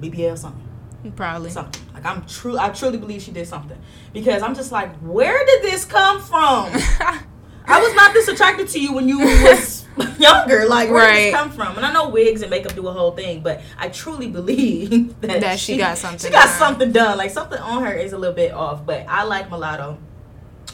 BBL 0.00 0.38
something. 0.38 0.67
Probably. 1.16 1.50
something. 1.50 1.82
Like 1.94 2.04
I'm 2.04 2.26
true. 2.26 2.58
I 2.58 2.70
truly 2.70 2.98
believe 2.98 3.22
she 3.22 3.30
did 3.30 3.46
something 3.46 3.78
because 4.12 4.42
I'm 4.42 4.54
just 4.54 4.72
like, 4.72 4.94
where 4.96 5.44
did 5.46 5.62
this 5.62 5.84
come 5.84 6.20
from? 6.20 6.70
I 7.70 7.80
was 7.82 7.94
not 7.94 8.12
this 8.14 8.28
attracted 8.28 8.68
to 8.68 8.80
you 8.80 8.94
when 8.94 9.08
you 9.08 9.18
was 9.18 9.86
younger. 10.18 10.66
Like 10.66 10.90
where 10.90 11.06
did 11.06 11.12
Right. 11.12 11.30
this 11.30 11.34
come 11.34 11.50
from? 11.50 11.76
And 11.76 11.84
I 11.84 11.92
know 11.92 12.08
wigs 12.08 12.40
and 12.42 12.50
makeup 12.50 12.74
do 12.74 12.86
a 12.88 12.92
whole 12.92 13.12
thing, 13.12 13.42
but 13.42 13.60
I 13.78 13.88
truly 13.90 14.28
believe 14.28 15.20
that, 15.20 15.40
That 15.40 15.58
she 15.60 15.76
got 15.76 15.98
something 15.98 16.18
She 16.18 16.30
got 16.32 16.46
done. 16.46 16.58
something 16.58 16.92
done. 16.92 17.18
Like 17.18 17.30
something 17.30 17.58
on 17.58 17.84
her 17.84 17.92
is 17.92 18.12
a 18.12 18.18
little 18.18 18.34
bit 18.34 18.52
off, 18.52 18.84
but 18.86 19.04
I 19.08 19.24
like 19.24 19.50
mulatto. 19.50 19.98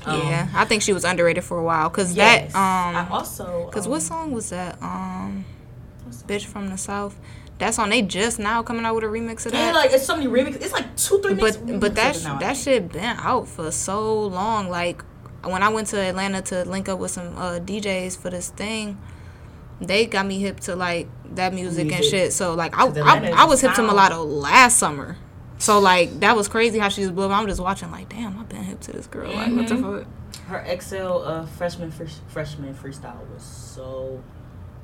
Um, 0.06 0.20
yeah, 0.20 0.48
I 0.54 0.64
think 0.66 0.82
she 0.82 0.92
was 0.92 1.04
underrated 1.04 1.44
for 1.44 1.58
a 1.58 1.62
while. 1.64 1.88
Cause 1.90 2.14
yes. 2.14 2.52
that 2.52 2.58
um. 2.58 2.96
I 2.96 3.08
also 3.10 3.68
Cause 3.72 3.86
um, 3.86 3.90
what 3.92 4.02
song 4.02 4.32
was 4.32 4.50
that? 4.50 4.80
Um, 4.82 5.44
bitch 6.26 6.44
from 6.44 6.68
the 6.70 6.76
south. 6.78 7.18
That 7.58 7.72
song 7.74 7.90
they 7.90 8.02
just 8.02 8.38
now 8.38 8.62
coming 8.62 8.84
out 8.84 8.94
with 8.96 9.04
a 9.04 9.06
remix 9.06 9.46
of 9.46 9.52
that. 9.52 9.66
Yeah, 9.68 9.72
like 9.72 9.92
it's 9.92 10.04
so 10.04 10.16
many 10.16 10.28
remixes. 10.28 10.56
It's 10.62 10.72
like 10.72 10.96
two, 10.96 11.20
three. 11.22 11.34
mix- 11.34 11.56
but 11.56 11.80
but 11.80 11.94
that 11.94 12.16
sh- 12.16 12.22
that 12.24 12.56
shit 12.56 12.90
been 12.92 13.16
out 13.18 13.46
for 13.48 13.70
so 13.70 14.26
long. 14.26 14.68
Like 14.68 15.02
when 15.44 15.62
I 15.62 15.68
went 15.68 15.86
to 15.88 15.98
Atlanta 16.00 16.42
to 16.42 16.64
link 16.64 16.88
up 16.88 16.98
with 16.98 17.12
some 17.12 17.36
uh, 17.36 17.60
DJs 17.60 18.18
for 18.18 18.28
this 18.30 18.48
thing, 18.50 18.98
they 19.80 20.06
got 20.06 20.26
me 20.26 20.40
hip 20.40 20.60
to 20.60 20.74
like 20.74 21.08
that 21.36 21.54
music, 21.54 21.92
and 21.92 22.04
shit. 22.04 22.32
So 22.32 22.54
like 22.54 22.76
I, 22.76 22.86
I, 22.86 23.42
I 23.42 23.44
was 23.44 23.60
hip 23.60 23.70
to 23.70 23.76
sound. 23.76 23.88
mulatto 23.88 24.24
last 24.24 24.78
summer. 24.78 25.16
So 25.58 25.78
like 25.78 26.20
that 26.20 26.34
was 26.36 26.48
crazy 26.48 26.80
how 26.80 26.88
she 26.88 27.02
was 27.02 27.12
blowing. 27.12 27.30
I'm 27.32 27.46
just 27.46 27.60
watching 27.60 27.90
like, 27.92 28.08
damn, 28.08 28.36
I've 28.38 28.48
been 28.48 28.64
hip 28.64 28.80
to 28.80 28.92
this 28.92 29.06
girl. 29.06 29.32
Like 29.32 29.52
what 29.54 29.68
the 29.68 29.74
Mhm. 29.76 29.98
fuck? 30.00 30.08
Her 30.48 30.76
XL 30.80 30.96
uh, 31.24 31.46
freshman 31.46 31.92
fr- 31.92 32.04
freshman 32.26 32.74
freestyle 32.74 33.24
was 33.32 33.42
so 33.44 34.22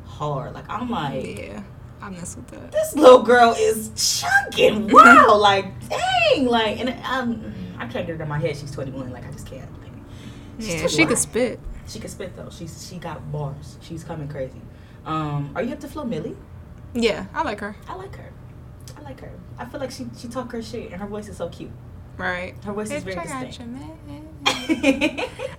hard. 0.06 0.54
Like 0.54 0.66
I'm 0.68 0.88
like, 0.88 1.38
Yeah, 1.38 1.62
I 2.02 2.10
mess 2.10 2.36
with 2.36 2.46
that. 2.48 2.72
this 2.72 2.94
little 2.94 3.22
girl 3.22 3.54
is 3.58 3.90
chunking. 4.20 4.88
Wow, 4.88 5.36
like 5.36 5.66
dang, 5.88 6.46
like 6.46 6.78
and 6.80 6.90
um, 7.04 7.52
I 7.78 7.86
can't 7.86 8.06
get 8.06 8.16
it 8.16 8.20
in 8.20 8.28
my 8.28 8.38
head. 8.38 8.56
She's 8.56 8.70
21. 8.70 9.10
Like 9.10 9.26
I 9.26 9.30
just 9.32 9.46
can't. 9.46 9.70
Like, 9.82 9.92
Yeah, 10.58 10.68
21. 10.80 10.88
she 10.88 11.06
could 11.06 11.18
spit. 11.18 11.60
She 11.86 11.98
could 12.00 12.10
spit 12.10 12.36
though. 12.36 12.48
She's 12.50 12.88
she 12.88 12.96
got 12.98 13.30
bars. 13.32 13.76
She's 13.82 14.02
coming 14.04 14.28
crazy. 14.28 14.60
Um, 15.04 15.50
are 15.54 15.62
you 15.62 15.72
up 15.72 15.80
to 15.80 15.88
Flo 15.88 16.04
Milli? 16.04 16.36
Yeah, 16.94 17.26
I 17.34 17.42
like 17.42 17.60
her. 17.60 17.76
I 17.88 17.94
like 17.94 18.14
her. 18.16 18.30
I 18.96 19.00
like 19.02 19.20
her. 19.20 19.30
I 19.58 19.64
feel 19.64 19.80
like 19.80 19.90
she 19.90 20.06
she 20.16 20.28
talk 20.28 20.50
her 20.52 20.62
shit 20.62 20.92
and 20.92 21.00
her 21.00 21.06
voice 21.06 21.28
is 21.28 21.36
so 21.36 21.48
cute. 21.48 21.70
Right. 22.16 22.54
Her 22.64 22.72
voice 22.72 22.90
is 22.90 23.02
very 23.02 23.16
distinct. 23.16 23.60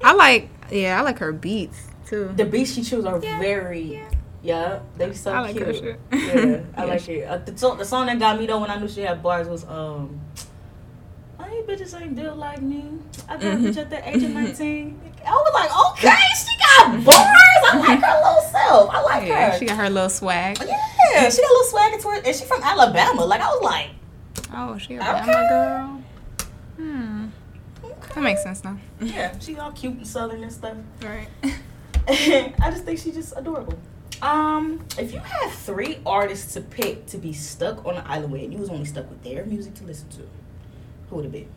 I 0.04 0.14
like, 0.16 0.50
yeah, 0.72 1.00
I 1.00 1.02
like 1.02 1.20
her 1.20 1.32
beats 1.32 1.88
too. 2.06 2.32
the 2.36 2.46
beats 2.46 2.74
she 2.74 2.82
chooses 2.84 3.06
are 3.06 3.20
Yeah, 3.22 3.40
very 3.40 3.82
yeah. 3.82 4.10
Yeah, 4.44 4.80
they 4.98 5.14
so 5.14 5.32
I 5.34 5.40
like 5.42 5.54
cute. 5.56 5.68
her 5.68 5.74
shit. 5.74 6.00
Yeah, 6.12 6.18
I 6.76 6.82
Yeah, 6.86 6.86
like 6.86 7.00
she- 7.02 7.14
it. 7.14 7.30
Uh, 7.30 7.38
the, 7.38 7.58
song, 7.58 7.78
the 7.78 7.86
song 7.86 8.06
that 8.08 8.20
got 8.20 8.40
me 8.40 8.46
though 8.48 8.60
when 8.60 8.70
I 8.72 8.78
knew 8.78 8.88
she 8.88 9.02
had 9.02 9.22
bars 9.22 9.48
was 9.48 9.64
um. 9.66 10.20
I 11.40 11.48
ain't 11.50 11.68
bitches 11.68 12.00
ain't 12.00 12.16
built 12.16 12.38
like 12.38 12.62
me. 12.62 12.86
I 13.28 13.34
got 13.38 13.44
a 13.44 13.48
Mhm. 13.58 13.64
bitch 13.66 13.78
at 13.78 13.90
the 13.90 14.08
age 14.10 14.24
of 14.24 14.32
nineteen. 14.32 15.00
I 15.26 15.32
was 15.32 15.54
like, 15.54 15.72
okay, 15.92 16.22
she 16.38 16.58
got 16.58 17.06
bars. 17.06 17.18
I 17.18 17.78
like 17.78 18.00
her 18.00 18.18
little 18.24 18.42
self. 18.52 18.90
I 18.92 19.02
like 19.02 19.28
Yeah, 19.28 19.52
her. 19.52 19.58
she 19.60 19.66
got 19.66 19.78
her 19.78 19.90
little 19.90 20.10
swag. 20.10 20.58
yeah, 20.60 21.30
she 21.30 21.42
got 21.42 21.50
a 21.50 21.54
little 21.54 21.64
swag 21.66 22.00
to 22.02 22.08
her, 22.10 22.22
and 22.26 22.36
she 22.36 22.46
from 22.46 22.62
Alabama. 22.64 23.26
Like 23.26 23.42
I 23.42 23.48
was 23.50 23.62
like, 23.64 23.90
Oh, 24.54 24.78
she 24.78 24.96
a 24.96 25.00
Okay. 25.02 25.48
Girl. 25.50 26.02
Hmm. 26.78 27.28
That 28.14 28.22
makes 28.24 28.44
sense 28.44 28.64
now. 28.64 28.78
yeah, 29.00 29.38
she 29.40 29.58
all 29.58 29.72
cute 29.72 29.94
and 29.98 30.08
southern 30.08 30.44
and 30.44 30.52
stuff. 30.52 30.76
Right. 31.02 31.28
I 32.08 32.70
just 32.72 32.84
think 32.84 33.00
she's 33.00 33.14
just 33.16 33.34
adorable. 33.38 33.78
Um, 34.22 34.86
if 35.00 35.14
you 35.14 35.20
had 35.20 35.50
three 35.52 35.98
artists 36.06 36.54
to 36.54 36.62
pick 36.62 37.08
to 37.08 37.18
be 37.18 37.34
stuck 37.34 37.86
on 37.86 37.98
an 37.98 38.04
island 38.06 38.32
with, 38.32 38.44
and 38.44 38.54
you 38.54 38.60
was 38.60 38.70
only 38.70 38.86
stuck 38.86 39.10
with 39.10 39.24
their 39.24 39.46
music 39.46 39.74
to 39.76 39.84
listen 39.84 40.10
to, 40.10 40.28
who 41.10 41.16
would 41.18 41.26
it 41.26 41.32
be? 41.32 41.48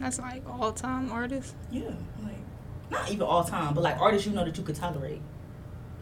That's 0.00 0.18
like 0.18 0.42
all 0.48 0.72
time 0.72 1.10
artists. 1.10 1.54
Yeah, 1.70 1.90
like 2.22 2.36
not 2.90 3.10
even 3.10 3.22
all 3.22 3.44
time, 3.44 3.74
but 3.74 3.82
like 3.82 3.98
artists 4.00 4.26
you 4.26 4.32
know 4.32 4.44
that 4.44 4.56
you 4.56 4.64
could 4.64 4.76
tolerate. 4.76 5.20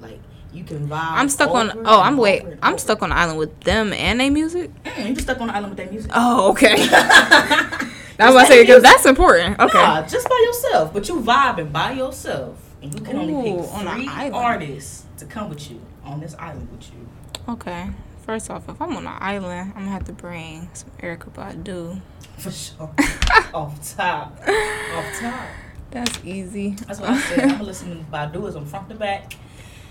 Like 0.00 0.20
you 0.52 0.64
can 0.64 0.88
vibe. 0.88 1.12
I'm 1.12 1.28
stuck 1.28 1.50
on. 1.50 1.72
Oh, 1.84 2.00
I'm 2.00 2.16
wait. 2.16 2.44
I'm 2.62 2.78
stuck 2.78 3.02
on 3.02 3.10
the 3.10 3.16
island 3.16 3.38
with 3.38 3.60
them 3.60 3.92
and 3.92 4.20
their 4.20 4.30
music. 4.30 4.70
Mm, 4.84 5.08
you 5.08 5.14
just 5.14 5.26
stuck 5.26 5.40
on 5.40 5.48
the 5.48 5.54
island 5.54 5.70
with 5.70 5.78
their 5.78 5.90
music. 5.90 6.10
Oh, 6.14 6.50
okay. 6.50 6.76
I 8.16 8.26
was 8.26 8.34
about 8.34 8.40
to 8.42 8.46
say 8.46 8.62
because 8.62 8.82
that's 8.82 9.06
important. 9.06 9.58
Okay. 9.58 9.78
Nah, 9.78 10.02
just 10.06 10.28
by 10.28 10.40
yourself, 10.46 10.92
but 10.92 11.08
you 11.08 11.20
vibing 11.20 11.72
by 11.72 11.92
yourself, 11.92 12.63
and 12.84 12.94
you 12.94 13.00
can 13.00 13.16
only 13.16 13.52
pick 13.52 13.72
on 13.72 13.96
three 13.96 14.08
island. 14.08 14.34
artists 14.34 15.06
to 15.16 15.24
come 15.24 15.48
with 15.48 15.70
you 15.70 15.80
on 16.04 16.20
this 16.20 16.34
island 16.38 16.68
with 16.70 16.90
you. 16.90 17.08
Okay. 17.48 17.88
First 18.22 18.50
off, 18.50 18.68
if 18.68 18.80
I'm 18.80 18.96
on 18.96 19.06
an 19.06 19.16
island, 19.18 19.72
I'm 19.74 19.82
gonna 19.82 19.90
have 19.90 20.04
to 20.04 20.12
bring 20.12 20.68
some 20.74 20.90
Erykah 21.02 21.32
Badu. 21.32 22.00
For 22.38 22.50
sure. 22.50 22.90
Off 23.54 23.96
top. 23.96 24.38
Off 24.46 25.20
top. 25.20 25.46
That's 25.90 26.24
easy. 26.24 26.70
That's 26.86 27.00
what 27.00 27.10
I 27.10 27.18
said. 27.20 27.40
I'm 27.40 27.48
gonna 27.50 27.62
listen 27.64 27.90
to 27.90 28.04
Badu 28.10 28.48
as 28.48 28.54
I'm 28.54 28.66
front 28.66 28.88
to 28.90 28.94
back, 28.96 29.34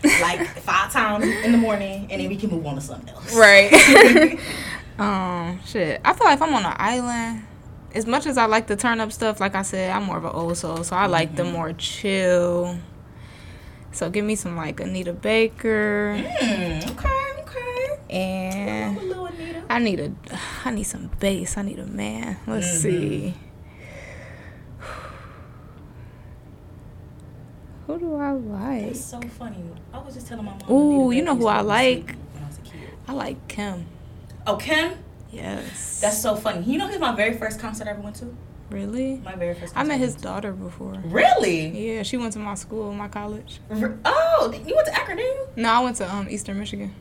like 0.04 0.48
five 0.60 0.92
times 0.92 1.26
in 1.26 1.52
the 1.52 1.58
morning, 1.58 2.08
and 2.12 2.22
then 2.22 2.30
we 2.30 2.36
can 2.36 2.50
move 2.50 2.66
on 2.66 2.76
to 2.76 2.82
something 2.82 3.10
else. 3.10 3.36
Right. 3.36 4.40
um, 5.00 5.60
shit. 5.66 6.02
I 6.04 6.14
feel 6.14 6.26
like 6.28 6.36
if 6.36 6.42
I'm 6.42 6.54
on 6.54 6.66
an 6.66 6.76
island, 6.78 7.46
as 7.94 8.06
much 8.06 8.26
as 8.26 8.38
I 8.38 8.46
like 8.46 8.68
the 8.68 8.76
turn 8.76 9.00
up 9.00 9.12
stuff, 9.12 9.40
like 9.40 9.56
I 9.56 9.62
said, 9.62 9.92
I'm 9.92 10.04
more 10.04 10.18
of 10.18 10.26
an 10.26 10.32
old 10.32 10.58
soul, 10.58 10.84
so 10.84 10.96
I 10.96 11.06
like 11.06 11.36
the 11.36 11.44
Mhm. 11.44 11.52
more 11.52 11.74
chill. 11.74 12.78
So 13.92 14.10
give 14.10 14.26
me 14.26 14.36
some 14.36 14.56
like 14.58 14.80
Anita 14.80 15.14
Baker 15.14 16.18
Mm, 16.20 16.92
okay, 16.92 17.10
okay. 17.44 18.00
and 18.10 18.98
Anita. 18.98 19.64
I 19.70 19.80
need 19.80 20.00
a 20.00 20.12
I 20.66 20.72
need 20.72 20.84
some 20.84 21.12
bass. 21.20 21.58
I 21.58 21.62
need 21.62 21.78
a 21.80 21.86
man. 21.86 22.38
Let's 22.48 22.66
Mhm. 22.68 22.82
see. 22.82 23.36
Who 27.88 28.00
do 28.00 28.16
I 28.16 28.32
like? 28.32 28.84
It's 28.92 29.04
so 29.06 29.20
funny. 29.22 29.58
I 29.94 30.00
was 30.00 30.14
just 30.16 30.28
telling 30.28 30.46
my 30.46 30.52
mom. 30.54 30.72
Ooh, 30.72 31.12
Anita 31.12 31.16
you 31.18 31.22
know 31.24 31.34
Baker 31.36 31.44
who 31.44 31.48
I 31.50 31.62
like? 31.62 32.06
When 32.08 32.44
I 32.44 32.48
was 32.48 32.58
a 32.58 32.62
kid. 32.62 32.80
I 33.08 33.12
like 33.14 33.48
Kem. 33.48 33.86
Oh, 34.48 34.56
Kem. 34.56 34.94
Yes. 35.34 36.00
That's 36.00 36.22
so 36.22 36.36
funny. 36.36 36.64
You 36.66 36.78
know, 36.78 36.88
he's 36.88 37.00
my 37.00 37.16
very 37.16 37.36
first 37.38 37.60
concert 37.60 37.88
I 37.88 37.92
ever 37.92 38.02
went 38.02 38.16
to. 38.18 38.34
really. 38.70 39.18
My 39.24 39.36
very 39.36 39.54
first. 39.56 39.74
I 39.76 39.84
met 39.84 40.00
his 40.00 40.16
daughter 40.16 40.52
before. 40.52 40.96
Really? 41.06 41.68
Yeah, 41.96 42.04
she 42.04 42.18
went 42.18 42.34
to 42.34 42.40
my 42.40 42.56
school, 42.56 42.94
my 42.94 43.08
college. 43.08 43.60
Oh, 44.06 44.54
you 44.66 44.76
went 44.76 44.88
to 44.88 44.94
Akron, 44.96 45.18
didn't 45.18 45.36
you? 45.36 45.48
No, 45.64 45.70
I 45.70 45.80
went 45.84 45.96
to 45.98 46.14
um 46.14 46.28
Eastern 46.30 46.60
Michigan. 46.60 46.94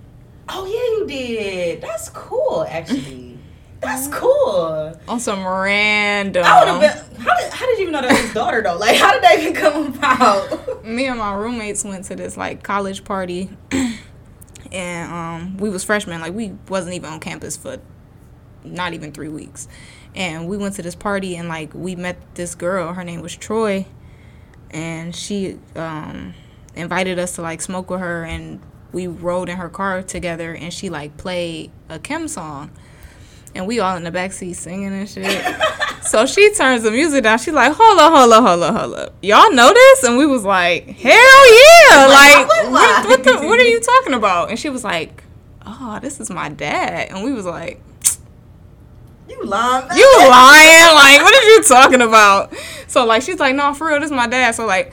Oh 0.49 0.65
yeah, 0.67 0.99
you 0.99 1.07
did. 1.07 1.81
That's 1.81 2.09
cool, 2.11 2.65
actually. 2.69 3.39
That's 3.81 4.07
cool. 4.09 4.97
On 5.09 5.19
some 5.19 5.45
random. 5.45 6.45
I 6.47 6.61
would 6.61 6.69
have 6.69 6.81
been. 6.81 7.21
How 7.21 7.37
did, 7.37 7.53
how 7.53 7.67
did 7.67 7.79
you 7.79 7.83
even 7.83 7.93
know 7.93 8.01
that 8.03 8.11
was 8.13 8.21
his 8.21 8.33
daughter 8.35 8.63
though? 8.63 8.77
Like, 8.77 8.97
how 8.97 9.13
did 9.13 9.23
that 9.25 9.39
even 9.41 9.55
come 9.55 9.95
about? 9.95 10.85
Me 10.85 11.07
and 11.07 11.19
my 11.19 11.35
roommates 11.35 11.83
went 11.85 12.05
to 12.07 12.15
this 12.17 12.37
like 12.37 12.63
college 12.63 13.03
party, 13.05 13.51
and 14.73 15.13
um 15.13 15.57
we 15.59 15.69
was 15.71 15.85
freshmen. 15.85 16.21
Like 16.21 16.33
we 16.35 16.53
wasn't 16.69 16.95
even 16.95 17.11
on 17.11 17.21
campus 17.21 17.57
for 17.57 17.79
not 18.65 18.95
even 18.95 19.13
three 19.13 19.29
weeks, 19.29 19.69
and 20.15 20.49
we 20.49 20.57
went 20.57 20.75
to 20.77 20.83
this 20.83 20.95
party 20.95 21.37
and 21.37 21.49
like 21.49 21.75
we 21.75 21.97
met 21.97 22.17
this 22.35 22.55
girl. 22.55 22.93
Her 22.93 23.05
name 23.05 23.21
was 23.21 23.37
Troy, 23.37 23.87
and 24.71 25.15
she 25.15 25.59
um 25.77 26.35
invited 26.75 27.19
us 27.19 27.35
to 27.37 27.43
like 27.43 27.61
smoke 27.61 27.91
with 27.91 28.01
her 28.01 28.25
and 28.25 28.61
we 28.93 29.07
rode 29.07 29.49
in 29.49 29.57
her 29.57 29.69
car 29.69 30.03
together 30.03 30.55
and 30.55 30.73
she 30.73 30.91
like 30.91 31.17
played 31.17 31.71
a 31.89 31.99
Kem 31.99 32.29
song 32.29 32.71
and 33.55 33.67
we 33.67 33.81
all 33.81 33.97
in 33.97 34.05
the 34.05 34.11
backseat 34.11 34.55
singing 34.55 34.93
and 34.93 35.09
shit. 35.09 35.45
so 36.03 36.25
she 36.27 36.53
turns 36.55 36.83
the 36.83 36.91
music 36.91 37.25
down. 37.25 37.39
She's 37.39 37.53
like, 37.55 37.73
hold 37.75 37.99
up, 37.99 38.13
hold 38.13 38.33
up, 38.33 38.45
hold 38.45 38.63
up, 38.63 38.75
hold 38.75 38.95
up. 38.95 39.15
Y'all 39.23 39.53
know 39.53 39.73
this? 39.73 40.05
And 40.05 40.17
we 40.17 40.27
was 40.27 40.45
like, 40.45 40.87
hell 40.89 41.13
yeah. 41.13 42.07
Like, 42.07 42.49
Like, 42.49 42.71
what, 42.71 43.09
what, 43.09 43.25
the, 43.25 43.47
what 43.47 43.61
are 43.61 43.69
you 43.69 43.81
talking 43.81 44.15
about? 44.15 44.49
And 44.51 44.59
she 44.59 44.71
was 44.71 44.85
like, 44.85 45.25
oh, 45.67 45.99
this 46.01 46.21
is 46.21 46.31
my 46.31 46.49
dad. 46.49 47.09
And 47.11 47.25
we 47.25 47.33
was 47.33 47.45
like, 47.45 47.81
you 49.29 49.45
lying? 49.45 49.89
you 49.97 50.19
lying? 50.29 50.95
Like, 50.95 51.23
what 51.23 51.35
are 51.35 51.49
you 51.49 51.63
talking 51.63 52.03
about? 52.03 52.55
So 52.87 53.05
like, 53.05 53.23
she's 53.23 53.39
like, 53.39 53.55
no, 53.55 53.75
for 53.75 53.89
real, 53.89 54.01
this 54.01 54.07
is 54.11 54.17
my 54.17 54.27
dad. 54.27 54.55
So 54.55 54.67
like, 54.67 54.93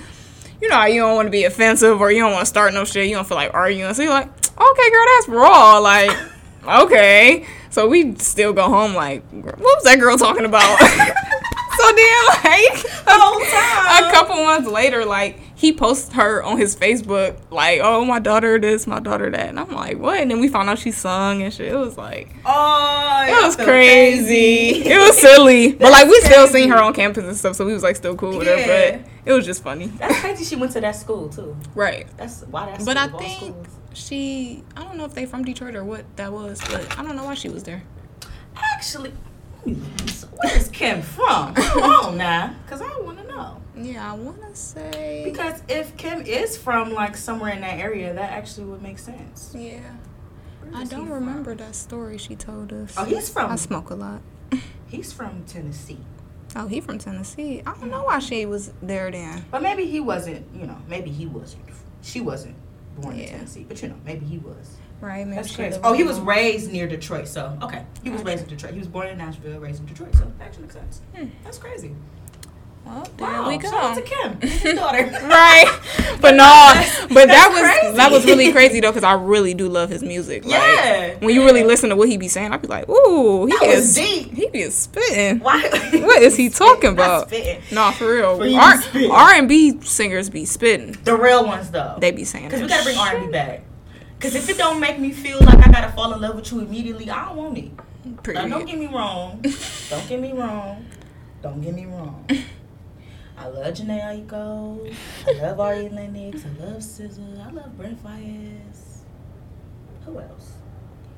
you 0.61 0.67
know 0.67 0.75
how 0.75 0.85
you 0.85 1.01
don't 1.01 1.15
want 1.15 1.27
to 1.27 1.31
be 1.31 1.45
offensive 1.45 2.01
or 2.01 2.11
you 2.11 2.21
don't 2.21 2.31
want 2.31 2.41
to 2.41 2.45
start 2.45 2.73
no 2.73 2.85
shit. 2.85 3.07
You 3.07 3.15
don't 3.15 3.27
feel 3.27 3.37
like 3.37 3.53
arguing. 3.53 3.93
So 3.93 4.03
you're 4.03 4.11
like, 4.11 4.27
okay, 4.27 4.91
girl, 4.91 5.05
that's 5.15 5.27
raw. 5.29 5.77
Like, 5.79 6.17
okay. 6.65 7.45
So 7.69 7.87
we 7.87 8.15
still 8.15 8.53
go 8.53 8.63
home 8.63 8.93
like, 8.93 9.23
what 9.31 9.59
was 9.59 9.83
that 9.83 9.99
girl 9.99 10.17
talking 10.17 10.45
about? 10.45 10.79
so 11.79 11.95
then, 11.95 12.25
like, 12.43 12.83
The 13.05 13.11
whole 13.15 13.39
time. 13.39 14.09
a 14.09 14.11
couple 14.11 14.35
months 14.43 14.67
later, 14.67 15.05
like 15.05 15.39
he 15.55 15.73
posts 15.73 16.13
her 16.13 16.41
on 16.43 16.57
his 16.57 16.75
Facebook, 16.75 17.37
like, 17.51 17.81
"Oh, 17.83 18.05
my 18.05 18.19
daughter 18.19 18.57
this, 18.59 18.87
my 18.87 18.99
daughter 18.99 19.29
that," 19.29 19.49
and 19.49 19.59
I'm 19.59 19.71
like, 19.71 19.97
"What?" 19.97 20.19
And 20.21 20.31
then 20.31 20.39
we 20.39 20.47
found 20.47 20.69
out 20.69 20.79
she 20.79 20.91
sung 20.91 21.41
and 21.41 21.53
shit. 21.53 21.71
It 21.71 21.75
was 21.75 21.97
like, 21.97 22.33
Oh, 22.45 23.25
it 23.27 23.45
was 23.45 23.55
crazy. 23.57 24.83
it 24.89 24.97
was 24.97 25.17
silly, 25.19 25.73
but 25.73 25.91
like 25.91 26.07
we 26.07 26.19
still 26.21 26.47
seen 26.47 26.69
her 26.69 26.77
on 26.77 26.93
campus 26.93 27.25
and 27.25 27.35
stuff, 27.35 27.55
so 27.55 27.65
we 27.65 27.73
was 27.73 27.83
like 27.83 27.95
still 27.95 28.15
cool 28.15 28.37
with 28.37 28.47
Yeah. 28.47 28.57
her. 28.59 28.99
But 29.01 29.09
it 29.25 29.33
was 29.33 29.45
just 29.45 29.61
funny, 29.63 29.87
That's 29.87 30.19
crazy. 30.21 30.45
She 30.45 30.55
went 30.55 30.71
to 30.73 30.81
that 30.81 30.95
school 30.95 31.29
too. 31.29 31.55
right? 31.75 32.07
That's 32.17 32.43
why 32.43 32.67
that's. 32.67 32.85
But 32.85 32.97
I 32.97 33.07
think 33.09 33.55
she, 33.93 34.63
I 34.77 34.83
don't 34.83 34.97
know 34.97 35.05
if 35.05 35.13
they 35.13 35.25
from 35.25 35.43
Detroit 35.43 35.75
or 35.75 35.83
what 35.83 36.05
that 36.15 36.31
was, 36.31 36.61
but 36.69 36.97
I 36.97 37.03
don't 37.03 37.15
know 37.17 37.25
why 37.25 37.33
she 37.33 37.49
was 37.49 37.63
there. 37.63 37.83
actually, 38.75 39.11
where's 39.63 40.69
Kem 40.69 41.01
from? 41.01 41.53
Come 41.53 41.83
on 41.83 42.17
now, 42.17 42.55
cause 42.67 42.81
I 42.81 42.99
want 42.99 43.17
to 43.19 43.27
know. 43.27 43.61
Yeah, 43.75 44.11
I 44.11 44.15
want 44.15 44.41
to 44.41 44.55
say. 44.55 45.21
Because 45.23 45.61
if 45.67 45.95
Kem 45.97 46.21
is 46.21 46.57
from 46.57 46.93
like 46.93 47.15
somewhere 47.15 47.53
in 47.53 47.61
that 47.61 47.79
area, 47.79 48.13
that 48.13 48.31
actually 48.31 48.65
would 48.65 48.81
make 48.81 48.99
sense. 48.99 49.53
Yeah. 49.57 49.79
I 50.73 50.83
don't 50.83 51.07
from? 51.07 51.13
remember 51.13 51.55
that 51.55 51.75
story 51.75 52.17
she 52.17 52.35
told 52.35 52.71
us. 52.73 52.93
Oh, 52.97 53.05
he's 53.05 53.29
from 53.29 53.51
I 53.51 53.55
smoke 53.55 53.89
a 53.89 53.95
lot. 53.95 54.21
he's 54.87 55.11
from 55.11 55.43
Tennessee, 55.45 55.99
Oh, 56.55 56.67
he 56.67 56.81
from 56.81 56.97
Tennessee. 56.97 57.61
I 57.65 57.71
don't 57.73 57.89
know 57.89 57.97
mm-hmm. 57.97 58.05
why 58.05 58.19
she 58.19 58.45
was 58.45 58.71
there 58.81 59.11
then. 59.11 59.45
but 59.51 59.61
maybe 59.61 59.85
he 59.85 59.99
wasn't. 59.99 60.45
You 60.55 60.67
know, 60.67 60.77
maybe 60.87 61.11
he 61.11 61.25
wasn't. 61.25 61.63
She 62.01 62.21
wasn't 62.21 62.55
born 62.97 63.17
in 63.19 63.27
Tennessee, 63.27 63.65
but 63.67 63.81
you 63.81 63.89
know, 63.89 63.97
maybe 64.05 64.25
he 64.25 64.37
was. 64.37 64.77
Right? 65.01 65.25
Maybe 65.25 65.41
That's 65.41 65.55
crazy. 65.55 65.79
Oh, 65.83 65.93
he 65.93 66.03
was 66.03 66.19
raised 66.19 66.71
near 66.71 66.87
Detroit, 66.87 67.27
so 67.27 67.57
okay. 67.61 67.85
He 68.03 68.09
was 68.09 68.21
raised 68.23 68.43
in 68.43 68.49
Detroit. 68.49 68.73
He 68.73 68.79
was 68.79 68.87
born 68.87 69.07
in 69.07 69.17
Nashville, 69.17 69.59
raised 69.59 69.79
in 69.79 69.85
Detroit, 69.85 70.13
so 70.13 70.25
that 70.37 70.45
actually 70.45 70.63
makes 70.63 70.73
sense. 70.75 71.01
Hmm. 71.15 71.25
That's 71.43 71.57
crazy. 71.57 71.95
Well, 72.85 73.07
there 73.17 73.27
Wow, 73.27 73.47
we 73.49 73.57
go. 73.57 73.69
Shout 73.69 73.83
out 73.83 73.95
to 73.95 74.01
Kem, 74.01 74.41
his 74.41 74.73
daughter. 74.73 75.03
right. 75.23 75.79
But 76.21 76.35
no, 76.35 76.45
but 77.13 77.27
that 77.29 77.49
was 77.49 77.61
crazy. 77.61 77.95
that 77.95 78.11
was 78.11 78.25
really 78.25 78.51
crazy 78.51 78.81
though, 78.81 78.89
because 78.89 79.05
I 79.05 79.13
really 79.13 79.53
do 79.53 79.69
love 79.69 79.89
his 79.89 80.03
music. 80.03 80.43
Like, 80.43 80.59
Yeah. 80.61 81.15
when 81.19 81.33
you 81.33 81.45
really 81.45 81.63
listen 81.63 81.89
to 81.91 81.95
what 81.95 82.09
he 82.09 82.17
be 82.17 82.27
saying, 82.27 82.51
I'd 82.51 82.61
be 82.61 82.67
like, 82.67 82.89
ooh, 82.89 83.45
he 83.45 83.53
That 83.53 83.63
is 83.69 83.95
deep. 83.95 84.33
he 84.33 84.49
be 84.49 84.69
spitting. 84.69 85.39
Why? 85.39 85.61
What 85.93 86.21
is 86.21 86.35
he 86.35 86.49
talking 86.49 86.91
about? 86.91 87.31
Nah, 87.71 87.91
for 87.91 88.13
real. 88.13 88.31
R 88.53 88.73
to 88.75 88.81
spit. 88.81 89.09
R 89.09 89.31
and 89.31 89.47
B 89.47 89.79
singers 89.81 90.29
be 90.29 90.43
spitting. 90.43 90.97
The 91.05 91.15
real 91.15 91.45
ones 91.45 91.71
though. 91.71 91.95
They 91.99 92.11
be 92.11 92.25
saying 92.25 92.45
Because 92.49 92.63
we 92.63 92.67
gotta 92.67 92.83
bring. 92.83 92.97
R 92.97 93.15
and 93.15 93.25
B 93.27 93.31
back. 93.31 93.61
Because 94.19 94.35
if 94.35 94.49
it 94.49 94.57
don't 94.57 94.81
make 94.81 94.99
me 94.99 95.13
feel 95.13 95.39
like 95.39 95.65
I 95.65 95.71
gotta 95.71 95.93
fall 95.93 96.13
in 96.13 96.19
love 96.19 96.35
with 96.35 96.51
you 96.51 96.59
immediately, 96.59 97.09
I 97.09 97.25
don't 97.29 97.37
want 97.37 97.57
it. 97.57 97.71
Now, 98.33 98.47
don't 98.49 98.65
get 98.65 98.77
me 98.77 98.87
wrong. 98.87 99.41
don't 99.89 100.09
get 100.09 100.19
me 100.19 100.33
wrong. 100.33 100.85
Don't 101.41 101.61
get 101.61 101.73
me 101.73 101.85
wrong. 101.85 102.25
I 103.37 103.47
love 103.47 103.73
Jhené 103.75 104.27
Aiko. 104.27 104.93
I 105.25 105.31
love 105.41 105.59
Ari 105.61 105.87
Lennox. 105.87 106.43
I 106.45 106.65
love 106.65 106.77
SZA. 106.81 107.47
I 107.47 107.51
love 107.51 107.77
Brent 107.77 108.03
Faiyaz. 108.03 109.03
Who 110.05 110.19
else? 110.19 110.51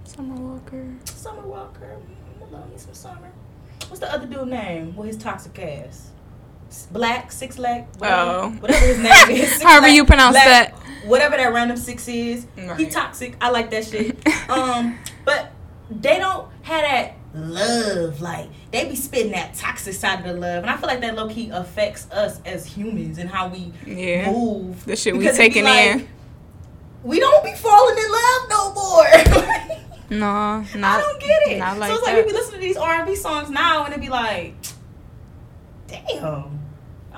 Summer 0.03 0.35
Walker. 0.35 0.93
Summer 1.05 1.41
Walker. 1.47 1.97
Mm, 1.97 2.47
I 2.47 2.51
love 2.51 2.69
me 2.69 2.77
some 2.77 2.93
Summer. 2.93 3.31
What's 3.87 3.99
the 3.99 4.13
other 4.13 4.27
dude 4.27 4.47
name? 4.47 4.95
With 4.95 5.07
his 5.07 5.17
toxic 5.17 5.57
ass? 5.57 6.11
Black, 6.91 7.31
six 7.31 7.57
leg, 7.57 7.85
whatever, 7.97 8.21
Oh. 8.31 8.49
whatever 8.59 8.85
his 8.85 8.99
name 8.99 9.29
is. 9.31 9.61
However 9.63 9.87
you 9.87 10.05
pronounce 10.05 10.35
Black, 10.35 10.75
that. 10.75 10.90
Whatever 11.05 11.37
that 11.37 11.53
random 11.53 11.77
six 11.77 12.07
is. 12.07 12.45
He 12.77 12.87
toxic. 12.87 13.35
I 13.41 13.49
like 13.49 13.71
that 13.71 13.85
shit. 13.85 14.17
um, 14.49 14.97
but 15.25 15.51
they 15.89 16.17
don't 16.19 16.47
have 16.63 16.83
that 16.83 17.13
love. 17.33 18.21
Like 18.21 18.49
they 18.71 18.87
be 18.87 18.95
spitting 18.95 19.31
that 19.31 19.55
toxic 19.55 19.93
side 19.93 20.19
of 20.19 20.25
the 20.25 20.33
love, 20.33 20.63
and 20.63 20.69
I 20.69 20.77
feel 20.77 20.87
like 20.87 21.01
that 21.01 21.15
low 21.15 21.27
key 21.27 21.49
affects 21.49 22.09
us 22.11 22.39
as 22.45 22.65
humans 22.65 23.17
and 23.17 23.29
how 23.29 23.47
we 23.47 23.73
Yeah. 23.85 24.31
move. 24.31 24.85
The 24.85 24.95
shit 24.95 25.17
we 25.17 25.29
taking 25.31 25.63
like, 25.65 25.95
in. 25.95 26.07
We 27.03 27.19
don't 27.19 27.43
be 27.43 27.53
falling 27.55 27.97
in 27.97 28.11
love 28.11 28.49
no 28.49 28.73
more. 28.73 29.77
Nah, 30.11 30.65
I 30.75 30.99
don't 30.99 31.21
get 31.21 31.47
it. 31.47 31.57
Not 31.59 31.77
like 31.77 31.89
so 31.89 31.95
it's 31.95 32.03
like 32.05 32.15
that. 32.15 32.25
we 32.25 32.31
be 32.33 32.37
listening 32.37 32.59
to 32.59 32.67
these 32.67 32.75
R 32.75 32.95
and 32.95 33.07
B 33.07 33.15
songs 33.15 33.49
now, 33.49 33.85
and 33.85 33.93
it 33.93 34.01
be 34.01 34.09
like, 34.09 34.55
damn. 35.87 36.59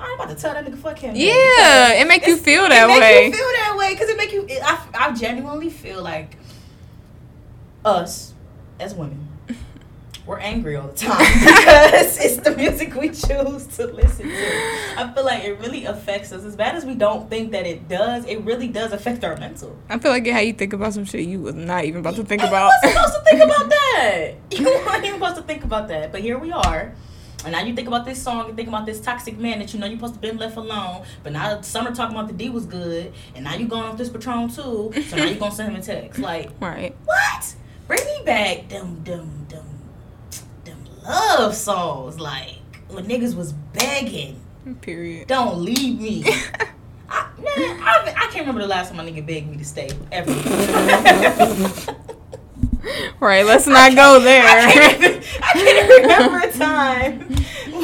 I'm 0.04 0.14
about 0.20 0.28
to 0.30 0.34
tell 0.34 0.54
that 0.54 0.64
nigga 0.64 0.78
fuck 0.78 0.98
him. 0.98 1.14
Yeah, 1.16 1.92
it 2.00 2.06
make 2.06 2.26
you 2.26 2.36
feel 2.36 2.68
that 2.68 2.84
it 2.84 2.88
make 2.88 3.00
way. 3.00 3.24
you 3.26 3.32
feel 3.32 3.40
that 3.40 3.76
way 3.78 3.92
because 3.94 4.08
it 4.08 4.16
make 4.16 4.32
you. 4.32 4.46
It, 4.48 4.60
I, 4.62 4.86
I 4.94 5.12
genuinely 5.14 5.70
feel 5.70 6.02
like 6.02 6.36
us 7.84 8.32
as 8.80 8.94
women, 8.94 9.28
we're 10.26 10.38
angry 10.38 10.76
all 10.76 10.88
the 10.88 10.96
time 10.96 11.18
because 11.38 12.18
it's 12.18 12.36
the 12.38 12.54
music 12.56 12.94
we 12.94 13.08
choose 13.08 13.66
to 13.76 13.86
listen 13.86 14.28
to. 14.28 14.60
I 14.96 15.12
feel 15.14 15.24
like 15.24 15.44
it 15.44 15.58
really 15.60 15.84
affects 15.84 16.32
us 16.32 16.44
as 16.44 16.56
bad 16.56 16.74
as 16.76 16.84
we 16.84 16.94
don't 16.94 17.28
think 17.28 17.52
that 17.52 17.66
it 17.66 17.88
does. 17.88 18.24
It 18.26 18.38
really 18.38 18.68
does 18.68 18.92
affect 18.92 19.22
our 19.24 19.36
mental. 19.36 19.76
I 19.88 19.98
feel 19.98 20.10
like 20.10 20.26
how 20.26 20.40
you 20.40 20.52
think 20.54 20.72
about 20.72 20.94
some 20.94 21.04
shit 21.04 21.26
you 21.26 21.40
was 21.40 21.54
not 21.54 21.84
even 21.84 22.00
about 22.00 22.14
to 22.16 22.24
think 22.24 22.42
And 22.42 22.48
about. 22.50 22.70
You 22.82 22.88
weren't 22.90 22.96
supposed 22.96 23.14
to 23.14 23.30
think 23.30 23.42
about 23.44 23.68
that. 23.70 24.32
You 24.50 24.64
weren't 24.64 25.04
even 25.04 25.20
supposed 25.20 25.36
to 25.36 25.42
think 25.42 25.64
about 25.64 25.88
that. 25.88 26.10
But 26.12 26.22
here 26.22 26.38
we 26.38 26.52
are. 26.52 26.94
And 27.44 27.52
now 27.52 27.62
you 27.62 27.74
think 27.74 27.88
about 27.88 28.04
this 28.04 28.22
song 28.22 28.48
and 28.48 28.56
think 28.56 28.68
about 28.68 28.86
this 28.86 29.00
toxic 29.00 29.38
man 29.38 29.58
that 29.58 29.72
you 29.74 29.80
know 29.80 29.86
you're 29.86 29.96
supposed 29.98 30.14
to 30.14 30.20
been 30.20 30.38
left 30.38 30.56
alone. 30.56 31.04
But 31.22 31.32
now 31.32 31.60
Summer 31.60 31.94
talking 31.94 32.16
about 32.16 32.28
the 32.28 32.34
D 32.34 32.48
was 32.48 32.66
good. 32.66 33.12
And 33.34 33.44
now 33.44 33.54
you 33.54 33.66
going 33.66 33.84
off 33.84 33.96
this 33.96 34.08
Patron 34.08 34.48
too. 34.48 34.92
So 35.08 35.16
now 35.16 35.24
you 35.24 35.36
gonna 35.36 35.54
send 35.54 35.74
him 35.74 35.80
a 35.80 35.84
text. 35.84 36.18
Like, 36.18 36.50
right. 36.60 36.96
what? 37.04 37.54
Bring 37.86 38.04
me 38.04 38.22
back 38.24 38.68
them 38.68 39.02
them 39.04 39.46
them 39.48 39.66
them 40.64 40.84
love 41.04 41.54
songs. 41.54 42.18
Like 42.18 42.56
when 42.88 43.06
niggas 43.06 43.36
was 43.36 43.52
begging. 43.52 44.40
Period. 44.80 45.28
Don't 45.28 45.58
leave 45.58 46.00
me. 46.00 46.24
I, 47.10 47.28
man, 47.36 47.82
I, 47.82 48.14
I 48.16 48.26
can't 48.30 48.40
remember 48.40 48.62
the 48.62 48.66
last 48.66 48.88
time 48.88 48.96
my 48.96 49.04
nigga 49.04 49.24
begged 49.24 49.50
me 49.50 49.58
to 49.58 49.64
stay 49.64 49.90
ever. 50.10 50.32
Right. 53.20 53.44
Let's 53.44 53.66
not 53.66 53.94
go 53.94 54.20
there. 54.20 54.44
I 54.44 54.72
can't, 54.72 55.02
even, 55.02 55.22
I 55.42 55.52
can't 55.52 56.02
remember 56.02 56.38
a 56.46 56.52
time 56.52 57.20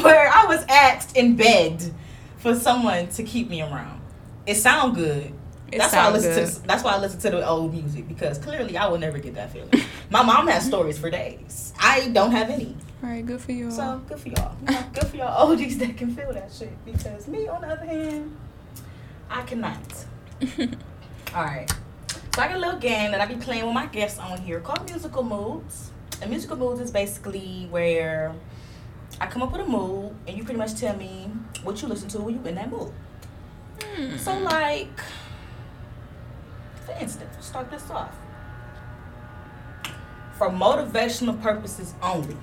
where 0.03 0.29
I 0.29 0.45
was 0.45 0.63
asked 0.69 1.17
in 1.17 1.35
bed 1.35 1.93
for 2.37 2.55
someone 2.55 3.07
to 3.09 3.23
keep 3.23 3.49
me 3.49 3.61
around. 3.61 4.01
It 4.45 4.55
sound 4.55 4.95
good. 4.95 5.33
It 5.71 5.77
that's 5.77 5.93
why 5.93 6.07
I 6.07 6.11
listen 6.11 6.33
good. 6.33 6.53
to. 6.53 6.67
That's 6.67 6.83
why 6.83 6.93
I 6.93 6.99
listen 6.99 7.19
to 7.21 7.29
the 7.29 7.47
old 7.47 7.73
music 7.73 8.07
because 8.07 8.37
clearly 8.37 8.77
I 8.77 8.87
will 8.87 8.97
never 8.97 9.19
get 9.19 9.35
that 9.35 9.53
feeling. 9.53 9.71
My 10.09 10.21
mom 10.21 10.47
has 10.47 10.65
stories 10.65 10.97
for 10.97 11.09
days. 11.09 11.73
I 11.79 12.09
don't 12.09 12.31
have 12.31 12.49
any. 12.49 12.75
Right. 13.01 13.25
Good 13.25 13.41
for 13.41 13.53
you. 13.53 13.65
All. 13.65 13.71
So 13.71 14.01
good 14.07 14.19
for 14.19 14.29
y'all. 14.29 14.55
Good 14.93 15.07
for 15.07 15.15
y'all 15.17 15.47
oldies 15.47 15.79
that 15.79 15.97
can 15.97 16.13
feel 16.15 16.33
that 16.33 16.51
shit. 16.51 16.73
Because 16.85 17.27
me, 17.27 17.47
on 17.47 17.61
the 17.61 17.67
other 17.67 17.85
hand, 17.85 18.35
I 19.29 19.43
cannot. 19.43 20.05
All 21.33 21.43
right. 21.45 21.71
So 22.33 22.41
I 22.41 22.47
got 22.47 22.55
a 22.55 22.59
little 22.59 22.79
game 22.79 23.11
that 23.11 23.19
I 23.19 23.25
be 23.25 23.35
playing 23.35 23.65
with 23.65 23.73
my 23.73 23.87
guests 23.87 24.17
on 24.17 24.37
here 24.37 24.61
called 24.61 24.89
Musical 24.89 25.21
Moods. 25.21 25.91
And 26.21 26.29
Musical 26.29 26.55
Moods 26.55 26.79
is 26.79 26.89
basically 26.89 27.67
where 27.69 28.33
I 29.19 29.27
come 29.27 29.43
up 29.43 29.51
with 29.51 29.61
a 29.61 29.65
mood 29.65 30.15
and 30.25 30.37
you 30.37 30.45
pretty 30.45 30.57
much 30.57 30.75
tell 30.75 30.95
me 30.95 31.29
what 31.63 31.81
you 31.81 31.89
listen 31.89 32.07
to 32.09 32.21
when 32.21 32.35
you 32.35 32.47
in 32.47 32.55
that 32.55 32.71
mood. 32.71 32.93
Hmm. 33.83 34.15
So 34.15 34.37
like, 34.39 34.97
for 36.85 36.93
instance, 36.93 37.31
we'll 37.33 37.43
start 37.43 37.69
this 37.69 37.89
off. 37.89 38.15
For 40.37 40.49
motivational 40.49 41.39
purposes 41.41 41.95
only, 42.01 42.37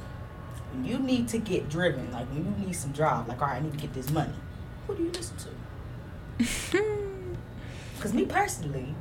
when 0.73 0.85
you 0.85 0.99
need 0.99 1.29
to 1.29 1.39
get 1.39 1.71
driven, 1.71 2.13
like 2.13 2.27
when 2.29 2.45
you 2.45 2.67
need 2.67 2.75
some 2.75 2.93
drive, 2.93 3.27
like 3.27 3.41
all 3.41 3.49
right, 3.49 3.57
I 3.57 3.61
need 3.61 3.73
to 3.73 3.79
get 3.79 3.95
this 3.95 4.11
money. 4.11 4.35
Who 4.87 4.95
do 4.97 5.03
you 5.05 5.11
listen 5.13 5.37
to? 5.39 7.05
Because 7.99 8.15
me 8.15 8.27
personally, 8.27 8.95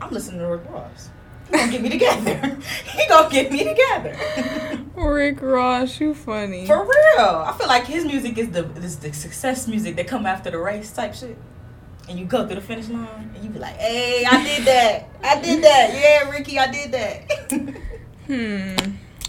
I'm 0.00 0.10
listening 0.10 0.40
to 0.40 0.46
Rick 0.46 0.62
Ross. 0.70 1.10
He 1.50 1.56
gonna 1.56 1.70
get 1.72 1.82
me 1.82 1.88
together. 1.88 2.34
he 2.96 3.06
gonna 3.08 3.30
get 3.30 3.52
me 3.52 3.64
together. 3.64 4.16
Rick 4.96 5.40
Ross, 5.40 6.00
you 6.00 6.12
funny. 6.14 6.66
For 6.66 6.82
real, 6.82 7.24
I 7.46 7.54
feel 7.56 7.68
like 7.68 7.84
his 7.86 8.04
music 8.04 8.36
is 8.38 8.50
the 8.50 8.64
is 8.76 8.98
the 8.98 9.12
success 9.12 9.68
music 9.68 9.96
that 9.96 10.08
come 10.08 10.26
after 10.26 10.50
the 10.50 10.58
race 10.58 10.90
type 10.92 11.14
shit. 11.14 11.36
And 12.08 12.18
you 12.18 12.24
go 12.24 12.46
through 12.46 12.56
the 12.56 12.60
finish 12.60 12.88
line, 12.88 13.30
and 13.34 13.42
you 13.44 13.50
be 13.50 13.58
like, 13.58 13.76
"Hey, 13.76 14.24
I 14.24 14.42
did 14.44 14.64
that. 14.66 15.08
I 15.24 15.40
did 15.40 15.62
that. 15.64 15.90
Yeah, 15.94 16.30
Ricky, 16.30 16.58
I 16.58 16.70
did 16.70 16.92
that." 16.92 17.76
Hmm. 18.26 18.74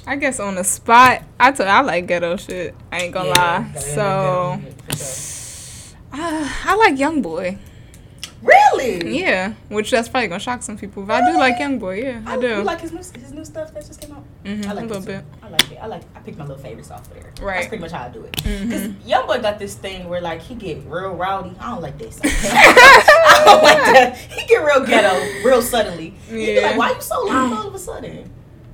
I 0.07 0.15
guess 0.15 0.39
on 0.39 0.55
the 0.55 0.63
spot, 0.63 1.21
I 1.39 1.51
tell 1.51 1.67
I 1.67 1.81
like 1.81 2.07
ghetto 2.07 2.35
shit. 2.37 2.73
I 2.91 3.01
ain't 3.01 3.13
gonna 3.13 3.29
Yeah, 3.29 3.67
lie. 3.73 3.79
So 3.79 3.95
yeah, 4.01 4.57
for 4.87 4.95
sure. 4.95 5.97
uh, 6.13 6.49
I 6.65 6.75
like 6.77 6.97
Young 6.97 7.21
Boy. 7.21 7.59
Really, 8.41 9.19
Yeah, 9.19 9.53
which 9.69 9.91
that's 9.91 10.07
probably 10.09 10.27
gonna 10.27 10.39
shock 10.39 10.63
some 10.63 10.77
people, 10.77 11.03
but 11.03 11.23
I 11.23 11.31
do 11.31 11.37
like 11.37 11.59
Young 11.59 11.79
Boy. 11.79 12.01
Yeah, 12.03 12.21
I 12.25 12.35
Oh, 12.35 12.41
do. 12.41 12.47
You 12.47 12.63
like 12.63 12.81
his 12.81 12.91
new 12.91 12.97
his 12.99 13.31
new 13.33 13.43
stuff 13.45 13.73
that 13.73 13.85
just 13.85 13.99
came 14.01 14.11
out? 14.15 14.23
Mhm, 14.45 14.65
I 14.65 14.73
like 14.73 14.83
a 14.83 14.85
it 14.85 14.87
little 14.87 15.03
bit. 15.05 15.25
I 15.43 15.49
like 15.49 15.71
it. 15.71 15.77
I 15.81 15.85
like. 15.87 16.01
I 16.15 16.19
pick 16.19 16.37
my 16.37 16.45
little 16.45 16.61
favorites 16.61 16.91
off 16.91 17.01
of 17.07 17.13
there. 17.13 17.31
Right. 17.41 17.55
That's 17.55 17.67
pretty 17.67 17.81
much 17.81 17.91
how 17.91 18.05
I 18.05 18.09
do 18.09 18.23
it. 18.23 18.31
Because 18.35 18.81
Mhm. 18.87 18.95
young 19.05 19.27
boy 19.27 19.39
got 19.39 19.59
this 19.59 19.75
thing 19.75 20.07
where 20.09 20.21
like 20.21 20.41
he 20.41 20.55
get 20.55 20.83
real 20.87 21.11
rowdy. 21.15 21.55
I 21.59 21.71
don't 21.71 21.81
like 21.81 21.97
this. 21.97 22.19
I 22.23 23.41
don't 23.45 23.63
like 23.63 23.77
that. 23.93 24.17
He 24.17 24.45
get 24.47 24.57
real 24.63 24.85
ghetto 24.85 25.19
real 25.47 25.61
suddenly. 25.61 26.13
You 26.29 26.35
be 26.35 26.43
Yeah. 26.53 26.67
like, 26.67 26.77
why 26.77 26.89
you 26.91 27.01
so 27.01 27.21
loud 27.23 27.53
all 27.53 27.67
of 27.67 27.75
a 27.75 27.79
sudden? 27.79 28.29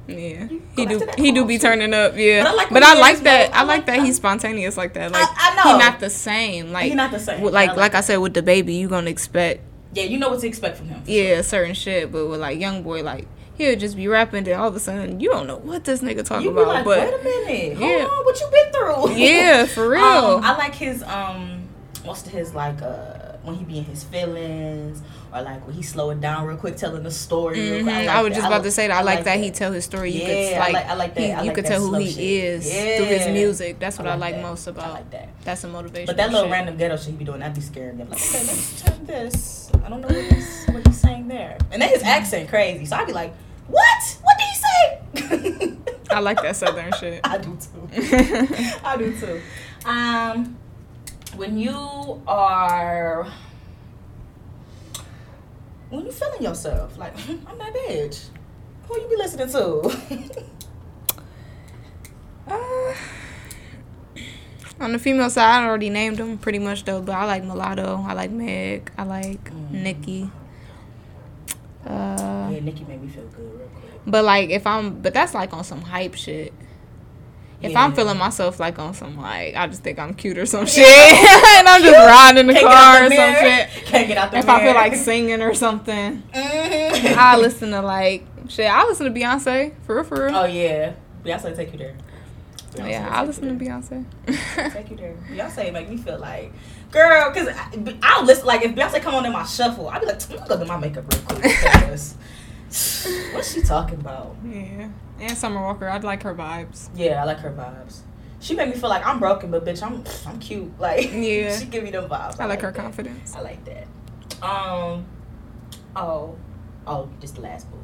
Yeah, 0.07 0.47
he 0.75 0.85
do. 0.85 0.99
back 0.99 0.99
to 0.99 1.05
that 1.05 1.19
He 1.19 1.31
do 1.31 1.45
be 1.45 1.53
shit. 1.55 1.61
turning 1.61 1.93
up. 1.93 2.13
Yeah, 2.17 2.43
But 2.43 2.49
I 2.51 2.53
like 2.55 2.69
but 2.71 2.83
I 2.83 2.93
like 2.99 3.19
that. 3.23 3.53
I 3.55 3.59
I 3.61 3.63
like 3.63 3.85
that 3.85 4.03
he's 4.03 4.17
spontaneous 4.17 4.75
like 4.77 4.93
that. 4.95 5.11
Like 5.11 5.27
I 5.31 5.55
know. 5.55 5.71
he 5.73 5.77
not 5.79 5.99
the 5.99 6.09
same. 6.09 6.71
Like 6.71 6.85
He 6.89 6.95
not 6.95 7.11
the 7.11 7.19
same. 7.19 7.41
Like 7.43 7.69
like 7.69 7.77
like 7.77 7.95
I 7.95 8.01
said 8.01 8.17
with 8.17 8.33
DaBaby, 8.33 8.77
you 8.77 8.89
gonna 8.89 9.09
expect 9.09 9.61
Yeah, 9.93 10.03
you 10.03 10.17
know 10.19 10.29
what 10.29 10.41
to 10.41 10.47
expect 10.47 10.77
from 10.77 10.87
him. 10.89 11.01
yeah 11.05 11.41
certain 11.41 11.73
shit, 11.73 12.11
but 12.11 12.27
with 12.27 12.41
like 12.41 12.59
young 12.59 12.83
boy, 12.83 13.01
like 13.03 13.27
he'll 13.55 13.77
just 13.77 13.95
be 13.95 14.07
rapping, 14.07 14.43
then 14.43 14.59
all 14.59 14.67
of 14.67 14.75
a 14.75 14.79
sudden 14.79 15.19
you 15.21 15.29
don't 15.29 15.47
know 15.47 15.57
what 15.57 15.85
this 15.85 16.01
nigga 16.01 16.25
talking 16.25 16.49
about. 16.49 16.67
like, 16.67 16.83
but 16.83 16.99
wait 16.99 17.13
a 17.13 17.23
minute, 17.23 17.77
hold 17.77 17.89
Yeah. 17.91 18.05
on, 18.05 18.25
what 18.25 18.39
you 18.41 18.47
been 18.51 18.71
through? 18.73 19.15
yeah, 19.15 19.65
for 19.67 19.87
real. 19.87 20.03
Um, 20.03 20.43
I 20.43 20.57
like 20.57 20.75
his 20.75 21.01
um, 21.03 21.69
most 22.05 22.25
of 22.27 22.33
his 22.33 22.53
like 22.53 22.81
uh, 22.81 23.37
when 23.43 23.55
he 23.55 23.63
be 23.63 23.77
in 23.77 23.85
his 23.85 24.03
feelings 24.03 25.01
or 25.33 25.41
like 25.41 25.65
when 25.65 25.75
he 25.75 25.81
slow 25.81 26.09
it 26.11 26.21
down 26.21 26.45
real 26.45 26.57
quick, 26.57 26.75
telling 26.77 27.03
the 27.03 27.11
story. 27.11 27.57
Mhm. 27.57 27.83
quick. 27.83 27.95
I, 27.95 28.05
like 28.05 28.23
was 28.23 28.29
that. 28.29 28.35
just 28.35 28.39
about 28.47 28.51
like- 28.51 28.63
to 28.63 28.71
say 28.71 28.87
that. 28.87 28.97
I, 28.97 29.01
like, 29.01 29.23
that. 29.23 29.39
he 29.39 29.51
tell 29.51 29.71
his 29.71 29.83
story. 29.85 30.11
You 30.11 30.21
Yeah, 30.21 30.27
could 30.27 30.57
I 30.61 30.71
like, 30.71 30.85
I 30.85 30.93
like 30.93 31.15
that. 31.15 31.39
he- 31.41 31.45
you 31.47 31.53
could 31.53 31.65
tell 31.65 31.81
who 31.81 31.95
he 31.95 32.11
shit. 32.11 32.19
is 32.23 32.73
Yeah. 32.73 32.97
through 32.97 33.05
his 33.07 33.27
music. 33.27 33.79
That's 33.79 33.97
what 33.97 34.07
I, 34.07 34.11
I 34.11 34.15
like, 34.15 34.35
that. 34.35 34.41
most 34.43 34.67
I 34.67 34.71
about. 34.71 34.93
like 34.93 35.09
that. 35.11 35.29
That's 35.43 35.63
a 35.63 35.67
motivation. 35.67 36.05
But 36.05 36.17
that 36.17 36.29
little 36.31 36.45
shit. 36.45 36.51
random 36.51 36.77
ghetto 36.77 36.97
shit 36.97 37.05
he 37.07 37.11
be 37.13 37.25
doing, 37.25 37.39
that'd 37.39 37.55
be 37.55 37.61
scaring 37.61 37.97
me. 37.97 38.03
I'm 38.03 38.09
like, 38.09 38.19
okay, 38.19 38.43
let's 38.45 38.81
turn 38.85 39.05
this. 39.05 39.71
I 39.85 39.89
don't 39.89 40.01
know 40.01 40.07
what 40.07 40.15
he's, 40.33 40.65
what 40.67 40.85
he's 40.87 40.97
saying 40.99 41.27
there. 41.27 41.57
And 41.71 41.81
then 41.81 41.89
his 41.89 42.03
accent 42.03 42.49
crazy. 42.49 42.85
So 42.85 42.95
I'd 42.95 43.07
be 43.07 43.13
like, 43.13 43.33
what? 43.67 44.17
What 44.21 44.37
did 44.37 44.47
he 44.47 44.55
say? 45.65 45.77
I 46.11 46.19
like 46.19 46.41
that 46.43 46.55
southern 46.55 46.91
shit. 46.99 47.21
I 47.23 47.37
do 47.39 47.57
too. 47.57 47.89
I 48.83 48.97
do 48.97 49.17
too. 49.17 49.41
Um, 49.85 50.57
when 51.35 51.57
you 51.57 52.21
are, 52.27 53.25
when 55.95 56.05
you 56.05 56.11
feeling 56.11 56.41
yourself, 56.43 56.97
like 56.97 57.13
I'm 57.47 57.57
that 57.57 57.73
bitch. 57.73 58.25
Who 58.87 58.99
you 58.99 59.07
be 59.07 59.15
listening 59.17 59.49
to? 59.49 60.43
Uh, 62.45 62.93
on 64.81 64.91
the 64.91 64.99
female 64.99 65.29
side, 65.29 65.63
I 65.63 65.65
already 65.65 65.89
named 65.89 66.17
them 66.17 66.37
pretty 66.37 66.59
much 66.59 66.83
though. 66.83 67.01
But 67.01 67.13
I 67.15 67.23
like 67.23 67.43
Mulatto. 67.45 68.03
I 68.05 68.13
like 68.13 68.31
Meg. 68.31 68.91
I 68.97 69.03
like 69.03 69.43
Mm. 69.49 69.71
Nikki. 69.71 70.29
Uh, 71.85 72.49
yeah, 72.51 72.59
Nikki 72.59 72.83
made 72.83 73.01
me 73.01 73.07
feel 73.07 73.23
good 73.27 73.43
real 73.59 73.67
quick. 73.69 73.91
but 74.05 74.25
like 74.25 74.49
if 74.49 74.67
I'm, 74.67 75.01
but 75.01 75.13
that's 75.13 75.33
like 75.33 75.53
on 75.53 75.63
some 75.63 75.81
hype 75.81 76.15
shit. 76.15 76.53
If 77.63 77.75
I'm 77.75 77.93
feeling 77.93 78.17
myself 78.17 78.59
like 78.59 78.77
on 78.79 78.93
some 78.93 79.17
like, 79.17 79.55
I 79.55 79.67
just 79.67 79.83
think 79.83 79.97
I'm 79.99 80.13
cute 80.13 80.37
or 80.37 80.45
some 80.45 80.65
shit, 80.65 80.85
and 80.87 81.67
I'm 81.67 81.81
just 81.81 81.95
riding 81.97 82.39
in 82.41 82.47
the 82.47 82.53
Can't 82.53 82.65
car 82.65 82.75
out 82.97 83.01
or 83.03 83.09
the 83.09 83.15
some 83.15 83.33
shit. 83.35 83.69
Can't 83.85 84.07
get 84.07 84.17
out 84.17 84.31
the 84.31 84.37
If 84.39 84.49
I 84.49 84.63
feel 84.63 84.73
like 84.73 84.95
singing 84.95 85.41
or 85.41 85.53
something, 85.53 86.21
Mhm. 86.33 87.15
I 87.17 87.37
listen 87.39 87.71
to 87.71 87.81
like 87.81 88.25
shit. 88.49 88.69
I 88.69 88.83
listen 88.85 89.11
to 89.11 89.19
Beyonce 89.19 89.73
for 89.85 89.95
real, 89.95 90.03
for 90.03 90.25
real. 90.25 90.35
Oh 90.35 90.45
yeah, 90.45 90.93
Beyonce 91.23 91.55
take 91.55 91.71
you 91.71 91.77
there. 91.79 91.95
Beyonce 92.73 92.89
yeah, 92.89 93.09
I 93.11 93.23
listen 93.23 93.57
to. 93.57 93.65
Beyonce. 93.65 94.03
Take 94.73 94.89
you 94.89 94.97
there. 94.97 95.15
Beyonce 95.29 95.71
make 95.71 95.87
me 95.89 95.95
feel 95.97 96.17
like, 96.19 96.51
girl, 96.91 97.31
because 97.31 97.55
I'll 98.01 98.25
listen, 98.25 98.45
like, 98.47 98.63
if 98.63 98.73
Beyonce 98.75 98.99
come 99.01 99.13
on 99.15 99.25
in 99.25 99.31
my 99.31 99.45
shuffle, 99.45 99.87
I'll 99.89 99.99
be 99.99 100.07
like, 100.07 100.21
I'm 100.31 100.47
gonna 100.47 100.65
do 100.65 100.67
my 100.67 100.77
makeup 100.77 101.05
real 101.13 101.21
quick. 101.39 101.55
What's 103.33 103.53
she 103.53 103.61
talking 103.61 103.99
about? 103.99 104.35
yeah, 104.45 104.89
and 105.19 105.37
Summer 105.37 105.61
Walker. 105.61 105.87
I'd 105.87 106.03
like 106.03 106.23
her 106.23 106.33
vibes. 106.33 106.89
Yeah, 106.95 107.21
I 107.21 107.25
like 107.25 107.39
her 107.39 107.51
vibes. 107.51 107.99
She 108.39 108.55
made 108.55 108.69
me 108.69 108.75
feel 108.75 108.89
like 108.89 109.05
I'm 109.05 109.19
broken, 109.19 109.51
but 109.51 109.63
bitch, 109.63 109.81
I'm 109.83 110.03
I'm 110.27 110.39
cute. 110.39 110.71
Like, 110.79 111.11
Yeah. 111.13 111.55
she 111.57 111.65
give 111.65 111.83
me 111.83 111.91
them 111.91 112.09
vibes. 112.09 112.39
I 112.39 112.45
like 112.45 112.61
her 112.61 112.71
that. 112.71 112.81
confidence. 112.81 113.35
I 113.35 113.41
like 113.41 113.63
that. 113.65 113.87
Um, 114.41 115.05
oh, 115.95 116.35
oh, 116.87 117.09
just 117.21 117.35
the 117.35 117.41
last 117.41 117.69
book. 117.71 117.79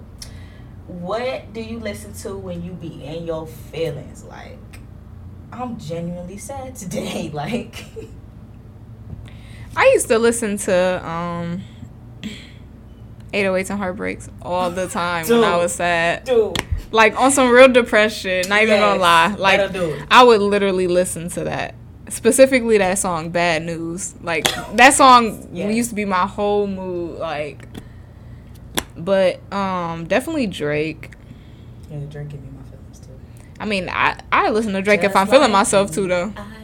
What 0.88 1.54
do 1.54 1.62
you 1.62 1.80
listen 1.80 2.13
to 2.23 2.36
when 2.36 2.63
you 2.63 2.71
be 2.71 3.06
in 3.06 3.25
your 3.28 3.45
feelings? 3.45 4.23
Like, 4.23 4.58
I'm 5.54 5.78
genuinely 5.78 6.38
sad 6.38 6.75
today. 6.84 7.30
Like, 7.32 7.86
I 9.75 9.86
used 9.93 10.08
to 10.08 10.17
listen 10.19 10.58
to 10.58 11.08
um 11.08 11.62
808s 13.34 13.70
and 13.70 13.80
heartbreaks 13.80 14.30
all 14.42 14.70
the 14.72 14.88
time 14.88 15.28
when 15.28 15.44
I 15.44 15.58
was 15.58 15.74
sad. 15.74 16.24
dude, 16.26 16.58
Like 16.92 17.20
on 17.20 17.32
some 17.32 17.50
real 17.52 17.68
depression. 17.68 18.44
Not 18.50 18.62
even 18.63 18.76
Yes, 18.76 18.82
gonna 18.82 19.00
lie. 19.00 19.36
Like. 19.38 19.76
I 20.12 20.24
would 20.24 20.42
literally 20.42 20.88
listen 20.88 21.30
to 21.30 21.44
that. 21.46 21.76
Specifically 22.10 22.78
that 22.80 22.98
song 22.98 23.30
Bad 23.30 23.63
News. 23.63 24.15
Like 24.22 24.46
that 24.76 24.94
song 24.96 25.48
Yes. 25.54 25.76
used 25.76 25.89
to 25.89 25.96
be 25.96 26.06
my 26.06 26.26
whole 26.26 26.65
mood 26.68 27.20
like 27.20 27.68
but 28.98 29.39
um 29.54 30.06
definitely 30.08 30.48
Drake. 30.48 31.12
Yeah, 31.89 32.00
Drake 32.10 32.30
give 32.30 32.42
me 32.42 32.50
my 32.56 32.63
feelings 32.70 33.00
too. 33.00 33.12
I 33.60 33.65
mean, 33.65 33.89
I 33.89 34.20
I 34.32 34.50
listen 34.50 34.74
to 34.74 34.82
Drake 34.82 35.04
if 35.04 35.15
I'm 35.15 35.28
feeling 35.28 35.52
myself 35.52 35.92
too 35.92 36.08
though. 36.08 36.34
I 36.36 36.59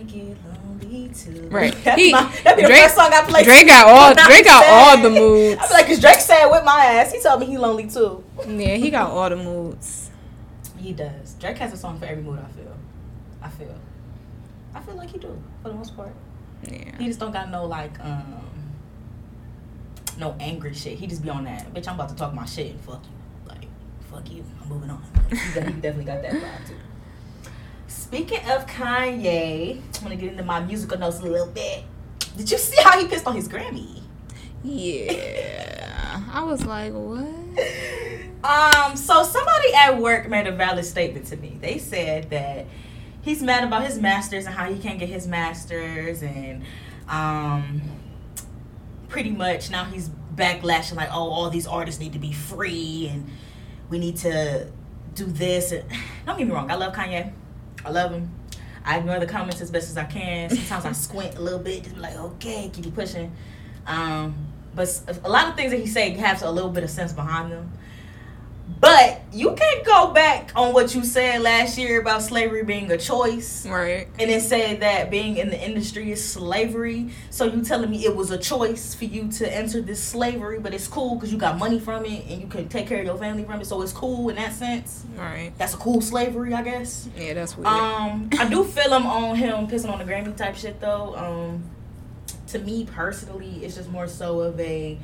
too. 1.16 1.48
Right. 1.50 1.74
He- 1.96 2.12
my, 2.12 2.24
that'd 2.44 2.58
be 2.58 2.62
the 2.64 2.68
Drake- 2.68 2.84
first 2.84 2.96
song 2.96 3.10
I 3.14 3.22
play. 3.24 3.44
Drake 3.44 3.68
got 3.68 3.88
all 3.88 4.14
Drake 4.28 4.46
got 4.46 4.66
all 4.68 5.02
the 5.02 5.10
moods. 5.20 5.62
I 5.62 5.68
be 5.68 5.74
like, 5.74 5.88
cause 5.88 6.00
Drake 6.02 6.20
sad 6.20 6.52
with 6.52 6.64
my 6.66 6.86
ass. 6.86 7.12
He 7.14 7.20
told 7.22 7.40
me 7.40 7.46
he 7.48 7.58
lonely 7.58 7.88
too. 7.90 8.24
Yeah, 8.48 8.76
he 8.76 8.90
got 8.90 9.10
all 9.12 9.30
the 9.30 9.36
moods. 9.38 10.10
He 10.78 10.94
does. 10.94 11.34
Drake 11.36 11.58
has 11.58 11.74
a 11.74 11.78
song 11.78 11.98
for 12.00 12.06
every 12.06 12.22
mood. 12.24 12.40
I 12.40 12.52
feel. 12.52 12.76
I 13.42 13.50
feel. 13.50 13.76
I 14.74 14.82
feel 14.82 14.96
like 14.96 15.10
he 15.10 15.18
do 15.18 15.42
for 15.64 15.70
the 15.70 15.76
most 15.76 15.96
part. 15.96 16.14
Yeah. 16.70 16.98
He 16.98 17.08
just 17.08 17.20
don't 17.20 17.32
got 17.32 17.50
no 17.50 17.66
like 17.66 18.00
um 18.02 18.42
no 20.18 20.36
angry 20.40 20.74
shit. 20.74 20.98
He 20.98 21.08
just 21.08 21.24
be 21.24 21.30
on 21.30 21.44
that. 21.46 21.74
Bitch, 21.74 21.88
I'm 21.88 21.96
about 21.96 22.10
to 22.10 22.16
talk 22.16 22.34
my 22.34 22.46
shit 22.46 22.72
and 22.72 22.82
fuck 22.82 23.04
you. 23.04 23.50
Like, 23.50 23.68
fuck 24.12 24.30
you. 24.32 24.44
I'm 24.62 24.70
moving 24.70 24.90
on. 24.90 25.02
Like, 25.30 25.40
he, 25.40 25.54
got- 25.54 25.66
he 25.68 25.74
definitely 25.74 26.06
got 26.06 26.22
that 26.22 26.32
vibe 26.34 26.68
too. 26.68 26.76
Speaking 28.06 28.48
of 28.52 28.68
Kanye, 28.68 29.82
I'm 29.82 30.04
gonna 30.04 30.16
get 30.16 30.34
into 30.34 30.44
my 30.44 30.60
musical 30.60 31.00
notes 31.00 31.22
a 31.22 31.24
little 31.24 31.48
bit. 31.48 31.84
Did 32.38 32.52
you 32.52 32.60
see 32.60 32.78
how 32.84 33.00
he 33.00 33.08
pissed 33.08 33.26
on 33.26 33.36
his 33.36 33.50
Grammy? 33.50 34.04
Yeah. 34.64 36.22
I 36.32 36.44
was 36.44 36.64
like, 36.66 36.94
what? 36.94 37.26
Um, 38.44 38.96
so 38.96 39.24
somebody 39.24 39.74
at 39.74 39.98
work 39.98 40.30
made 40.30 40.46
a 40.46 40.52
valid 40.52 40.86
statement 40.86 41.26
to 41.28 41.38
me. 41.38 41.58
They 41.60 41.80
said 41.80 42.30
that 42.30 42.68
he's 43.24 43.42
mad 43.42 43.64
about 43.64 43.88
his 43.88 43.98
masters 43.98 44.46
and 44.46 44.54
how 44.54 44.72
he 44.72 44.78
can't 44.80 45.00
get 45.00 45.10
his 45.10 45.28
masters 45.28 46.22
and 46.22 46.64
um 47.10 47.82
pretty 49.10 49.32
much 49.32 49.72
now 49.72 49.86
he's 49.86 50.12
backlashing 50.36 50.94
like, 50.96 51.10
oh, 51.12 51.32
all 51.32 51.50
these 51.50 51.66
artists 51.66 52.00
need 52.00 52.14
to 52.14 52.20
be 52.20 52.32
free 52.34 53.10
and 53.12 53.28
we 53.90 53.98
need 53.98 54.18
to 54.18 54.68
do 55.16 55.26
this 55.26 55.72
and 55.72 55.84
don't 56.28 56.38
get 56.38 56.48
me 56.48 56.54
wrong, 56.54 56.70
I 56.70 56.76
love 56.76 56.94
Kanye. 56.94 57.34
I 57.86 57.92
love 57.92 58.12
him. 58.12 58.30
I 58.84 58.98
ignore 59.00 59.20
the 59.20 59.26
comments 59.26 59.62
as 59.62 59.72
best 59.72 59.90
as 59.90 59.98
I 59.98 60.04
can. 60.04 60.50
Sometimes 60.50 60.86
I 60.86 60.92
squint 60.92 61.38
a 61.38 61.42
little 61.42 61.60
bit, 61.60 61.84
just 61.84 61.98
like, 61.98 62.16
okay, 62.16 62.70
keep 62.74 62.94
pushing. 62.94 63.32
Um, 63.88 64.48
but 64.76 65.02
a 65.24 65.30
lot 65.30 65.48
of 65.48 65.56
things 65.56 65.72
that 65.72 65.80
he 65.80 65.88
said 65.88 66.18
have 66.18 66.42
a 66.44 66.52
little 66.52 66.70
bit 66.70 66.84
of 66.84 66.90
sense 66.90 67.14
behind 67.14 67.52
them. 67.52 67.72
But 68.80 69.22
you 69.32 69.54
can't 69.54 69.86
go 69.86 70.12
back 70.12 70.52
on 70.56 70.74
what 70.74 70.96
you 70.96 71.04
said 71.04 71.42
last 71.42 71.78
year 71.78 72.02
about 72.02 72.24
slavery 72.24 72.64
being 72.64 72.90
a 72.92 72.98
choice 72.98 73.66
Right. 73.66 74.08
and 74.20 74.30
then 74.30 74.42
say 74.42 74.76
that 74.78 75.12
being 75.12 75.38
in 75.38 75.50
the 75.50 75.60
industry 75.64 76.12
is 76.12 76.24
slavery. 76.28 77.12
So 77.30 77.46
you 77.46 77.64
telling 77.64 77.92
me 77.92 78.06
it 78.06 78.16
was 78.16 78.32
a 78.32 78.38
choice 78.40 78.96
for 78.96 79.06
you 79.06 79.28
to 79.34 79.52
enter 79.56 79.82
this 79.82 80.02
slavery, 80.02 80.60
but 80.60 80.74
it's 80.74 80.88
cool 80.88 81.16
because 81.16 81.32
you 81.32 81.38
got 81.38 81.58
money 81.60 81.80
from 81.80 82.06
it 82.06 82.26
and 82.28 82.42
you 82.42 82.48
can 82.48 82.68
take 82.68 82.88
care 82.88 83.00
of 83.00 83.06
your 83.06 83.18
family 83.18 83.44
from 83.44 83.62
it. 83.62 83.66
So 83.66 83.82
it's 83.84 83.94
cool 83.94 84.30
in 84.30 84.36
that 84.38 84.54
sense. 84.54 85.04
Right. 85.16 85.52
That's 85.58 85.74
a 85.76 85.78
cool 85.78 86.02
slavery, 86.02 86.54
I 86.54 86.64
guess. 86.64 87.08
Yeah, 87.16 87.34
that's 87.36 87.56
weird. 87.56 87.68
Um, 87.68 88.30
I 88.40 88.48
do 88.50 88.64
feel 88.64 88.94
him 88.94 89.06
on 89.06 89.36
him 89.36 89.68
pissing 89.68 89.92
on 89.92 90.00
the 90.00 90.06
Grammy 90.12 90.36
type 90.36 90.56
shit 90.56 90.80
though. 90.82 91.16
Um, 91.16 91.64
to 92.48 92.60
me 92.60 92.86
personally, 92.86 93.64
it's 93.64 93.76
just 93.76 93.90
more 93.92 94.08
so 94.08 94.40
of 94.40 94.60
a 94.60 94.98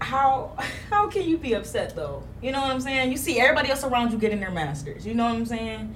how 0.00 0.56
how 0.90 1.08
can 1.08 1.28
you 1.28 1.36
be 1.38 1.54
upset 1.54 1.94
though? 1.96 2.22
You 2.42 2.52
know 2.52 2.60
what 2.60 2.70
I'm 2.70 2.80
saying? 2.80 3.10
You 3.10 3.16
see 3.16 3.38
everybody 3.40 3.70
else 3.70 3.84
around 3.84 4.12
you 4.12 4.18
getting 4.18 4.40
their 4.40 4.50
masters. 4.50 5.06
You 5.06 5.14
know 5.14 5.24
what 5.24 5.34
I'm 5.34 5.46
saying? 5.46 5.94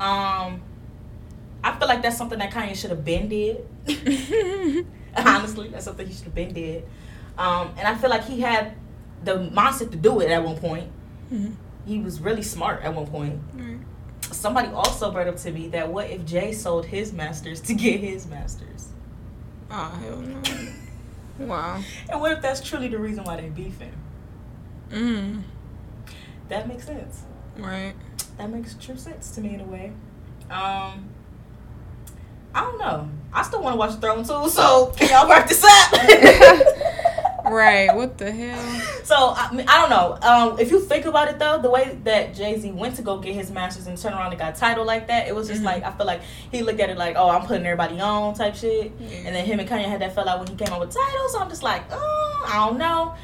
Um, 0.00 0.62
I 1.62 1.76
feel 1.78 1.88
like 1.88 2.02
that's 2.02 2.18
something 2.18 2.38
that 2.38 2.50
Kanye 2.52 2.76
should 2.76 2.90
have 2.90 3.04
been 3.04 3.28
did. 3.28 3.66
Honestly, 5.16 5.68
that's 5.68 5.84
something 5.84 6.06
he 6.06 6.12
should 6.12 6.24
have 6.24 6.34
been 6.34 6.52
did. 6.52 6.84
Um, 7.38 7.72
and 7.78 7.86
I 7.88 7.94
feel 7.94 8.10
like 8.10 8.24
he 8.24 8.40
had 8.40 8.74
the 9.24 9.48
mindset 9.50 9.90
to 9.92 9.96
do 9.96 10.20
it 10.20 10.30
at 10.30 10.44
one 10.44 10.56
point. 10.58 10.90
Mhm. 11.32 11.54
He 11.86 11.98
was 12.00 12.20
really 12.20 12.42
smart 12.42 12.82
at 12.82 12.94
one 12.94 13.06
point. 13.06 13.40
Right. 13.54 13.78
Somebody 14.32 14.68
also 14.68 15.10
brought 15.10 15.28
up 15.28 15.36
to 15.38 15.50
me 15.50 15.68
that 15.68 15.88
what 15.90 16.10
if 16.10 16.24
Jay 16.24 16.52
sold 16.52 16.86
his 16.86 17.12
masters 17.12 17.60
to 17.62 17.74
get 17.74 18.00
his 18.00 18.26
masters? 18.26 18.88
Oh 19.70 19.90
hell 20.02 20.16
no. 20.18 20.40
Wow. 21.38 21.82
And 22.08 22.20
what 22.20 22.32
if 22.32 22.42
that's 22.42 22.60
truly 22.60 22.88
the 22.88 22.98
reason 22.98 23.24
why 23.24 23.40
they 23.40 23.48
beefing? 23.48 23.92
Mm. 24.90 25.42
That 26.48 26.68
makes 26.68 26.86
sense. 26.86 27.22
Right. 27.56 27.94
That 28.38 28.50
makes 28.50 28.74
true 28.74 28.96
sense 28.96 29.30
to 29.32 29.40
me 29.40 29.54
in 29.54 29.60
a 29.60 29.64
way. 29.64 29.92
Um, 30.50 31.08
I 32.54 32.60
don't 32.60 32.78
know. 32.78 33.08
I 33.32 33.42
still 33.42 33.62
want 33.62 33.74
to 33.74 33.78
watch 33.78 34.00
Throne 34.00 34.24
too. 34.24 34.48
So 34.48 34.92
can 34.96 35.08
y'all 35.10 35.28
wrap 35.28 35.48
this 35.48 35.64
up? 35.64 35.92
right. 37.52 37.94
What 37.94 38.16
the 38.18 38.30
hell? 38.32 38.80
So 39.04 39.34
I, 39.36 39.52
mean, 39.54 39.66
I 39.68 39.80
don't 39.82 39.90
know. 39.90 40.18
Um, 40.26 40.58
if 40.58 40.70
you 40.70 40.80
think 40.80 41.04
about 41.04 41.28
it 41.28 41.38
though, 41.38 41.60
the 41.60 41.68
way 41.68 41.98
that 42.04 42.34
Jay 42.34 42.58
Z 42.58 42.72
went 42.72 42.96
to 42.96 43.02
go 43.02 43.18
get 43.18 43.34
his 43.34 43.50
masters 43.50 43.86
and 43.86 43.98
turn 43.98 44.14
around 44.14 44.30
and 44.32 44.38
got 44.38 44.56
a 44.56 44.58
title 44.58 44.86
like 44.86 45.08
that, 45.08 45.28
it 45.28 45.34
was 45.34 45.46
just 45.46 45.60
Mhm. 45.60 45.66
like 45.66 45.84
I 45.84 45.90
feel 45.92 46.06
like 46.06 46.22
he 46.50 46.62
looked 46.62 46.80
at 46.80 46.88
it 46.88 46.96
like, 46.96 47.16
oh, 47.18 47.28
I'm 47.28 47.42
putting 47.46 47.66
everybody 47.66 48.00
on 48.00 48.32
type 48.34 48.54
shit. 48.56 48.92
And 49.26 49.34
then 49.36 49.44
him 49.44 49.60
and 49.60 49.68
Kanye 49.68 49.84
had 49.84 50.00
that 50.00 50.14
fell 50.14 50.26
out 50.26 50.38
when 50.38 50.48
he 50.48 50.54
came 50.54 50.72
out 50.72 50.80
with 50.80 50.94
titles. 50.94 51.32
So 51.32 51.38
I'm 51.38 51.50
just 51.50 51.62
like, 51.62 51.82
oh, 51.92 52.44
I 52.48 52.66
don't 52.66 52.78
know. 52.78 53.14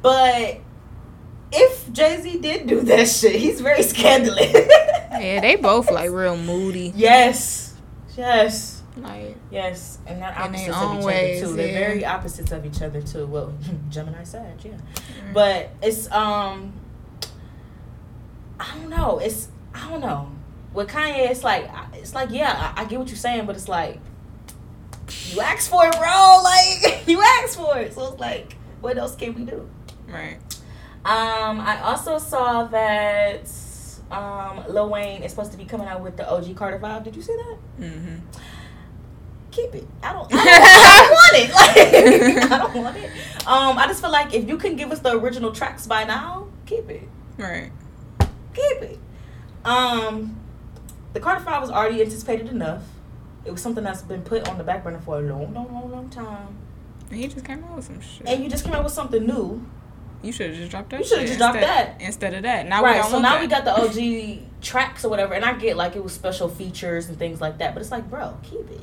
But 0.00 0.58
if 1.52 1.92
Jay 1.92 2.18
Z 2.22 2.38
did 2.40 2.66
do 2.66 2.80
that 2.80 3.06
shit, 3.10 3.36
he's 3.36 3.60
very 3.60 3.82
scandalous. 3.82 4.52
Yeah, 4.54 5.40
they 5.40 5.56
both 5.56 5.90
like 5.90 6.10
real 6.10 6.38
moody. 6.38 6.92
yes, 6.96 7.74
yes. 8.16 8.75
Like 8.96 9.36
Yes, 9.50 9.98
and 10.06 10.22
they're 10.22 10.34
opposites 10.36 10.76
of 10.76 10.98
each 10.98 11.04
ways, 11.04 11.42
other 11.42 11.50
too. 11.50 11.56
They're 11.56 11.78
very 11.78 12.04
opposites 12.04 12.52
of 12.52 12.64
each 12.64 12.80
other 12.80 13.02
too. 13.02 13.26
Well, 13.26 13.52
Gemini 13.90 14.24
Sag, 14.24 14.64
yeah. 14.64 14.72
Mm. 14.72 15.34
But 15.34 15.70
it's 15.82 16.10
um, 16.10 16.72
I 18.58 18.74
don't 18.76 18.90
know. 18.90 19.18
It's 19.18 19.48
I 19.74 19.90
don't 19.90 20.00
know. 20.00 20.32
With 20.72 20.88
Kanye, 20.88 21.30
it's 21.30 21.44
like 21.44 21.70
it's 21.94 22.14
like 22.14 22.30
yeah, 22.30 22.72
I, 22.76 22.82
I 22.82 22.84
get 22.86 22.98
what 22.98 23.08
you're 23.08 23.16
saying, 23.16 23.46
but 23.46 23.56
it's 23.56 23.68
like 23.68 23.98
you 25.26 25.40
asked 25.40 25.70
for 25.70 25.86
it, 25.86 25.92
bro. 25.92 26.40
Like 26.42 27.06
you 27.06 27.20
asked 27.22 27.56
for 27.56 27.76
it, 27.78 27.94
so 27.94 28.12
it's 28.12 28.20
like 28.20 28.56
what 28.80 28.96
else 28.98 29.14
can 29.14 29.34
we 29.34 29.44
do? 29.44 29.68
right. 30.08 30.38
Um, 31.04 31.60
I 31.60 31.80
also 31.82 32.18
saw 32.18 32.64
that 32.64 33.48
um, 34.10 34.64
Lil 34.68 34.88
Wayne 34.90 35.22
is 35.22 35.30
supposed 35.30 35.52
to 35.52 35.58
be 35.58 35.64
coming 35.64 35.86
out 35.86 36.02
with 36.02 36.16
the 36.16 36.28
OG 36.28 36.56
Carter 36.56 36.80
Five. 36.80 37.04
Did 37.04 37.14
you 37.14 37.22
see 37.22 37.36
that? 37.36 37.58
Mm-hmm. 37.80 38.16
Keep 39.56 39.74
it. 39.74 39.86
I 40.02 40.12
don't, 40.12 40.28
I 40.32 40.36
don't, 40.36 40.48
I 40.48 41.06
don't 41.06 41.12
want 41.12 41.34
it. 41.34 42.40
Like, 42.40 42.52
I 42.52 42.58
don't 42.58 42.74
want 42.84 42.96
it. 42.96 43.10
Um, 43.46 43.78
I 43.78 43.86
just 43.86 44.00
feel 44.00 44.10
like 44.10 44.34
if 44.34 44.48
you 44.48 44.56
can 44.58 44.76
give 44.76 44.90
us 44.92 44.98
the 45.00 45.16
original 45.16 45.52
tracks 45.52 45.86
by 45.86 46.04
now, 46.04 46.48
keep 46.66 46.88
it. 46.90 47.08
Right. 47.38 47.70
Keep 48.54 48.82
it. 48.82 48.98
Um, 49.64 50.36
the 51.12 51.20
Carter 51.20 51.44
Five 51.44 51.62
was 51.62 51.70
already 51.70 52.02
anticipated 52.02 52.48
enough. 52.48 52.82
It 53.44 53.50
was 53.52 53.62
something 53.62 53.84
that's 53.84 54.02
been 54.02 54.22
put 54.22 54.48
on 54.48 54.58
the 54.58 54.64
back 54.64 54.82
burner 54.84 54.98
for 54.98 55.18
a 55.18 55.20
long, 55.22 55.54
long, 55.54 55.72
long, 55.72 55.90
long 55.90 56.10
time. 56.10 56.56
And 57.10 57.20
he 57.20 57.28
just 57.28 57.44
came 57.44 57.62
out 57.64 57.76
with 57.76 57.84
some 57.84 58.00
shit. 58.00 58.26
And 58.26 58.42
you 58.42 58.50
just 58.50 58.64
came 58.64 58.74
out 58.74 58.82
with 58.82 58.92
something 58.92 59.24
new, 59.24 59.64
you 60.22 60.32
should 60.32 60.48
have 60.50 60.56
just 60.56 60.70
dropped 60.70 60.90
that. 60.90 61.00
You 61.00 61.06
shoulda 61.06 61.26
just 61.26 61.38
dropped 61.38 61.56
instead- 61.56 61.86
that. 61.98 62.00
instead 62.00 62.34
of 62.34 62.42
that. 62.42 62.66
Now 62.68 62.82
right? 62.82 63.04
So 63.04 63.20
now 63.20 63.34
that. 63.34 63.40
we 63.40 63.46
got 63.46 63.64
the 63.64 63.80
OG 63.80 64.60
tracks 64.60 65.04
or 65.04 65.08
whatever, 65.08 65.34
and 65.34 65.44
I 65.44 65.52
get 65.54 65.76
like 65.76 65.94
it 65.94 66.02
was 66.02 66.12
special 66.12 66.48
features 66.48 67.08
and 67.08 67.18
things 67.18 67.40
like 67.40 67.58
that. 67.58 67.74
But 67.74 67.80
it's 67.82 67.92
like, 67.92 68.10
bro, 68.10 68.36
keep 68.42 68.68
it, 68.70 68.80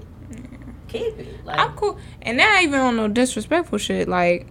keep 0.93 1.19
it. 1.19 1.45
Like, 1.45 1.59
I'm 1.59 1.75
cool, 1.75 1.97
and 2.21 2.39
that 2.39 2.55
ain't 2.59 2.69
even 2.69 2.79
on 2.79 2.95
no 2.95 3.07
disrespectful 3.07 3.77
shit. 3.77 4.07
Like, 4.07 4.47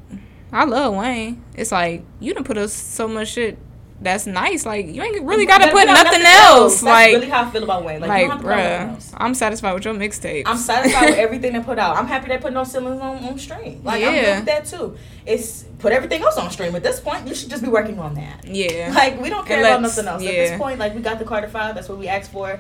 I 0.52 0.64
love 0.64 0.94
Wayne. 0.94 1.42
It's 1.56 1.72
like 1.72 2.04
you 2.20 2.34
done 2.34 2.44
put 2.44 2.58
us 2.58 2.72
so 2.72 3.08
much 3.08 3.28
shit 3.28 3.58
that's 4.02 4.26
nice. 4.26 4.66
Like 4.66 4.86
you 4.88 5.00
ain't 5.02 5.22
really 5.24 5.46
got 5.46 5.58
to 5.58 5.64
Gotta 5.66 5.72
put 5.78 5.88
out 5.88 6.04
nothing 6.04 6.22
else. 6.26 6.80
That's 6.80 6.82
Like, 6.82 7.12
really 7.14 7.28
how 7.28 7.44
I 7.44 7.50
feel 7.50 7.62
about 7.62 7.84
Wayne. 7.84 8.00
Like, 8.00 8.08
like, 8.08 8.20
don't 8.22 8.30
have 8.30 8.40
to 8.40 8.44
put 8.46 8.52
out 8.52 8.86
nothing 8.88 9.12
bruh. 9.12 9.14
I'm 9.16 9.34
satisfied 9.34 9.72
with 9.74 9.84
your 9.84 9.94
mixtape. 9.94 10.42
I'm 10.46 10.56
satisfied 10.56 11.10
with 11.10 11.18
everything 11.18 11.52
they 11.52 11.60
put 11.60 11.78
out. 11.78 11.96
I'm 11.96 12.06
happy 12.06 12.28
they 12.28 12.38
put 12.38 12.52
no 12.52 12.64
ceilings 12.64 13.00
on, 13.00 13.24
on 13.24 13.38
stream. 13.38 13.80
Like 13.84 14.02
I'm 14.02 14.14
Yeah. 14.14 14.22
good 14.22 14.36
with 14.36 14.44
that 14.46 14.66
too. 14.66 14.96
It's 15.24 15.62
put 15.78 15.92
everything 15.92 16.22
else 16.22 16.36
on 16.36 16.50
stream. 16.50 16.74
At 16.74 16.82
this 16.82 16.98
point, 17.00 17.26
you 17.28 17.34
should 17.34 17.48
just 17.48 17.62
be 17.62 17.68
working 17.68 17.98
on 17.98 18.14
that. 18.14 18.44
Yeah. 18.44 18.92
Like 18.94 19.20
we 19.20 19.30
don't 19.30 19.46
care 19.46 19.60
about 19.60 19.82
nothing 19.82 20.06
else. 20.06 20.22
At 20.22 20.28
this 20.28 20.58
point, 20.58 20.78
like 20.80 20.94
we 20.94 21.00
got 21.00 21.18
the 21.18 21.24
Carter 21.24 21.48
Five. 21.48 21.74
That's 21.76 21.88
what 21.88 21.98
we 21.98 22.08
asked 22.08 22.32
for. 22.32 22.58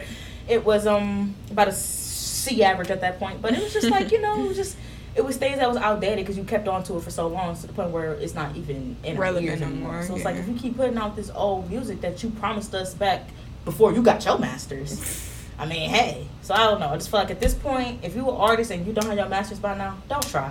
It 0.48 0.64
was 0.64 0.86
um 0.86 1.34
about 1.50 1.68
a 1.68 1.72
C 2.42 2.62
average 2.62 2.90
at 2.90 3.00
that 3.00 3.18
point, 3.18 3.40
but 3.42 3.52
it 3.54 3.62
was 3.62 3.72
just 3.72 3.90
like 3.90 4.10
you 4.12 4.20
know, 4.20 4.44
it 4.44 4.48
was 4.48 4.56
just 4.56 4.76
it 5.14 5.24
was 5.24 5.36
things 5.36 5.58
that 5.58 5.68
was 5.68 5.76
outdated 5.76 6.18
because 6.24 6.36
you 6.38 6.44
kept 6.44 6.66
on 6.68 6.82
to 6.84 6.96
it 6.96 7.02
for 7.02 7.10
so 7.10 7.26
long 7.28 7.54
to 7.54 7.66
the 7.66 7.72
point 7.72 7.90
where 7.90 8.14
it's 8.14 8.34
not 8.34 8.56
even 8.56 8.96
in 9.04 9.16
Relevant 9.18 9.46
ears 9.46 9.62
anymore. 9.62 10.02
So 10.04 10.14
it's 10.16 10.24
like 10.24 10.36
if 10.36 10.48
you 10.48 10.54
keep 10.54 10.76
putting 10.76 10.96
out 10.96 11.16
this 11.16 11.30
old 11.34 11.68
music 11.70 12.00
that 12.00 12.22
you 12.22 12.30
promised 12.30 12.74
us 12.74 12.94
back 12.94 13.28
before 13.64 13.92
you 13.92 14.02
got 14.02 14.24
your 14.24 14.38
masters. 14.38 15.28
I 15.58 15.66
mean, 15.66 15.90
hey. 15.90 16.26
So 16.40 16.54
I 16.54 16.58
don't 16.64 16.80
know. 16.80 16.88
I 16.88 16.96
just 16.96 17.10
feel 17.10 17.20
like 17.20 17.30
at 17.30 17.40
this 17.40 17.54
point, 17.54 18.00
if 18.02 18.16
you 18.16 18.28
an 18.28 18.34
artist 18.36 18.70
and 18.70 18.86
you 18.86 18.92
don't 18.92 19.04
have 19.06 19.16
your 19.18 19.28
masters 19.28 19.58
by 19.60 19.76
now, 19.76 19.98
don't 20.08 20.26
try. 20.28 20.50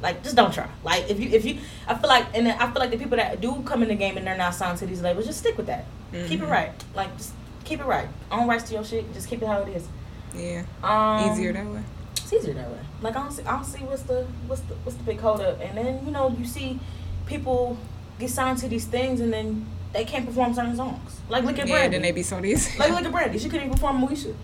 Like, 0.00 0.22
just 0.22 0.36
don't 0.36 0.54
try. 0.54 0.68
Like, 0.84 1.10
if 1.10 1.18
you, 1.18 1.28
if 1.30 1.44
you, 1.44 1.58
I 1.88 1.94
feel 1.96 2.08
like, 2.08 2.26
and 2.34 2.46
I 2.48 2.70
feel 2.70 2.76
like 2.80 2.90
the 2.90 2.96
people 2.98 3.16
that 3.16 3.40
do 3.40 3.60
come 3.66 3.82
in 3.82 3.88
the 3.88 3.96
game 3.96 4.16
and 4.16 4.24
they're 4.24 4.36
not 4.38 4.54
signed 4.54 4.78
to 4.78 4.86
these 4.86 5.02
labels, 5.02 5.26
just 5.26 5.40
stick 5.40 5.56
with 5.58 5.66
that. 5.66 5.84
Keep 6.12 6.40
it 6.40 6.44
Mhm. 6.46 6.50
right. 6.50 6.84
Like, 6.94 7.14
just 7.18 7.32
keep 7.64 7.80
it 7.80 7.84
right. 7.84 8.08
Own 8.30 8.46
rights 8.46 8.62
to 8.68 8.74
your 8.74 8.84
shit. 8.84 9.12
Just 9.12 9.28
keep 9.28 9.42
it 9.42 9.46
how 9.46 9.60
it 9.62 9.76
is. 9.76 9.86
Yeah. 10.34 10.62
Um, 10.82 11.30
Easier 11.32 11.52
that 11.52 11.66
way. 11.66 11.82
It's 12.16 12.32
easier 12.32 12.54
that 12.54 12.70
way. 12.70 12.78
Like, 13.00 13.16
I 13.16 13.20
don't 13.22 13.32
see, 13.32 13.42
I 13.44 13.52
don't 13.52 13.64
see 13.64 13.84
what's 13.84 14.02
the, 14.02 14.26
what's 14.46 14.62
the, 14.62 14.74
what's 14.84 14.96
the 14.96 15.04
big 15.04 15.20
hold 15.20 15.40
up. 15.40 15.60
And 15.60 15.76
then 15.78 16.04
you 16.04 16.10
know, 16.12 16.34
you 16.38 16.44
see 16.44 16.78
people 17.26 17.78
get 18.18 18.30
signed 18.30 18.58
to 18.58 18.68
these 18.68 18.84
things 18.86 19.20
and 19.20 19.32
then 19.32 19.66
they 19.92 20.04
can't 20.04 20.26
perform 20.26 20.52
certain 20.54 20.76
songs. 20.76 21.20
Like, 21.28 21.44
look 21.44 21.58
at 21.58 21.66
Yeah. 21.68 21.76
Brandy. 21.76 21.96
Then 21.96 22.02
they 22.02 22.12
be 22.12 22.22
so 22.22 22.44
easy. 22.44 22.78
Like, 22.78 22.90
look 22.90 23.04
at 23.04 23.12
Brandy. 23.12 23.38
She 23.38 23.48
couldn't 23.48 23.66
even 23.66 23.74
perform 23.74 24.00
Moesha. 24.06 24.34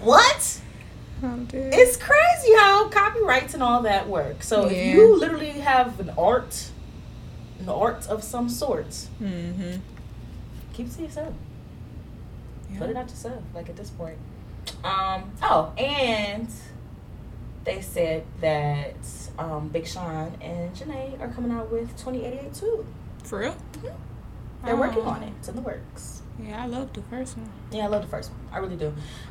What? 0.00 0.60
I'm. 1.22 1.46
It's 1.52 1.96
crazy 1.96 2.54
how 2.58 2.88
copyrights 2.88 3.54
and 3.54 3.62
all 3.62 3.82
that 3.82 4.08
work. 4.08 4.42
So 4.42 4.64
Yeah. 4.66 4.72
if 4.72 4.94
you 4.96 5.16
literally 5.18 5.50
have 5.50 6.00
an 6.00 6.10
art, 6.16 6.70
an 7.60 7.68
art 7.68 8.06
of 8.08 8.22
some 8.24 8.48
sort, 8.48 8.88
Mm-hmm. 9.22 9.80
keep 10.72 10.94
to 10.96 11.02
yourself. 11.02 11.34
Yeah. 12.80 12.86
Put 12.86 12.90
it 12.90 12.96
out 12.96 13.08
yourself. 13.10 13.42
Like 13.54 13.68
at 13.68 13.76
this 13.76 13.90
point. 13.90 14.16
Um. 14.84 15.30
Oh, 15.42 15.72
and 15.78 16.48
they 17.64 17.80
said 17.80 18.24
that 18.40 18.94
um, 19.38 19.68
Big 19.68 19.86
Sean 19.86 20.32
and 20.40 20.74
Jhené 20.74 21.20
are 21.20 21.28
coming 21.28 21.50
out 21.52 21.70
with 21.70 21.90
2088 21.98 22.54
too. 22.54 22.86
For 23.24 23.38
real? 23.40 23.56
They're 24.64 24.76
working 24.76 25.02
on 25.02 25.22
it. 25.22 25.32
It's 25.38 25.48
in 25.48 25.56
the 25.56 25.62
works. 25.62 26.22
Yeah, 26.42 26.62
I 26.62 26.66
love 26.66 26.92
the 26.94 27.02
first 27.02 27.36
one. 27.36 27.50
Yeah, 27.70 27.84
I 27.84 27.86
love 27.88 28.02
the 28.02 28.08
first 28.08 28.30
one. 28.30 28.40
I 28.52 28.58
really 28.58 28.76
do. 28.76 28.88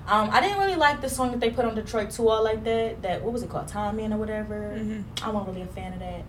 Um, 0.07 0.29
I 0.31 0.41
didn't 0.41 0.59
really 0.59 0.75
like 0.75 1.01
the 1.01 1.09
song 1.09 1.31
that 1.31 1.39
they 1.39 1.49
put 1.49 1.65
on 1.65 1.73
Detroit 1.75 2.11
2 2.11 2.27
all 2.27 2.43
like 2.43 2.63
that. 2.63 3.01
That 3.01 3.23
what 3.23 3.33
was 3.33 3.41
it 3.43 3.49
called? 3.49 3.67
Time 3.67 3.99
In 3.99 4.13
or 4.13 4.17
whatever. 4.17 4.75
Mhm. 4.77 5.03
I 5.23 5.29
wasn't 5.31 5.49
really 5.55 5.61
a 5.63 5.71
fan 5.71 5.93
of 5.93 5.99
that. 5.99 6.23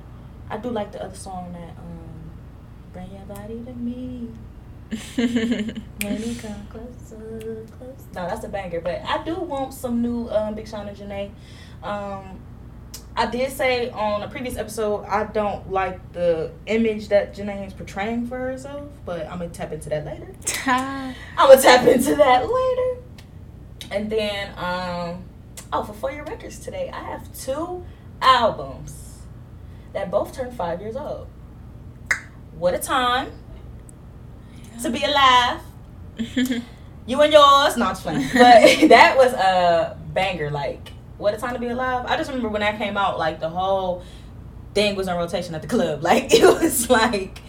I 0.49 0.57
do 0.57 0.71
like 0.71 0.93
the 0.93 1.03
other 1.05 1.15
song 1.17 1.53
that 1.53 1.71
um 1.79 2.31
Bring 2.95 3.11
Your 3.13 3.25
Body 3.37 3.63
to 3.65 3.73
Me. 3.75 4.29
When 5.17 6.23
you 6.23 6.35
come 6.35 6.67
closer, 6.69 7.65
close. 7.79 8.05
No, 8.13 8.27
that's 8.27 8.45
a 8.45 8.49
banger. 8.49 8.81
But 8.81 9.03
I 9.05 9.23
do 9.23 9.37
want 9.37 9.73
some 9.73 10.03
new 10.03 10.29
um, 10.31 10.55
Big 10.55 10.67
Sean 10.67 10.89
and 10.89 10.97
Jhené. 10.97 11.31
Um, 11.83 12.41
I 13.17 13.27
did 13.27 13.53
say 13.53 13.91
on 13.91 14.23
a 14.23 14.29
previous 14.29 14.57
episode 14.57 15.05
I 15.05 15.25
don't 15.25 15.71
like 15.71 16.13
the 16.13 16.51
image 16.67 17.09
that 17.09 17.35
Jhené 17.35 17.67
is 17.67 17.73
portraying 17.73 18.27
for 18.27 18.39
herself, 18.39 18.89
but 19.05 19.27
I'm 19.27 19.39
gonna 19.39 19.51
tap 19.51 19.73
into 19.73 19.91
that 19.91 20.05
later. 20.05 20.35
I'm 20.67 21.15
gonna 21.37 21.61
tap 21.61 21.87
into 21.87 22.17
that 22.17 22.51
later. 22.51 23.03
And 23.93 24.11
then, 24.11 24.49
um, 24.57 25.25
oh, 25.73 25.85
for 25.85 25.93
For 25.93 26.11
Your 26.11 26.25
Records 26.25 26.59
today, 26.59 26.91
I 26.93 27.03
have 27.05 27.33
two 27.37 27.85
albums 28.21 29.19
that 29.93 30.11
both 30.11 30.35
turned 30.35 30.55
five 30.57 30.81
years 30.81 30.97
old. 30.97 31.29
What 32.57 32.75
a 32.75 32.79
time 32.79 33.33
to 34.83 34.91
be 34.91 35.03
alive. 35.05 35.61
You 37.07 37.21
and 37.23 37.33
yours. 37.33 37.77
No, 37.77 37.87
I'm. 37.87 37.95
But 38.05 38.89
that 38.89 39.15
was 39.17 39.33
a 39.33 39.99
banger. 40.13 40.49
Like, 40.51 40.91
what 41.19 41.35
a 41.35 41.39
time 41.39 41.55
to 41.55 41.59
be 41.59 41.67
alive. 41.69 42.07
I 42.07 42.17
just 42.17 42.29
remember 42.29 42.49
when 42.49 42.61
that 42.61 42.79
came 42.79 42.97
out, 42.97 43.19
like, 43.19 43.41
the 43.41 43.49
whole 43.49 44.05
thing 44.75 44.95
was 44.95 45.09
on 45.09 45.17
rotation 45.17 45.55
at 45.57 45.63
the 45.63 45.67
club. 45.69 46.03
Like, 46.05 46.33
it 46.33 46.45
was 46.45 46.89
like, 46.89 47.41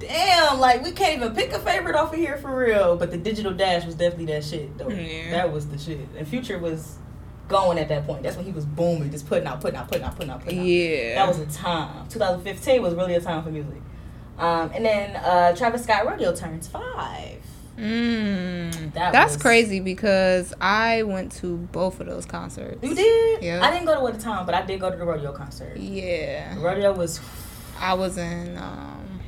damn, 0.00 0.58
like, 0.58 0.82
we 0.82 0.90
can't 0.90 1.18
even 1.22 1.34
pick 1.34 1.52
a 1.52 1.60
favorite 1.60 1.94
off 1.94 2.12
of 2.12 2.18
here 2.18 2.38
for 2.38 2.56
real. 2.56 2.96
But 2.96 3.12
the 3.12 3.16
Digital 3.16 3.52
Dash 3.52 3.84
was 3.84 3.94
definitely 3.94 4.34
that 4.34 4.42
shit, 4.44 4.76
though. 4.78 4.88
Yeah. 4.88 5.30
That 5.30 5.52
was 5.52 5.68
the 5.68 5.78
shit. 5.78 6.00
And 6.16 6.26
Future 6.26 6.58
was 6.58 6.96
going 7.46 7.78
at 7.78 7.88
that 7.90 8.06
point. 8.06 8.24
That's 8.24 8.36
when 8.36 8.46
he 8.46 8.52
was 8.52 8.64
booming, 8.64 9.12
just 9.12 9.28
putting 9.28 9.46
out, 9.46 9.60
putting 9.60 9.78
out, 9.78 9.86
putting 9.86 10.02
out, 10.04 10.16
putting 10.16 10.30
out, 10.30 10.42
putting 10.42 10.58
out. 10.58 10.66
yeah. 10.66 11.14
That 11.14 11.28
was 11.28 11.38
a 11.38 11.46
time. 11.46 12.08
2015 12.08 12.82
was 12.82 12.94
really 12.94 13.14
a 13.14 13.20
time 13.20 13.44
for 13.44 13.50
music. 13.50 13.80
Um, 14.38 14.70
and 14.74 14.84
then 14.84 15.16
uh, 15.16 15.54
Travis 15.54 15.84
Scott 15.84 16.06
Rodeo 16.06 16.34
turns 16.34 16.66
five. 16.68 17.40
Mm, 17.78 18.92
That 18.94 19.12
that's 19.12 19.34
was- 19.34 19.42
crazy 19.42 19.80
because 19.80 20.54
I 20.60 21.02
went 21.02 21.32
to 21.36 21.56
both 21.72 21.98
of 22.00 22.06
those 22.06 22.24
concerts. 22.26 22.78
You 22.82 22.94
did? 22.94 23.42
Yeah. 23.42 23.64
I 23.64 23.70
didn't 23.72 23.86
go 23.86 23.94
to 24.10 24.16
a 24.16 24.18
Time, 24.18 24.46
but 24.46 24.54
I 24.54 24.62
did 24.62 24.78
go 24.80 24.90
to 24.90 24.96
the 24.96 25.04
rodeo 25.04 25.32
concert. 25.32 25.76
Yeah. 25.76 26.54
The 26.54 26.60
rodeo 26.60 26.92
was, 26.92 27.20
I 27.78 27.94
was 27.94 28.16
in 28.16 28.56
um 28.58 29.20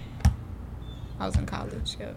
I 1.19 1.27
was 1.27 1.35
in 1.37 1.47
college, 1.47 1.97
yeah. 1.99 2.11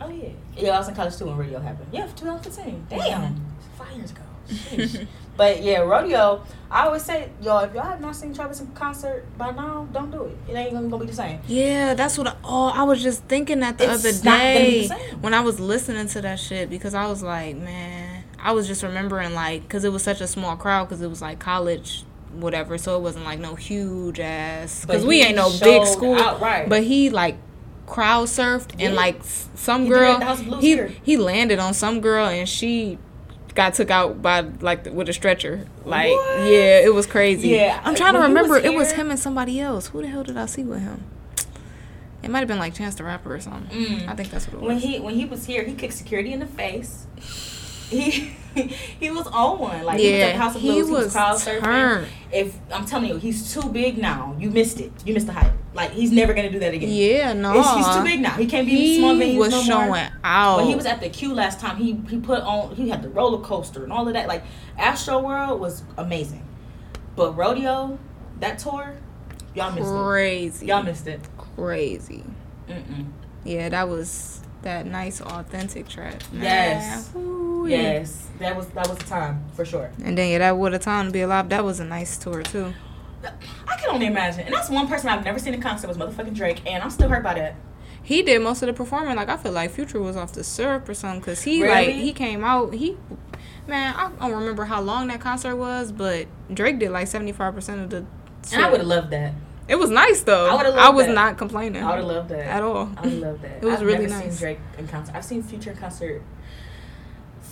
oh 0.00 0.08
yeah. 0.10 0.28
Yeah, 0.56 0.70
I 0.72 0.78
was 0.78 0.88
in 0.88 0.94
college 0.94 1.16
too 1.16 1.26
when 1.26 1.36
rodeo 1.38 1.58
happened. 1.60 1.88
Yeah, 1.92 2.06
2015. 2.16 2.86
Damn. 2.90 3.36
Five 3.78 3.96
years 3.96 4.10
ago. 4.10 5.06
But 5.36 5.62
yeah, 5.62 5.78
rodeo, 5.78 6.42
I 6.70 6.86
always 6.86 7.02
say, 7.04 7.30
y'all, 7.40 7.64
if 7.64 7.72
y'all 7.74 7.84
have 7.84 8.00
not 8.00 8.14
seen 8.14 8.34
Travis 8.34 8.60
in 8.60 8.66
concert 8.68 9.24
by 9.38 9.50
now, 9.50 9.88
don't 9.92 10.10
do 10.10 10.24
it. 10.24 10.36
It 10.50 10.54
ain't 10.54 10.72
gonna 10.74 10.98
be 10.98 11.06
the 11.06 11.12
same. 11.14 11.40
Yeah, 11.46 11.94
that's 11.94 12.18
what 12.18 12.26
I, 12.28 12.34
oh, 12.44 12.68
I 12.68 12.82
was 12.82 13.02
just 13.02 13.24
thinking 13.24 13.60
that 13.60 13.78
the 13.78 13.90
It's 13.90 14.04
other 14.04 14.12
not 14.24 14.38
gonna 14.38 14.54
be 14.54 14.70
day 14.72 14.82
the 14.82 14.88
same. 14.88 15.20
when 15.22 15.32
I 15.34 15.40
was 15.40 15.58
listening 15.58 16.06
to 16.08 16.20
that 16.22 16.38
shit 16.38 16.68
because 16.68 16.94
I 16.94 17.06
was 17.06 17.22
like, 17.22 17.56
man, 17.56 18.24
I 18.38 18.52
was 18.52 18.66
just 18.66 18.82
remembering 18.82 19.34
like 19.34 19.68
cuz 19.68 19.84
it 19.84 19.92
was 19.92 20.02
such 20.02 20.20
a 20.20 20.26
small 20.26 20.56
crowd 20.56 20.88
cuz 20.90 21.00
it 21.00 21.08
was 21.08 21.22
like 21.22 21.38
college 21.38 22.04
whatever, 22.34 22.76
so 22.78 22.96
it 22.96 23.00
wasn't 23.02 23.24
like 23.24 23.38
no 23.38 23.54
huge 23.54 24.20
ass. 24.20 24.84
Because 24.84 25.04
we 25.04 25.20
ain't 25.22 25.36
no 25.36 25.50
big 25.62 25.86
school. 25.86 26.16
out, 26.16 26.40
right. 26.40 26.68
But 26.68 26.82
he 26.82 27.08
like 27.10 27.36
crowd 27.86 28.28
surfed 28.28 28.78
Yeah. 28.78 28.86
and 28.86 28.96
like 28.96 29.20
some 29.54 29.84
He 29.84 29.88
girl 29.90 30.12
at 30.12 30.20
the 30.20 30.24
House 30.26 30.40
of 30.40 30.46
Blues 30.46 30.62
he 30.62 30.80
he 31.02 31.16
landed 31.16 31.58
on 31.58 31.72
some 31.74 32.00
girl 32.00 32.26
and 32.26 32.48
she 32.48 32.98
got 33.54 33.74
took 33.74 33.90
out 33.90 34.22
by 34.22 34.40
like 34.40 34.86
with 34.86 35.08
a 35.08 35.12
stretcher. 35.12 35.66
Like 35.84 36.12
What? 36.12 36.38
yeah, 36.40 36.80
it 36.80 36.94
was 36.94 37.06
crazy. 37.06 37.48
Yeah, 37.48 37.80
I'm 37.84 37.94
trying 37.94 38.14
to 38.14 38.20
when 38.20 38.30
he 38.30 38.34
was 38.36 38.50
remember. 38.50 38.66
it 38.68 38.74
was 38.76 38.92
him 38.92 39.10
and 39.10 39.18
somebody 39.18 39.60
else. 39.60 39.88
Who 39.88 40.02
the 40.02 40.08
hell 40.08 40.24
did 40.24 40.36
I 40.36 40.46
see 40.46 40.62
with 40.64 40.80
him? 40.80 41.04
It 42.22 42.30
might 42.30 42.38
have 42.38 42.48
been 42.48 42.58
like 42.58 42.74
Chance 42.74 42.94
the 42.94 43.04
Rapper 43.04 43.34
or 43.34 43.40
something. 43.40 43.76
Mm. 43.76 44.08
I 44.08 44.14
think 44.14 44.30
that's 44.30 44.46
what 44.46 44.54
it 44.54 44.60
was. 44.60 44.68
when 44.68 44.78
he 44.78 45.00
when 45.00 45.14
he 45.14 45.24
was 45.24 45.44
here, 45.46 45.64
he 45.64 45.74
kicked 45.74 45.94
security 45.94 46.32
in 46.32 46.38
the 46.40 46.46
face. 46.46 47.06
He 47.90 48.32
he 49.00 49.10
was 49.10 49.26
on 49.28 49.58
one. 49.58 49.84
Like 49.84 50.00
he 50.00 50.10
was 50.10 50.18
Yeah, 50.18 50.26
at 50.26 50.36
House 50.36 50.54
of 50.56 50.62
he 50.62 50.70
Blues. 50.72 50.86
He 50.88 50.92
was, 50.94 51.12
crowd 51.12 51.36
surfing. 51.38 51.60
turned. 51.62 52.06
If 52.32 52.56
I'm 52.72 52.84
telling 52.86 53.08
you, 53.08 53.16
he's 53.16 53.52
too 53.52 53.68
big 53.68 53.98
now. 53.98 54.36
You 54.38 54.50
missed 54.50 54.80
it. 54.80 54.92
You 55.04 55.14
missed 55.14 55.26
the 55.26 55.32
hype. 55.32 55.52
Like 55.74 55.92
he's 55.92 56.12
never 56.12 56.34
gonna 56.34 56.50
do 56.50 56.58
that 56.58 56.74
again. 56.74 56.90
yeah, 56.90 57.32
no. 57.32 57.50
It's- 57.52 57.76
he's 57.76 57.96
too 57.96 58.02
big 58.04 58.20
now. 58.20 58.32
He 58.34 58.46
can't 58.46 58.66
be 58.66 58.72
He 58.76 58.98
small 58.98 59.14
venues 59.14 59.38
was 59.38 59.50
no 59.52 59.62
showing 59.62 59.88
more. 59.88 60.08
out. 60.22 60.58
But 60.58 60.66
he 60.66 60.74
was 60.74 60.84
at 60.84 61.00
the 61.00 61.08
Q 61.08 61.34
last 61.34 61.60
time. 61.60 61.76
He 61.78 61.98
he 62.10 62.18
put 62.18 62.42
on. 62.42 62.74
He 62.74 62.88
had 62.90 63.02
the 63.02 63.08
roller 63.08 63.38
coaster 63.42 63.82
and 63.82 63.92
all 63.92 64.06
of 64.06 64.12
that. 64.14 64.28
Like 64.28 64.44
Astroworld 64.78 65.58
was 65.58 65.82
amazing, 65.96 66.46
but 67.16 67.36
rodeo 67.36 67.98
that 68.40 68.58
tour, 68.58 68.94
y'all 69.54 69.70
missed 69.72 69.86
crazy. 69.88 69.96
it. 69.96 70.02
Crazy. 70.04 70.66
Y'all 70.66 70.82
missed 70.82 71.06
it. 71.06 71.20
crazy. 71.56 72.24
Mm-mm. 72.68 73.06
Yeah, 73.44 73.68
that 73.70 73.88
was 73.88 74.40
that 74.62 74.86
nice 74.86 75.20
authentic 75.20 75.88
track. 75.88 76.22
Yes. 76.32 77.10
Ooh, 77.16 77.66
Yes, 77.68 78.28
that 78.40 78.56
was 78.56 78.66
that 78.68 78.88
was 78.88 78.98
the 78.98 79.04
time 79.04 79.44
for 79.54 79.64
sure. 79.64 79.90
And 80.04 80.18
then 80.18 80.30
yeah, 80.30 80.38
that 80.38 80.56
would 80.58 80.74
a 80.74 80.78
time 80.78 81.06
to 81.06 81.12
be 81.12 81.20
alive. 81.20 81.48
That 81.48 81.64
was 81.64 81.78
a 81.80 81.84
nice 81.84 82.16
tour 82.18 82.42
too. 82.42 82.72
I 83.24 83.76
can 83.76 83.90
only 83.94 84.06
imagine. 84.06 84.40
And 84.40 84.54
that's 84.54 84.68
one 84.68 84.88
person 84.88 85.08
I've 85.08 85.24
never 85.24 85.38
seen 85.38 85.54
in 85.54 85.60
concert 85.60 85.86
was 85.86 85.96
motherfucking 85.96 86.34
Drake, 86.34 86.60
and 86.66 86.82
I'm 86.82 86.90
still 86.90 87.08
hurt 87.08 87.22
by 87.22 87.34
that. 87.34 87.54
He 88.02 88.22
did 88.22 88.42
most 88.42 88.62
of 88.62 88.66
the 88.66 88.72
performing. 88.72 89.14
Like 89.14 89.28
I 89.28 89.36
feel 89.36 89.52
like 89.52 89.70
Future 89.70 90.00
was 90.00 90.16
off 90.16 90.32
the 90.32 90.42
syrup 90.42 90.88
or 90.88 90.94
something 90.94 91.20
because 91.20 91.42
he 91.42 91.62
Really? 91.62 91.72
like 91.74 91.94
he 91.94 92.12
came 92.12 92.42
out. 92.42 92.74
He 92.74 92.96
man, 93.68 93.94
I 93.94 94.10
don't 94.18 94.32
remember 94.40 94.64
how 94.64 94.80
long 94.80 95.06
that 95.06 95.20
concert 95.20 95.54
was, 95.54 95.92
but 95.92 96.26
Drake 96.52 96.80
did 96.80 96.90
like 96.90 97.06
seventy 97.06 97.30
five 97.32 97.54
percent 97.54 97.80
of 97.80 97.90
the. 97.90 98.04
And 98.52 98.64
I 98.64 98.68
would 98.70 98.80
have 98.80 98.88
loved 98.88 99.10
that. 99.10 99.34
It 99.72 99.78
was 99.78 99.88
nice 99.88 100.20
though. 100.20 100.54
I 100.54 100.88
I 100.88 100.90
was 100.90 101.06
that. 101.06 101.14
not 101.14 101.38
complaining. 101.38 101.82
I 101.82 101.92
would 101.92 101.98
have 102.00 102.04
loved 102.04 102.28
that. 102.28 102.40
at 102.46 102.62
all. 102.62 102.90
I 102.94 103.00
would 103.00 103.20
love 103.20 103.40
that. 103.40 103.56
It 103.62 103.64
was 103.64 103.80
I've 103.80 103.86
really 103.86 104.06
nice. 104.06 104.24
seen 104.24 104.38
Drake 104.38 104.58
in 104.76 104.86
concert. 104.86 105.14
I've 105.16 105.24
seen 105.24 105.42
Future 105.42 105.70
in 105.70 105.78
concert 105.78 106.22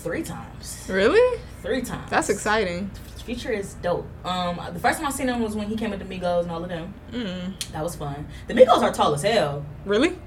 three 0.02 0.22
times. 0.22 0.86
Really? 0.86 1.40
Three 1.62 1.80
times. 1.80 2.10
That's 2.10 2.28
exciting. 2.28 2.90
Future 3.24 3.50
is 3.50 3.72
dope. 3.74 4.06
Um, 4.22 4.60
the 4.74 4.78
first 4.78 4.98
time 4.98 5.08
I 5.08 5.10
seen 5.12 5.28
him 5.28 5.40
was 5.40 5.56
when 5.56 5.68
he 5.68 5.76
came 5.76 5.90
with 5.92 5.98
the 6.00 6.04
Migos 6.04 6.42
and 6.42 6.50
all 6.50 6.62
of 6.62 6.68
them. 6.68 6.92
Mm. 7.10 7.72
That 7.72 7.82
was 7.82 7.96
fun. 7.96 8.26
The 8.48 8.52
Migos 8.54 8.82
are 8.82 8.92
tall 8.92 9.14
as 9.14 9.22
hell. 9.22 9.64
Really? 9.86 10.18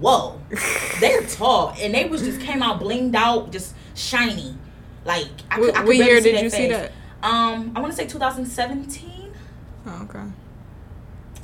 Whoa, 0.00 0.40
they're 1.00 1.22
tall, 1.22 1.76
and 1.78 1.94
they 1.94 2.06
was 2.06 2.22
just 2.22 2.40
came 2.40 2.60
out 2.60 2.80
blinged 2.80 3.14
out, 3.14 3.52
just 3.52 3.72
shiny. 3.94 4.56
Like 5.04 5.28
I 5.48 5.56
could, 5.58 5.66
What, 5.66 5.76
I 5.76 5.78
could 5.78 5.86
what 5.86 5.96
year 5.96 6.20
did 6.20 6.42
you 6.42 6.50
see 6.50 6.70
that? 6.70 6.90
Um, 7.22 7.70
I 7.76 7.80
want 7.80 7.92
to 7.92 7.96
say 7.96 8.04
2017. 8.08 9.32
Oh, 9.86 10.02
okay. 10.10 10.24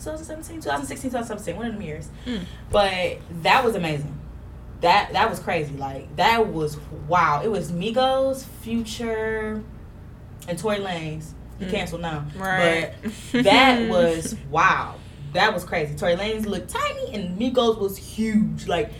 2017, 0.01 0.57
2016, 0.63 1.11
2017, 1.11 1.57
one 1.57 1.67
of 1.67 1.73
them 1.75 1.83
years. 1.83 2.09
Mm. 2.27 2.45
But 2.71 3.19
that 3.43 3.65
was 3.65 3.75
amazing. 3.75 4.17
That 4.81 5.13
that 5.13 5.29
was 5.29 5.39
crazy. 5.41 5.77
Like 5.77 6.15
that 6.17 6.49
was 6.49 6.79
wow. 7.09 7.43
It 7.45 7.49
was 7.49 7.71
Migos, 7.71 8.45
Future, 8.63 9.63
and 10.49 10.59
Tory 10.59 10.79
Lanez. 10.79 11.33
He 11.59 11.67
Mm. 11.67 11.71
canceled 11.71 12.01
now. 12.01 12.25
Right. 12.37 12.93
But 13.33 13.45
that 13.45 13.89
was 13.91 14.35
wow. 14.51 14.95
That 15.35 15.53
was 15.53 15.65
crazy. 15.65 15.95
Tory 15.95 16.17
Lanez 16.17 16.47
looked 16.47 16.71
tiny 16.71 17.13
and 17.15 17.39
Migos 17.39 17.79
was 17.79 17.97
huge. 17.99 18.67
Like 18.67 18.91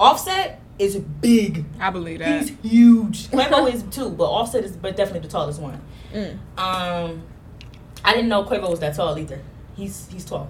Offset 0.00 0.60
is 0.80 0.96
big. 0.96 1.64
I 1.80 1.90
believe 1.90 2.18
that. 2.18 2.40
He's 2.42 2.56
huge. 2.62 3.28
Quavo 3.28 3.72
is 3.72 3.84
too, 3.84 4.10
but 4.10 4.24
Offset 4.24 4.64
is 4.64 4.76
but 4.76 4.96
definitely 4.96 5.20
the 5.20 5.32
tallest 5.32 5.60
one. 5.60 5.80
Mm. 6.12 6.38
Um, 6.58 7.22
I 8.04 8.12
didn't 8.14 8.28
know 8.28 8.42
Quavo 8.44 8.68
was 8.70 8.80
that 8.80 8.94
tall 8.96 9.16
either. 9.18 9.40
He's 9.78 10.08
he's 10.12 10.24
tall. 10.24 10.48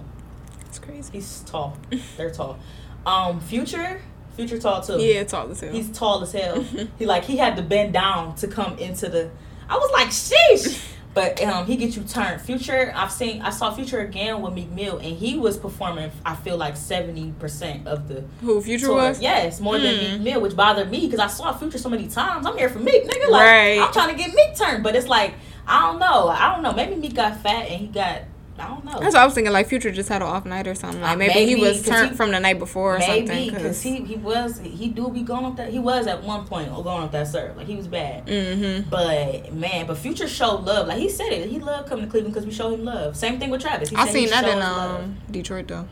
It's 0.67 0.79
crazy. 0.79 1.09
He's 1.13 1.41
tall. 1.41 1.77
They're 2.17 2.31
tall. 2.31 2.59
Um, 3.05 3.39
Future, 3.39 4.01
Future 4.35 4.59
tall 4.59 4.81
too. 4.81 4.93
Yeah, 4.99 5.21
it's 5.21 5.33
all 5.33 5.47
the 5.47 5.55
same. 5.55 5.71
He's 5.73 5.89
tall 5.91 6.21
as 6.23 6.31
hell. 6.33 6.61
he 6.99 7.05
like 7.05 7.23
he 7.23 7.37
had 7.37 7.55
to 7.57 7.61
bend 7.61 7.93
down 7.93 8.35
to 8.35 8.47
come 8.47 8.77
into 8.77 9.07
the. 9.07 9.29
I 9.69 9.77
was 9.77 9.91
like, 9.91 10.07
sheesh. 10.09 10.85
But 11.11 11.41
um, 11.41 11.65
he 11.65 11.75
gets 11.75 11.97
you 11.97 12.03
turned. 12.03 12.39
Future, 12.39 12.93
I've 12.95 13.11
seen, 13.11 13.41
I 13.41 13.49
saw 13.49 13.73
Future 13.73 13.99
again 13.99 14.43
with 14.43 14.53
Meek 14.53 14.69
Mill, 14.69 14.97
and 14.99 15.17
he 15.17 15.39
was 15.39 15.57
performing. 15.57 16.11
I 16.23 16.35
feel 16.35 16.55
like 16.55 16.77
seventy 16.77 17.33
percent 17.39 17.87
of 17.87 18.07
the 18.07 18.23
Who 18.41 18.61
Future 18.61 18.85
tour. 18.85 18.95
was? 18.97 19.19
Yes, 19.19 19.59
more 19.59 19.79
than 19.79 19.95
Mm. 19.95 20.11
Meek 20.11 20.21
Mill, 20.21 20.41
which 20.41 20.55
bothered 20.55 20.91
me 20.91 21.07
because 21.07 21.19
I 21.19 21.25
saw 21.25 21.51
Future 21.51 21.79
so 21.79 21.89
many 21.89 22.07
times. 22.07 22.45
I'm 22.45 22.55
here 22.59 22.69
for 22.69 22.77
Meek, 22.77 23.05
nigga. 23.05 23.27
Like 23.27 23.41
Right. 23.41 23.79
I'm 23.81 23.91
trying 23.91 24.15
to 24.15 24.23
get 24.23 24.35
Meek 24.35 24.55
turned, 24.55 24.83
but 24.83 24.95
it's 24.95 25.07
like 25.07 25.33
I 25.67 25.81
don't 25.87 25.99
know. 25.99 26.27
I 26.29 26.53
don't 26.53 26.61
know. 26.61 26.73
Maybe 26.73 26.93
Meek 26.95 27.15
got 27.15 27.37
fat 27.41 27.67
and 27.67 27.81
he 27.81 27.87
got. 27.87 28.21
I 28.59 28.67
don't 28.67 28.83
know. 28.85 28.99
That's 28.99 29.13
what 29.13 29.21
I 29.21 29.25
was 29.25 29.33
thinking. 29.33 29.53
Like 29.53 29.67
Future 29.67 29.91
just 29.91 30.09
had 30.09 30.21
an 30.21 30.27
off 30.27 30.45
night 30.45 30.67
or 30.67 30.75
something. 30.75 31.01
Like 31.01 31.13
Uh, 31.13 31.17
maybe, 31.17 31.45
he 31.45 31.55
was 31.55 31.81
turned 31.85 32.11
he- 32.11 32.15
from 32.15 32.31
the 32.31 32.39
night 32.39 32.59
before 32.59 32.95
or 32.95 32.99
Maybe 32.99 33.27
something. 33.27 33.49
because 33.53 33.81
he 33.81 34.03
he 34.03 34.15
was 34.15 34.59
he 34.59 34.89
do 34.89 35.09
be 35.09 35.21
going 35.21 35.45
up 35.45 35.55
that 35.57 35.69
he 35.71 35.79
was 35.79 36.07
at 36.07 36.23
one 36.23 36.45
point 36.45 36.69
going 36.69 37.03
up 37.03 37.11
that 37.11 37.27
serve 37.27 37.55
like 37.57 37.67
he 37.67 37.75
was 37.75 37.87
bad. 37.87 38.25
Mm-hmm. 38.27 38.89
But 38.89 39.53
man, 39.53 39.87
but 39.87 39.97
Future 39.97 40.27
showed 40.27 40.63
love. 40.65 40.87
Like 40.87 40.97
he 40.99 41.09
said 41.09 41.31
it, 41.31 41.49
he 41.49 41.59
loved 41.59 41.87
coming 41.89 42.05
to 42.05 42.11
Cleveland 42.11 42.33
because 42.33 42.45
we 42.45 42.51
showed 42.53 42.73
him 42.73 42.85
love. 42.85 43.15
Same 43.15 43.39
thing 43.39 43.49
with 43.49 43.61
Travis. 43.61 43.89
He 43.89 43.95
I 43.95 44.07
seen 44.09 44.29
that 44.29 44.47
in 44.47 44.61
um 44.61 45.17
Detroit 45.31 45.67
though. 45.67 45.87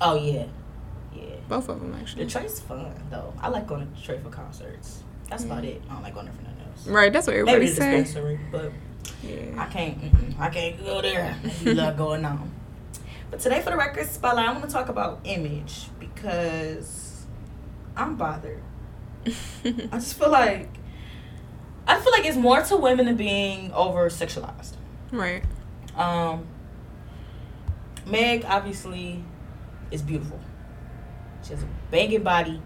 Oh 0.00 0.14
yeah, 0.16 0.46
yeah. 1.14 1.22
Both 1.48 1.68
of 1.68 1.80
them 1.80 1.94
actually. 2.00 2.24
Detroit's 2.24 2.60
fun 2.60 2.92
though. 3.10 3.32
I 3.40 3.48
like 3.48 3.66
going 3.66 3.86
to 3.86 3.94
Detroit 4.00 4.22
for 4.22 4.30
concerts. 4.30 5.02
That's 5.28 5.44
about 5.44 5.64
it. 5.64 5.80
I 5.88 5.94
don't 5.94 6.02
like 6.02 6.14
going 6.14 6.26
there 6.26 6.34
for 6.34 6.42
nothing 6.42 6.60
else. 6.70 6.86
Right, 6.86 7.12
that's 7.12 7.26
what 7.26 7.36
Maybe 7.36 7.50
everybody 7.50 7.66
the 7.70 7.74
say. 7.74 7.96
dispensary, 8.02 8.40
but 8.50 8.72
I 9.58 9.66
can't. 9.66 9.98
I 10.38 10.48
can't 10.50 10.84
go 10.84 11.00
there. 11.02 11.36
You 11.62 11.74
love 11.74 11.96
going 11.96 12.24
on. 12.24 12.50
But 13.30 13.40
today 13.40 13.60
for 13.62 13.70
the 13.70 13.76
record 13.76 14.06
spotlight, 14.08 14.48
I 14.48 14.52
want 14.52 14.64
to 14.64 14.70
talk 14.70 14.88
about 14.88 15.20
image 15.24 15.86
because 15.98 17.24
I'm 17.96 18.16
bothered. 18.16 18.62
I 19.26 19.30
just 19.92 20.18
feel 20.18 20.30
like 20.30 20.68
I 21.86 21.98
feel 22.00 22.12
like 22.12 22.24
it's 22.24 22.36
more 22.36 22.60
to 22.62 22.76
women 22.76 23.06
than 23.06 23.16
being 23.16 23.72
over 23.72 24.08
sexualized. 24.08 24.74
right. 25.12 25.44
Um, 25.96 26.46
Meg 28.06 28.44
obviously 28.46 29.22
is 29.90 30.00
beautiful. 30.02 30.40
She 31.42 31.50
has 31.54 31.62
a 31.62 31.66
banging 31.90 32.22
body. 32.22 32.60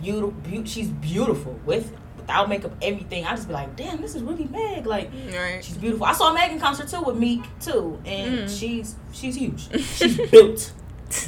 Beautiful, 0.00 0.30
be- 0.30 0.64
she's 0.66 0.88
beautiful 0.88 1.58
with 1.66 1.92
without 2.30 2.48
makeup, 2.48 2.72
everything. 2.80 3.24
I 3.24 3.30
just 3.34 3.48
be 3.48 3.54
like, 3.54 3.74
damn, 3.76 4.00
this 4.00 4.14
is 4.14 4.22
really 4.22 4.44
Meg. 4.44 4.86
Like, 4.86 5.10
Right. 5.32 5.62
she's 5.64 5.76
beautiful. 5.76 6.06
I 6.06 6.12
saw 6.12 6.32
Meg 6.32 6.52
in 6.52 6.60
concert 6.60 6.88
too 6.88 7.02
with 7.02 7.16
Meek 7.16 7.42
too, 7.60 8.00
and 8.04 8.40
Mm. 8.48 8.58
she's 8.58 8.94
she's 9.12 9.34
huge. 9.36 9.68
She's 9.96 10.16
built, 10.30 10.72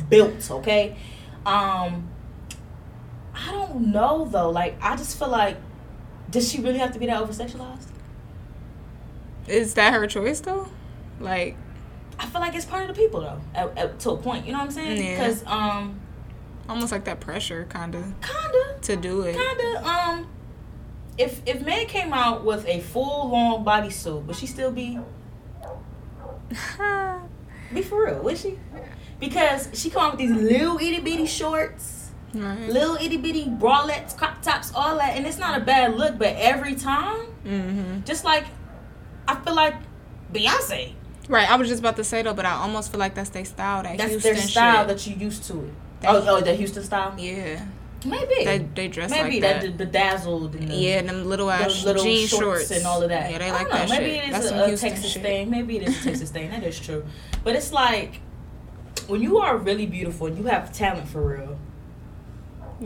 built. 0.08 0.50
Okay. 0.50 0.96
Um, 1.44 2.08
I 3.34 3.50
don't 3.50 3.90
know 3.92 4.24
though. 4.26 4.50
Like, 4.50 4.76
I 4.80 4.94
just 4.96 5.18
feel 5.18 5.28
like, 5.28 5.56
does 6.30 6.50
she 6.50 6.60
really 6.60 6.78
have 6.78 6.92
to 6.92 6.98
be 7.00 7.06
that 7.06 7.20
over 7.20 7.32
sexualized? 7.32 7.88
Is 9.48 9.74
that 9.74 9.92
her 9.92 10.06
choice 10.06 10.38
though? 10.40 10.68
Like, 11.18 11.56
I 12.18 12.26
feel 12.26 12.40
like 12.40 12.54
it's 12.54 12.64
part 12.64 12.88
of 12.88 12.94
the 12.94 13.00
people 13.02 13.20
though, 13.22 13.40
at, 13.54 13.76
at, 13.76 13.98
to 14.00 14.10
a 14.10 14.16
point. 14.16 14.46
You 14.46 14.52
know 14.52 14.58
what 14.58 14.66
I'm 14.66 14.70
saying? 14.70 15.02
Yeah. 15.04 15.16
Because 15.18 15.44
um, 15.46 15.98
almost 16.68 16.92
like 16.92 17.04
that 17.04 17.18
pressure, 17.18 17.66
kind 17.68 17.94
of, 17.96 18.04
kinda, 18.20 18.76
to 18.82 18.96
do 18.96 19.22
it. 19.22 19.34
kinda 19.36 19.88
um, 19.88 20.28
if 21.18 21.40
if 21.46 21.64
Meg 21.64 21.88
came 21.88 22.12
out 22.12 22.44
with 22.44 22.66
a 22.66 22.80
full 22.80 23.28
long 23.30 23.64
bodysuit, 23.64 24.24
would 24.26 24.36
she 24.36 24.46
still 24.46 24.70
be 24.70 24.98
be 27.74 27.82
for 27.82 28.06
real? 28.06 28.22
Would 28.22 28.38
she? 28.38 28.58
Because 29.20 29.68
she 29.72 29.88
come 29.90 30.04
out 30.04 30.10
with 30.12 30.20
these 30.20 30.30
little 30.32 30.76
itty 30.78 31.00
bitty 31.00 31.26
shorts, 31.26 32.10
right. 32.34 32.68
little 32.68 32.96
itty 32.96 33.16
bitty 33.18 33.44
bralettes, 33.46 34.16
crop 34.16 34.42
tops, 34.42 34.72
all 34.74 34.96
that, 34.96 35.16
and 35.16 35.26
it's 35.26 35.38
not 35.38 35.60
a 35.60 35.64
bad 35.64 35.94
look. 35.96 36.18
But 36.18 36.36
every 36.36 36.74
time, 36.74 37.26
Mm-hmm. 37.44 38.04
just 38.04 38.24
like 38.24 38.44
I 39.26 39.34
feel 39.36 39.54
like 39.54 39.74
Beyonce, 40.32 40.92
Right. 41.28 41.50
I 41.50 41.56
was 41.56 41.68
just 41.68 41.80
about 41.80 41.96
to 41.96 42.04
say 42.04 42.22
though, 42.22 42.34
but 42.34 42.44
I 42.46 42.52
almost 42.52 42.90
feel 42.90 43.00
like 43.00 43.14
that's 43.14 43.30
their 43.30 43.44
style. 43.44 43.82
That 43.84 43.98
that's 43.98 44.10
Houston 44.10 44.34
their 44.34 44.42
style 44.42 44.86
shit. 44.86 44.88
that 44.96 45.06
you 45.06 45.16
used 45.16 45.44
to 45.44 45.64
it. 45.64 45.72
That- 46.00 46.10
Oh, 46.10 46.24
oh, 46.26 46.40
the 46.40 46.54
Houston 46.54 46.82
style. 46.84 47.14
yeah. 47.18 47.64
Maybe. 48.04 48.44
They 48.44 48.58
they 48.58 48.88
dress 48.88 49.10
Maybe 49.10 49.40
like 49.40 49.42
that 49.42 49.62
that. 49.62 49.78
the 49.78 49.84
bedazzled 49.86 50.54
and 50.56 50.68
the, 50.68 50.74
yeah, 50.74 50.98
and 50.98 51.08
them 51.08 51.24
little 51.24 51.50
ass 51.50 51.84
little 51.84 52.02
jean 52.02 52.26
shorts, 52.26 52.42
shorts 52.42 52.70
and 52.70 52.86
all 52.86 53.02
of 53.02 53.08
that. 53.10 53.30
Yeah, 53.30 53.38
they 53.38 53.52
like 53.52 53.68
don't 53.68 53.70
know, 53.70 53.86
that 53.86 53.88
Maybe 53.90 54.14
shit. 54.16 54.24
it 54.28 54.32
That's 54.32 54.44
is 54.44 54.50
some 54.50 54.58
a, 54.58 54.64
a 54.64 54.76
Texas 54.76 55.10
shit. 55.12 55.22
thing. 55.22 55.50
Maybe 55.50 55.76
it 55.76 55.88
is 55.88 56.00
a 56.00 56.04
Texas 56.04 56.30
thing. 56.30 56.50
That 56.50 56.64
is 56.64 56.78
true. 56.80 57.04
But 57.44 57.54
it's 57.56 57.72
like 57.72 58.20
when 59.06 59.22
you 59.22 59.38
are 59.38 59.56
really 59.56 59.86
beautiful 59.86 60.26
and 60.26 60.36
you 60.38 60.44
have 60.44 60.72
talent 60.72 61.08
for 61.08 61.22
real. 61.22 61.58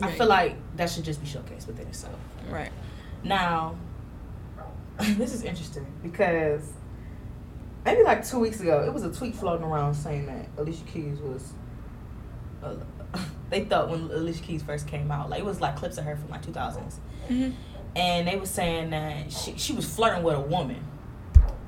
I 0.01 0.11
feel 0.11 0.27
like 0.27 0.55
that 0.75 0.91
should 0.91 1.03
just 1.03 1.21
be 1.21 1.27
showcased 1.27 1.65
within 1.65 1.87
itself. 1.87 2.13
Right. 2.49 2.71
Now, 3.23 3.75
this 4.99 5.33
is 5.33 5.43
interesting 5.43 5.87
because 6.03 6.61
maybe 7.83 8.03
like 8.03 8.23
two 8.27 8.37
weeks 8.37 8.59
ago, 8.59 8.83
it 8.85 8.93
was 8.93 9.03
a 9.03 9.11
tweet 9.11 9.33
floating 9.35 9.65
around 9.65 9.95
saying 9.95 10.27
that 10.27 10.47
Alicia 10.57 10.83
Keys 10.85 11.19
was. 11.19 11.53
Uh, 12.63 12.75
they 13.49 13.63
thought 13.65 13.89
when 13.89 14.01
Alicia 14.11 14.43
Keys 14.43 14.63
first 14.63 14.87
came 14.87 15.11
out, 15.11 15.29
like 15.29 15.39
it 15.39 15.45
was 15.45 15.61
like 15.61 15.75
clips 15.75 15.97
of 15.97 16.03
her 16.05 16.15
from 16.15 16.29
like 16.29 16.41
2000s, 16.45 16.95
Mhm. 17.29 17.53
and 17.95 18.27
they 18.27 18.35
were 18.35 18.45
saying 18.45 18.89
that 18.91 19.31
she 19.31 19.53
she 19.57 19.73
was 19.73 19.85
flirting 19.85 20.23
with 20.23 20.35
a 20.35 20.39
woman, 20.41 20.83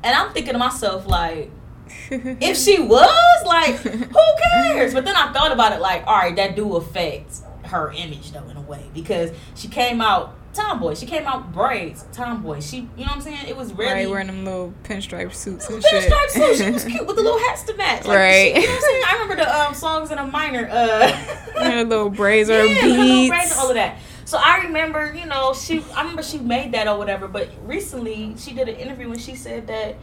and 0.04 0.16
I'm 0.16 0.32
thinking 0.34 0.54
to 0.54 0.60
myself 0.60 1.08
like, 1.08 1.52
if 2.12 2.58
she 2.58 2.80
was 2.80 3.46
like, 3.46 3.76
who 3.78 4.24
cares? 4.52 4.94
But 4.94 5.06
then 5.06 5.16
I 5.16 5.32
thought 5.34 5.52
about 5.52 5.74
it 5.74 5.80
like, 5.82 6.06
all 6.08 6.18
right, 6.18 6.36
that 6.36 6.56
do 6.56 6.76
affect 6.76 7.38
her 7.64 7.92
image 7.92 8.32
though 8.32 8.48
in 8.50 8.58
a 8.58 8.62
way 8.62 8.90
because 8.94 9.32
she 9.56 9.68
came 9.68 10.02
out 10.02 10.36
tomboy, 10.60 10.94
she 10.96 11.06
came 11.06 11.26
out 11.26 11.52
braids 11.54 12.06
tomboy. 12.12 12.60
She, 12.62 12.78
you 12.78 12.84
know 12.98 13.04
what 13.04 13.12
I'm 13.12 13.22
saying? 13.22 13.48
It 13.48 13.56
was 13.56 13.74
really 13.74 13.92
right, 13.94 14.10
wearing 14.10 14.28
them 14.28 14.44
little 14.46 14.74
pinstripe 14.84 15.34
suits 15.34 15.70
and 15.70 15.82
Pinstripe 15.84 16.30
shit. 16.34 16.58
suit. 16.58 16.66
She 16.66 16.72
was 16.72 16.84
cute 16.92 17.06
with 17.08 17.16
the 17.16 17.24
little 17.24 17.40
hats 17.40 17.64
to 17.64 17.76
match. 17.76 18.06
Like, 18.06 18.18
Right. 18.18 18.56
She, 18.56 18.62
you 18.62 18.68
know 18.68 18.74
what 18.74 18.76
I'm 18.76 18.90
saying? 18.90 19.04
I 19.08 19.14
remember 19.14 19.36
the 19.44 19.60
um, 19.68 19.74
songs 19.74 20.12
in 20.12 20.18
a 20.18 20.26
minor. 20.28 20.68
Uh, 20.72 21.12
Her 21.12 21.84
little 21.84 22.10
braids 22.10 22.50
or 22.52 22.66
yeah, 22.66 22.82
her 22.82 22.88
little 22.88 23.06
beads. 23.06 23.30
braids 23.30 23.52
and 23.52 23.60
all 23.60 23.70
of 23.70 23.76
that. 23.76 23.98
So 24.26 24.38
I 24.38 24.60
remember, 24.66 25.14
you 25.16 25.26
know, 25.26 25.54
she. 25.54 25.84
I 25.96 26.02
remember 26.02 26.22
she 26.22 26.38
made 26.38 26.74
that 26.74 26.88
or 26.88 26.98
whatever. 26.98 27.28
But 27.28 27.50
recently, 27.66 28.36
she 28.38 28.54
did 28.54 28.70
an 28.70 28.76
interview 28.76 29.12
and 29.12 29.20
she 29.20 29.36
said 29.36 29.66
that 29.68 29.96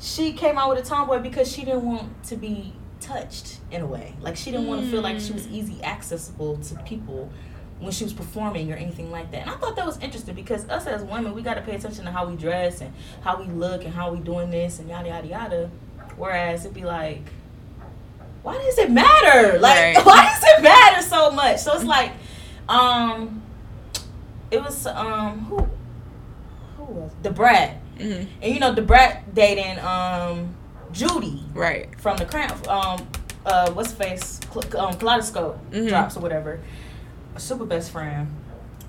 she 0.00 0.32
came 0.32 0.58
out 0.58 0.68
with 0.68 0.78
a 0.78 0.88
tomboy 0.88 1.18
because 1.20 1.50
she 1.50 1.64
didn't 1.64 1.84
want 1.84 2.22
to 2.24 2.36
be 2.36 2.72
touched 3.00 3.58
in 3.70 3.80
a 3.80 3.86
way. 3.86 4.14
Like 4.20 4.36
she 4.36 4.50
didn't 4.50 4.66
want 4.68 4.82
to 4.82 4.90
feel 4.90 5.00
like 5.02 5.18
she 5.20 5.32
was 5.32 5.46
easy 5.48 5.82
accessible 5.82 6.56
to 6.58 6.74
people 6.84 7.30
when 7.80 7.92
she 7.92 8.04
was 8.04 8.12
performing 8.12 8.72
or 8.72 8.76
anything 8.76 9.10
like 9.10 9.30
that. 9.32 9.42
And 9.42 9.50
I 9.50 9.54
thought 9.54 9.76
that 9.76 9.84
was 9.84 9.98
interesting 10.00 10.34
because 10.34 10.68
us 10.68 10.86
as 10.86 11.02
women, 11.02 11.34
we 11.34 11.42
got 11.42 11.54
to 11.54 11.60
pay 11.62 11.74
attention 11.74 12.04
to 12.04 12.10
how 12.10 12.26
we 12.26 12.36
dress 12.36 12.80
and 12.80 12.92
how 13.22 13.38
we 13.40 13.46
look 13.46 13.84
and 13.84 13.92
how 13.92 14.12
we 14.12 14.20
doing 14.20 14.50
this 14.50 14.78
and 14.78 14.88
yada 14.88 15.08
yada 15.08 15.26
yada. 15.26 15.70
Whereas 16.16 16.64
it'd 16.64 16.74
be 16.74 16.84
like, 16.84 17.22
why 18.42 18.54
does 18.58 18.78
it 18.78 18.90
matter? 18.90 19.58
Like, 19.58 19.96
Right. 19.96 19.96
why 20.06 20.24
does 20.24 20.44
it 20.58 20.62
matter 20.62 21.02
so 21.02 21.30
much? 21.30 21.58
So 21.58 21.74
it's 21.74 21.84
like, 21.84 22.12
um, 22.68 23.42
it 24.50 24.62
was 24.62 24.86
um 24.86 25.40
who 25.46 25.66
who 26.76 26.84
was 26.84 27.12
Da 27.22 27.30
Brat, 27.30 27.76
Mhm. 27.98 28.26
and 28.42 28.54
you 28.54 28.60
know 28.60 28.74
Da 28.74 28.82
Brat 28.82 29.34
dating 29.34 29.78
um 29.84 30.54
Judy 30.92 31.42
Right. 31.54 31.88
from 32.00 32.16
the 32.18 32.24
cramp 32.24 32.66
um 32.68 33.06
uh 33.44 33.70
what's 33.72 33.92
the 33.92 34.04
face 34.04 34.40
Cl- 34.52 34.80
um, 34.86 34.94
kaleidoscope 34.98 35.58
Mhm. 35.72 35.88
drops 35.88 36.16
or 36.16 36.20
whatever 36.20 36.60
a 37.34 37.40
super 37.40 37.64
best 37.64 37.90
friend. 37.90 38.28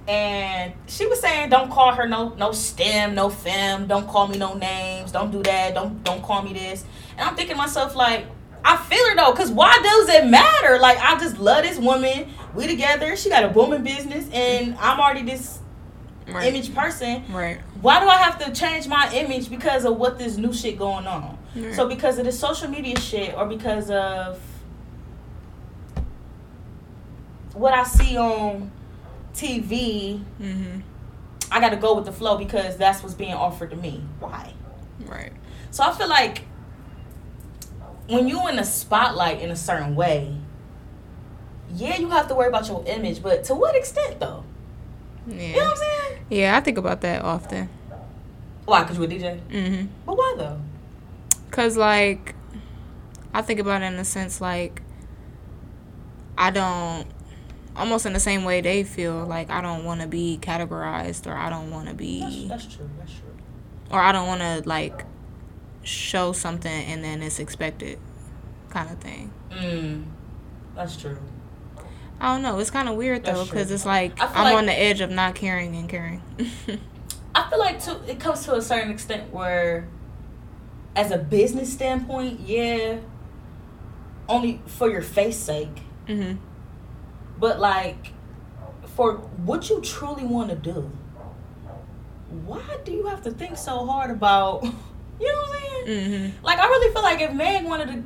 And 0.08 0.74
she 0.88 1.08
was 1.08 1.20
saying 1.20 1.50
don't 1.50 1.72
call 1.72 1.94
her 1.96 2.08
no 2.08 2.30
no 2.36 2.52
stem 2.52 3.16
no 3.16 3.30
fem. 3.30 3.88
Don't 3.88 4.08
call 4.08 4.28
me 4.28 4.38
no 4.38 4.54
names. 4.54 5.12
Don't 5.12 5.32
do 5.32 5.42
that. 5.44 5.74
Don't 5.74 6.04
don't 6.04 6.22
call 6.22 6.44
me 6.44 6.54
this. 6.54 6.86
And 7.18 7.28
i'm 7.28 7.36
thinking 7.36 7.56
to 7.56 7.58
myself 7.62 7.96
like 7.96 8.26
i 8.64 8.78
feel 8.78 9.04
her 9.10 9.16
though 9.16 9.32
because 9.32 9.50
why 9.52 9.80
does 9.82 10.10
it 10.10 10.28
matter? 10.28 10.78
Like 10.80 11.00
i 11.00 11.18
just 11.20 11.40
love 11.40 11.64
this 11.64 11.80
woman. 11.80 12.30
We 12.54 12.68
together. 12.68 13.16
She 13.16 13.30
got 13.30 13.44
a 13.46 13.48
booming 13.50 13.84
business 13.84 14.30
and 14.32 14.76
i'm 14.80 15.00
already 15.00 15.24
this 15.24 15.60
Right. 16.28 16.48
image 16.52 16.74
person. 16.74 17.24
Right. 17.32 17.60
why 17.82 18.00
do 18.00 18.08
I 18.08 18.16
have 18.18 18.44
to 18.44 18.52
change 18.52 18.88
my 18.88 19.14
image 19.14 19.48
because 19.48 19.86
of 19.86 19.98
what 19.98 20.18
this 20.18 20.38
new 20.38 20.52
shit 20.54 20.76
going 20.76 21.06
on? 21.06 21.38
Right. 21.56 21.74
So 21.76 21.88
because 21.88 22.18
of 22.18 22.26
the 22.26 22.32
social 22.32 22.68
media 22.68 23.00
shit 23.00 23.36
or 23.38 23.46
because 23.46 23.92
of 23.92 24.40
what 27.56 27.74
I 27.74 27.84
see 27.84 28.18
on 28.18 28.72
TV, 29.34 30.22
Mhm. 30.40 30.82
I 31.52 31.60
got 31.60 31.70
to 31.70 31.76
go 31.78 31.96
with 31.96 32.06
the 32.06 32.12
flow 32.12 32.38
because 32.38 32.78
that's 32.78 33.02
what's 33.02 33.16
being 33.16 33.34
offered 33.34 33.70
to 33.72 33.76
me. 33.76 34.04
Why? 34.20 34.54
Right. 35.06 35.32
So 35.72 35.84
I 35.84 35.92
feel 35.94 36.08
like 36.10 36.44
when 38.08 38.28
you're 38.28 38.50
in 38.50 38.56
the 38.58 38.64
spotlight 38.64 39.42
in 39.42 39.50
a 39.52 39.56
certain 39.56 39.96
way, 39.96 40.36
yeah, 41.74 41.98
you 41.98 42.10
have 42.10 42.28
to 42.28 42.36
worry 42.36 42.48
about 42.48 42.68
your 42.68 42.84
image, 42.86 43.22
but 43.24 43.44
to 43.46 43.56
what 43.56 43.76
extent 43.76 44.20
though? 44.20 44.44
Yeah. 45.28 45.42
You 45.42 45.56
know 45.56 45.64
what 45.64 45.72
I'm 45.72 45.78
saying? 45.78 46.26
Yeah, 46.30 46.58
I 46.58 46.62
think 46.62 46.78
about 46.78 47.02
that 47.02 47.24
often. 47.24 47.70
Why? 48.66 48.84
Cause 48.84 48.96
you're 48.98 49.06
a 49.06 49.08
DJ? 49.08 49.40
Mhm. 49.50 49.88
But 50.06 50.18
why 50.18 50.36
though? 50.38 50.60
Cause 51.52 51.78
like, 51.78 52.36
I 53.34 53.42
think 53.42 53.60
about 53.60 53.82
it 53.82 53.86
in 53.86 53.98
the 53.98 54.06
sense 54.06 54.40
like, 54.42 54.82
I 56.38 56.52
don't, 56.52 57.08
almost 57.76 58.06
in 58.06 58.14
the 58.14 58.20
same 58.20 58.44
way 58.46 58.62
they 58.62 58.84
feel 58.84 59.26
like 59.26 59.50
I 59.50 59.62
don't 59.62 59.84
want 59.84 60.02
to 60.02 60.08
be 60.08 60.40
categorized 60.42 61.28
or 61.28 61.34
I 61.36 61.50
don't 61.50 61.72
want 61.72 61.90
to 61.90 61.94
be, 61.94 62.48
that's 62.48 62.66
true. 62.66 62.90
That's 62.98 63.12
true. 63.12 63.34
or 63.92 64.00
I 64.00 64.12
don't 64.12 64.28
want 64.28 64.42
to 64.42 64.68
like, 64.68 65.06
show 65.84 66.32
something 66.32 66.72
and 66.72 67.04
then 67.04 67.22
it's 67.22 67.40
expected, 67.40 68.00
kind 68.70 68.90
of 68.90 68.98
thing. 69.00 69.32
Mm, 69.52 70.06
that's 70.76 70.98
true. 70.98 71.18
I 72.20 72.34
don't 72.34 72.42
know. 72.42 72.58
It's 72.60 72.72
kind 72.72 72.88
of 72.90 72.96
weird 72.96 73.26
though, 73.26 73.44
because 73.46 73.70
it's 73.72 73.86
like 73.86 74.20
I'm 74.22 74.34
like- 74.46 74.56
on 74.56 74.66
the 74.66 74.74
edge 74.78 75.02
of 75.02 75.12
not 75.12 75.36
caring 75.36 75.76
and 75.76 75.88
caring. 75.90 76.22
I 77.36 77.50
feel 77.50 77.60
like 77.60 77.84
too, 77.84 78.00
it 78.08 78.20
comes 78.20 78.46
to 78.46 78.56
a 78.56 78.62
certain 78.62 78.90
extent 78.92 79.34
where, 79.34 79.88
as 80.96 81.12
a 81.12 81.18
business 81.18 81.72
standpoint, 81.74 82.40
yeah, 82.40 83.00
only 84.30 84.62
for 84.66 84.90
your 84.90 85.02
face 85.02 85.38
sake, 85.38 85.82
mhm. 86.08 86.38
But 87.40 87.60
like 87.60 88.12
for 88.96 89.14
what 89.46 89.70
you 89.70 89.82
truly 89.82 90.24
want 90.26 90.50
to 90.50 90.56
do. 90.56 90.92
Why 92.46 92.62
do 92.84 92.92
you 92.92 93.06
have 93.08 93.22
to 93.24 93.32
think 93.32 93.58
so 93.58 93.86
hard 93.86 94.12
about? 94.12 94.66
You 95.18 95.28
know 95.32 95.38
what 95.44 95.56
I'm 95.56 95.86
saying? 95.88 96.12
Mhm. 96.12 96.44
Like 96.44 96.60
I 96.60 96.66
really 96.68 96.92
feel 96.94 97.02
like 97.02 97.22
if 97.22 97.32
Meg 97.32 97.64
wanted 97.64 97.88
to, 97.88 98.04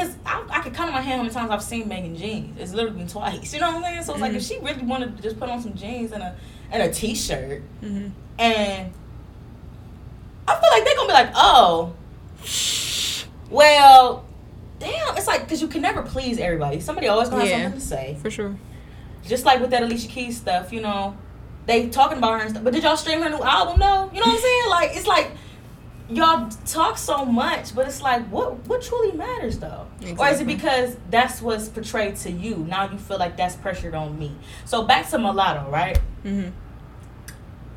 cause 0.00 0.14
I, 0.24 0.44
I 0.48 0.60
could 0.60 0.72
count 0.72 0.90
on 0.90 0.94
my 0.94 1.00
hand 1.00 1.16
how 1.16 1.22
many 1.24 1.34
times 1.34 1.50
I've 1.50 1.60
seen 1.60 1.88
Megan 1.88 2.14
jeans. 2.14 2.56
It's 2.56 2.72
literally 2.72 2.98
been 2.98 3.08
twice. 3.08 3.52
You 3.52 3.58
know 3.58 3.66
what 3.72 3.78
I'm 3.78 3.82
saying? 3.82 4.02
So 4.04 4.12
it's 4.12 4.20
like 4.22 4.32
if 4.34 4.42
Mhm. 4.42 4.48
she 4.48 4.58
really 4.64 4.84
wanted 4.84 5.16
to 5.16 5.22
just 5.24 5.40
put 5.40 5.48
on 5.48 5.60
some 5.60 5.74
jeans 5.74 6.12
and 6.12 6.22
a 6.22 6.36
and 6.70 6.84
a 6.84 6.92
t-shirt, 6.92 7.62
Mhm. 7.82 8.12
and 8.38 8.92
I 10.46 10.54
feel 10.54 10.70
like 10.70 10.84
they're 10.84 10.94
gonna 10.94 11.08
be 11.08 11.12
like, 11.14 11.30
oh, 11.34 11.94
well, 13.50 14.24
damn. 14.78 15.16
It's 15.16 15.26
like 15.26 15.40
because 15.42 15.60
you 15.60 15.66
can 15.68 15.82
never 15.82 16.02
please 16.02 16.38
everybody. 16.38 16.78
Somebody 16.80 17.08
always 17.08 17.28
gonna 17.28 17.44
have 17.44 17.62
something 17.62 17.80
to 17.80 17.84
say. 17.86 18.16
For 18.22 18.30
sure. 18.30 18.56
Just 19.26 19.44
like 19.44 19.60
with 19.60 19.70
that 19.70 19.82
Alicia 19.82 20.08
Keys 20.08 20.36
stuff, 20.36 20.72
you 20.72 20.80
know, 20.80 21.16
they 21.66 21.88
talking 21.88 22.18
about 22.18 22.32
her 22.32 22.38
and 22.40 22.50
stuff. 22.50 22.64
But 22.64 22.72
did 22.72 22.82
y'all 22.82 22.96
stream 22.96 23.22
her 23.22 23.30
new 23.30 23.42
album? 23.42 23.78
No. 23.78 24.10
You 24.12 24.20
know 24.20 24.26
what 24.26 24.34
I'm 24.34 24.40
saying? 24.40 24.68
Like 24.70 24.90
it's 24.96 25.06
like 25.06 25.30
y'all 26.10 26.50
talk 26.66 26.98
so 26.98 27.24
much, 27.24 27.74
but 27.74 27.86
it's 27.86 28.02
like 28.02 28.26
what 28.28 28.66
what 28.66 28.82
truly 28.82 29.12
matters 29.12 29.58
though? 29.58 29.86
Or 30.18 30.28
is 30.28 30.40
it 30.40 30.46
because 30.46 30.96
that's 31.10 31.40
what's 31.40 31.68
portrayed 31.68 32.16
to 32.16 32.30
you? 32.30 32.56
Now 32.68 32.90
you 32.90 32.98
feel 32.98 33.18
like 33.18 33.36
that's 33.36 33.54
pressured 33.56 33.94
on 33.94 34.18
me. 34.18 34.36
So 34.64 34.82
back 34.82 35.08
to 35.10 35.18
Mulatto, 35.18 35.70
right? 35.70 35.98
Mm-hmm. 36.24 36.50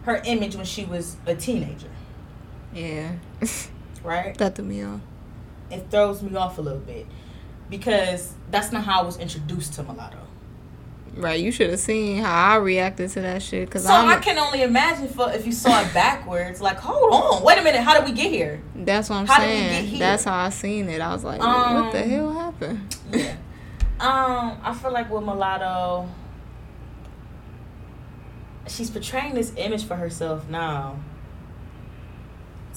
Her 0.03 0.21
image 0.25 0.55
when 0.55 0.65
she 0.65 0.85
was 0.85 1.17
a 1.25 1.35
teenager, 1.35 1.89
Yeah. 2.73 3.13
right? 4.03 4.37
that 4.37 4.55
threw 4.55 4.65
me 4.65 4.83
off. 4.83 5.01
It 5.71 5.89
throws 5.89 6.21
me 6.21 6.35
off 6.35 6.57
a 6.59 6.61
little 6.61 6.79
bit 6.79 7.07
because 7.69 8.33
that's 8.51 8.71
not 8.71 8.83
how 8.83 9.01
I 9.01 9.03
was 9.05 9.17
introduced 9.17 9.73
to 9.73 9.83
Mulatto. 9.83 10.17
Right, 11.15 11.39
you 11.39 11.51
should 11.51 11.69
have 11.69 11.79
seen 11.79 12.21
how 12.21 12.53
I 12.53 12.55
reacted 12.57 13.09
to 13.11 13.21
that 13.21 13.41
shit. 13.41 13.71
Cause 13.71 13.85
So 13.85 13.93
I'm, 13.93 14.09
I 14.09 14.17
can 14.19 14.37
only 14.37 14.63
imagine 14.63 15.07
for 15.07 15.31
if 15.31 15.45
you 15.45 15.53
saw 15.53 15.81
it 15.81 15.93
backwards. 15.93 16.59
Like, 16.59 16.77
hold 16.77 17.13
on, 17.13 17.43
wait 17.43 17.57
a 17.57 17.61
minute, 17.61 17.81
how 17.81 17.93
did 17.97 18.03
we 18.03 18.11
get 18.11 18.31
here? 18.31 18.61
that's 18.75 19.09
what 19.09 19.15
I'm 19.17 19.25
how 19.25 19.39
did 19.39 19.47
we 19.47 19.53
get 19.53 19.69
saying. 19.69 19.85
here? 19.87 19.99
That's 19.99 20.23
how 20.25 20.35
I 20.35 20.49
seen 20.49 20.89
it. 20.89 20.99
I 21.01 21.13
was 21.13 21.23
like, 21.23 21.39
what 21.39 21.91
the 21.93 22.03
Um, 22.03 22.09
hell 22.09 22.33
happened? 22.33 22.97
Yeah. 23.13 23.35
Um, 23.99 24.57
I 24.61 24.73
feel 24.73 24.91
like 24.91 25.09
with 25.09 25.23
Mulatto, 25.23 26.09
she's 28.67 28.89
portraying 28.89 29.33
this 29.35 29.53
image 29.55 29.85
for 29.85 29.95
herself 29.95 30.49
now, 30.49 30.99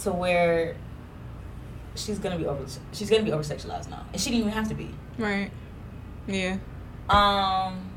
to 0.03 0.12
where 0.12 0.76
she's 1.97 2.20
gonna 2.20 2.39
be 2.39 2.47
over. 2.47 2.64
She's 2.93 3.11
gonna 3.11 3.24
be 3.24 3.32
over 3.32 3.43
sexualized 3.43 3.91
now, 3.91 4.05
and 4.12 4.20
she 4.22 4.30
didn't 4.30 4.43
even 4.43 4.53
have 4.53 4.68
to 4.68 4.74
be. 4.74 4.95
Right. 5.18 5.51
Yeah. 6.28 6.59
Um, 7.11 7.88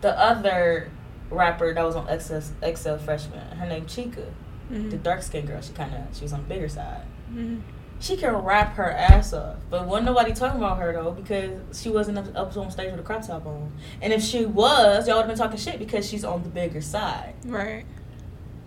the 0.00 0.18
other 0.18 0.90
rapper 1.30 1.74
that 1.74 1.84
was 1.84 1.96
on 1.96 2.06
XL, 2.20 2.38
XL 2.64 2.96
Freshman, 2.96 3.56
her 3.58 3.66
name 3.66 3.84
Chika, 3.86 4.24
the 4.70 4.76
Mhm. 4.78 5.02
dark 5.02 5.22
skinned 5.22 5.46
girl. 5.48 5.60
She 5.60 5.72
kind 5.72 5.92
of 5.94 6.16
she 6.16 6.22
was 6.22 6.32
on 6.32 6.42
the 6.42 6.48
bigger 6.48 6.68
side. 6.68 7.02
Mhm. 7.32 7.60
She 8.00 8.16
can 8.16 8.32
rap 8.36 8.76
her 8.76 8.92
ass 8.92 9.32
off, 9.32 9.56
but 9.70 9.84
wasn't 9.86 10.06
nobody 10.06 10.32
talking 10.32 10.58
about 10.60 10.78
her 10.78 10.92
though 10.92 11.10
because 11.10 11.50
she 11.76 11.90
wasn't 11.90 12.16
up, 12.18 12.26
up 12.36 12.56
on 12.56 12.70
stage 12.70 12.92
with 12.92 13.00
a 13.00 13.02
crop 13.02 13.26
top 13.26 13.44
on. 13.44 13.72
And 14.00 14.12
if 14.12 14.22
she 14.22 14.46
was, 14.46 15.08
y'all 15.08 15.16
would 15.16 15.22
have 15.22 15.28
been 15.28 15.36
talking 15.38 15.58
shit 15.58 15.78
because 15.80 16.08
she's 16.08 16.24
on 16.24 16.44
the 16.44 16.48
bigger 16.48 16.80
side. 16.80 17.34
Right. 17.44 17.84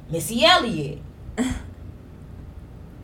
Missy 0.09 0.43
Elliott. 0.43 0.99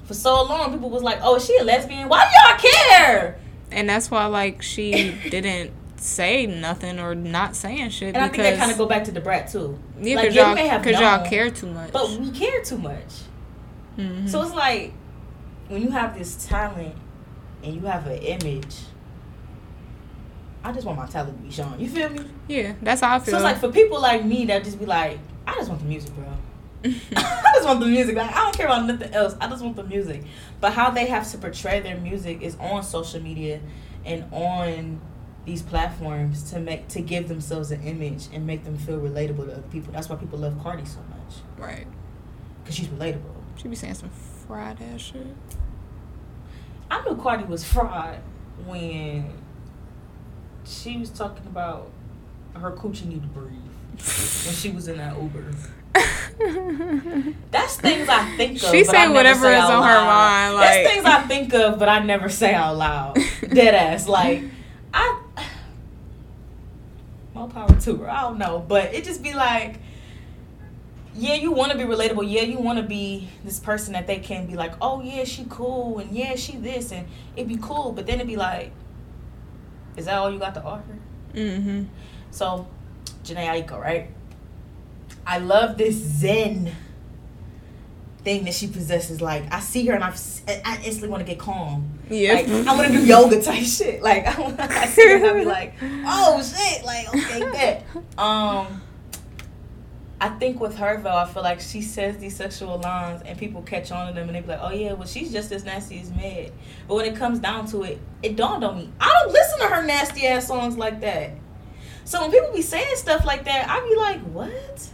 For 0.04 0.14
so 0.14 0.44
long, 0.44 0.72
people 0.72 0.90
was 0.90 1.04
like, 1.04 1.20
"Oh, 1.22 1.36
is 1.36 1.46
she 1.46 1.58
a 1.58 1.64
lesbian? 1.64 2.08
Why 2.08 2.24
do 2.26 2.50
y'all 2.50 2.72
care?" 2.90 3.38
And 3.72 3.90
that's 3.90 4.10
why, 4.10 4.26
like, 4.26 4.62
she 4.62 5.12
didn't 5.30 5.72
say 6.00 6.46
nothing 6.46 7.00
or 7.00 7.16
not 7.16 7.56
saying 7.56 7.90
shit 7.90 8.10
And 8.10 8.18
I 8.18 8.22
think 8.28 8.34
because 8.34 8.52
that 8.52 8.60
kind 8.60 8.72
of 8.72 8.78
go 8.78 8.86
back 8.86 9.04
to 9.06 9.12
Da 9.12 9.22
Brat 9.22 9.50
too. 9.52 9.78
yeah, 10.00 10.16
like, 10.16 10.24
because 10.26 10.36
yeah, 10.36 10.46
y'all, 10.48 10.56
may 10.56 10.68
have 10.68 10.84
'cause 10.84 11.00
y'all 11.00 11.26
care 11.26 11.50
too 11.50 11.68
much. 11.68 11.92
But 11.92 12.10
we 12.12 12.30
care 12.32 12.62
too 12.64 12.78
much. 12.78 13.22
Mhm. 13.98 14.30
So 14.30 14.42
it's 14.44 14.54
like, 14.54 14.94
when 15.68 15.82
you 15.82 15.90
have 15.92 16.18
this 16.18 16.46
talent 16.48 16.96
and 17.64 17.74
you 17.76 17.82
have 17.82 18.06
an 18.08 18.20
image, 18.20 18.76
I 20.64 20.72
just 20.72 20.86
want 20.86 20.98
my 21.00 21.06
talent 21.08 21.38
to 21.38 21.44
be 21.44 21.52
shown. 21.52 21.80
You 21.80 21.88
feel 21.88 22.10
me? 22.10 22.26
Yeah, 22.48 22.74
that's 22.82 23.02
how 23.02 23.16
I 23.16 23.20
feel. 23.20 23.32
So 23.32 23.38
it's 23.38 23.44
like 23.44 23.58
for 23.60 23.70
people 23.72 24.02
like 24.02 24.24
me 24.26 24.46
that 24.46 24.64
just 24.64 24.80
be 24.80 24.86
like, 24.86 25.20
I 25.46 25.54
just 25.56 25.70
want 25.70 25.82
the 25.82 25.88
music, 25.88 26.12
bro. 26.16 26.26
I 27.16 27.52
just 27.56 27.66
want 27.66 27.80
the 27.80 27.86
music. 27.86 28.16
Like 28.16 28.32
I 28.32 28.44
don't 28.44 28.56
care 28.56 28.66
about 28.68 28.86
nothing 28.86 29.14
else. 29.14 29.36
I 29.40 29.48
just 29.48 29.64
want 29.64 29.76
the 29.76 29.84
music. 29.84 30.24
But 30.60 30.74
how 30.74 30.90
they 30.92 31.06
have 31.06 31.30
to 31.32 31.38
portray 31.38 31.80
their 31.80 31.98
music 31.98 32.42
is 32.42 32.56
on 32.60 32.84
social 32.84 33.22
media 33.22 33.60
and 34.06 34.26
on 34.32 35.00
these 35.48 35.62
platforms 35.62 36.52
to 36.52 36.60
make 36.60 36.90
to 36.90 37.00
give 37.00 37.30
themselves 37.30 37.72
an 37.72 37.82
image 37.84 38.28
and 38.34 38.46
make 38.46 38.66
them 38.66 38.78
feel 38.78 39.00
relatable 39.00 39.46
to 39.46 39.54
other 39.54 39.62
people. 39.72 39.94
That's 39.94 40.10
why 40.10 40.18
people 40.18 40.38
love 40.40 40.62
Cardi 40.62 40.84
so 40.84 41.00
much. 41.10 41.36
Right. 41.58 41.88
Cause 42.66 42.76
she's 42.76 42.90
relatable. 42.90 43.34
She 43.56 43.70
be 43.70 43.76
saying 43.78 43.94
some 43.94 44.10
fried 44.10 44.82
ass 44.82 45.00
shit. 45.00 45.26
I 46.92 47.02
knew 47.02 47.16
Cardi 47.16 47.46
was 47.46 47.64
fried 47.64 48.20
when 48.66 49.32
she 50.66 50.98
was 50.98 51.10
talking 51.10 51.46
about 51.48 51.92
her 52.54 52.72
coochie 52.72 53.06
need 53.06 53.22
to 53.22 53.30
breathe 53.30 53.54
when 53.98 54.54
she 54.54 54.70
was 54.70 54.90
in 54.90 54.98
that 54.98 55.16
Uber. 55.16 55.54
That's 57.52 57.78
things 57.78 58.10
I 58.10 58.36
think 58.36 58.62
of. 58.62 58.70
She 58.70 58.84
said 58.84 59.08
whatever 59.14 59.50
is 59.50 59.64
on 59.64 59.82
her 59.88 60.06
mind. 60.06 60.56
Like, 60.56 60.68
That's 60.68 60.94
things 60.94 61.06
I 61.06 61.22
think 61.22 61.54
of, 61.54 61.80
but 61.80 61.88
I 61.88 62.00
never 62.00 62.28
say 62.28 62.54
out 62.54 62.76
loud. 62.76 63.18
Dead 63.50 63.74
ass. 63.74 64.10
Like 64.10 64.44
I 64.94 65.22
more 67.38 67.50
power 67.50 67.80
to 67.82 67.96
her. 67.98 68.10
I 68.10 68.22
don't 68.22 68.38
know, 68.38 68.64
but 68.68 68.94
it 68.94 69.04
just 69.04 69.22
be 69.22 69.34
like, 69.34 69.80
yeah, 71.14 71.36
you 71.36 71.52
want 71.52 71.72
to 71.72 71.78
be 71.78 71.84
relatable. 71.84 72.30
Yeah, 72.30 72.42
you 72.42 72.60
want 72.60 72.80
to 72.80 72.84
be 72.84 73.30
this 73.44 73.60
person 73.60 73.94
that 73.94 74.08
they 74.08 74.20
can 74.20 74.46
be 74.46 74.56
like, 74.56 74.74
oh 74.82 75.02
yeah, 75.02 75.24
she 75.24 75.46
cool, 75.50 76.00
and 76.00 76.12
yeah, 76.12 76.36
she 76.36 76.58
this, 76.58 76.92
and 76.92 77.08
it'd 77.36 77.48
be 77.48 77.58
cool. 77.58 77.92
But 77.92 78.06
then 78.06 78.16
it'd 78.16 78.28
be 78.28 78.36
like, 78.36 78.72
is 79.96 80.06
that 80.06 80.18
all 80.18 80.32
you 80.32 80.40
got 80.40 80.54
to 80.56 80.64
offer? 80.64 80.98
Mm-hmm. 81.34 81.86
So, 82.32 82.68
Jhené 83.24 83.66
Aiko, 83.66 83.80
right? 83.80 84.12
I 85.26 85.40
love 85.40 85.78
this 85.78 85.96
Zen 85.96 86.72
thing 88.24 88.46
that 88.46 88.54
she 88.54 88.68
possesses. 88.68 89.22
Like 89.22 89.52
I 89.52 89.60
see 89.60 89.86
her 89.88 89.94
and 89.94 90.04
I, 90.04 90.14
I 90.66 90.78
instantly 90.84 91.10
want 91.10 91.26
to 91.26 91.32
get 91.32 91.40
calm. 91.40 91.97
Yeah, 92.10 92.34
like, 92.34 92.48
I 92.48 92.76
want 92.76 92.92
to 92.92 92.98
do 92.98 93.06
yoga 93.06 93.42
type 93.42 93.64
shit. 93.64 94.02
Like 94.02 94.28
I, 94.28 94.56
I 94.60 94.86
see 94.88 95.08
her 95.10 95.16
and 95.18 95.26
I 95.26 95.34
be 95.34 95.46
like, 95.46 95.74
oh 95.82 96.42
shit, 96.42 96.84
like 96.86 97.10
okay, 97.10 97.40
that. 97.40 97.84
Um, 98.18 98.82
I 100.20 100.30
think 100.30 100.60
with 100.60 100.76
her 100.78 101.00
though, 101.00 101.16
I 101.16 101.26
feel 101.26 101.44
like 101.44 101.60
she 101.60 101.82
says 101.82 102.18
these 102.18 102.36
sexual 102.36 102.80
lines 102.80 103.22
and 103.24 103.38
people 103.38 103.62
catch 103.62 103.92
on 103.92 104.08
to 104.08 104.14
them 104.14 104.28
and 104.28 104.36
they 104.36 104.42
be 104.42 104.48
like, 104.48 104.60
oh 104.62 104.72
yeah, 104.72 104.94
well 104.94 105.08
she's 105.08 105.32
just 105.32 105.52
as 105.52 105.64
nasty 105.64 106.00
as 106.00 106.10
Meg. 106.12 106.52
But 106.88 106.96
when 106.96 107.06
it 107.06 107.16
comes 107.16 107.40
down 107.40 107.68
to 107.68 107.84
it, 107.84 108.00
it 108.24 108.36
dawned 108.36 108.64
on 108.64 108.78
me. 108.78 108.90
I 109.00 109.22
don't 109.22 109.32
listen 109.32 109.60
to 109.60 109.68
her 109.68 109.84
nasty 109.84 110.26
ass 110.26 110.48
songs 110.48 110.76
like 110.78 111.02
that. 111.02 111.32
So 112.04 112.22
when 112.22 112.32
people 112.32 112.52
be 112.52 112.62
saying 112.64 112.96
stuff 112.96 113.26
like 113.26 113.46
that, 113.46 113.70
I 113.70 113.88
be 113.88 113.96
like, 113.96 114.22
what? 114.34 114.90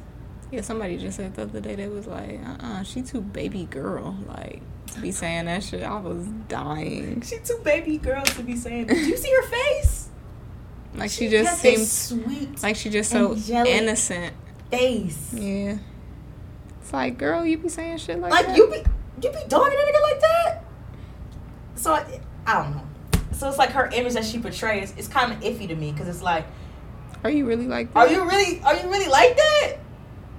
Yeah, 0.52 0.62
somebody 0.62 0.98
just 0.98 1.18
said 1.18 1.36
the 1.36 1.44
other 1.44 1.62
day 1.62 1.76
they 1.76 1.88
was 1.88 2.06
like, 2.06 2.40
uh 2.44 2.50
uh-uh, 2.50 2.80
uh 2.80 2.84
she 2.84 3.02
too 3.02 3.22
baby 3.22 3.66
girl. 3.66 4.18
Like 4.28 4.62
be 5.02 5.12
saying 5.12 5.46
that 5.46 5.64
shit. 5.64 5.84
I 5.84 6.00
was 6.00 6.26
dying. 6.48 7.22
She 7.22 7.38
too 7.40 7.60
baby 7.64 7.98
girl 7.98 8.24
to 8.24 8.44
be 8.44 8.56
saying. 8.56 8.88
Did 8.88 9.08
you 9.08 9.18
see 9.18 9.32
her 9.32 9.48
face? 9.48 10.10
Like 10.96 11.10
she, 11.10 11.26
she 11.26 11.30
just 11.30 11.62
seems 11.62 11.92
sweet. 11.92 12.62
Like 12.62 12.76
she 12.76 12.90
just 12.90 13.12
so 13.12 13.36
innocent 13.36 14.34
face. 14.70 15.34
Yeah. 15.34 15.78
It's 16.82 16.94
like, 16.94 17.18
girl, 17.18 17.46
you 17.46 17.58
be 17.58 17.70
saying 17.70 17.98
shit 17.98 18.20
like, 18.20 18.32
like 18.32 18.46
that. 18.46 18.50
Like 18.50 18.58
you 18.58 18.68
be 18.68 19.28
you 19.28 19.34
be 19.34 19.48
dogging 19.48 19.78
a 19.78 19.82
nigga 19.82 20.02
like 20.02 20.20
that. 20.20 20.64
So 21.76 21.94
I, 21.94 22.20
I 22.46 22.62
don't 22.62 22.76
know. 22.76 22.84
So 23.32 23.50
it's 23.50 23.58
like 23.58 23.72
her 23.72 23.90
image 23.94 24.14
that 24.14 24.26
she 24.26 24.40
portrays 24.40 24.96
is 24.98 25.08
kind 25.08 25.32
of 25.32 25.40
iffy 25.40 25.68
to 25.68 25.76
me 25.76 25.92
because 25.92 26.08
it's 26.08 26.22
like, 26.22 26.46
are 27.24 27.30
you 27.30 27.46
really 27.46 27.68
like 27.68 27.94
that? 27.94 28.00
Are 28.00 28.08
you 28.08 28.24
really? 28.24 28.62
Are 28.62 28.76
you 28.76 28.90
really 28.90 29.10
like 29.10 29.36
that? 29.36 29.78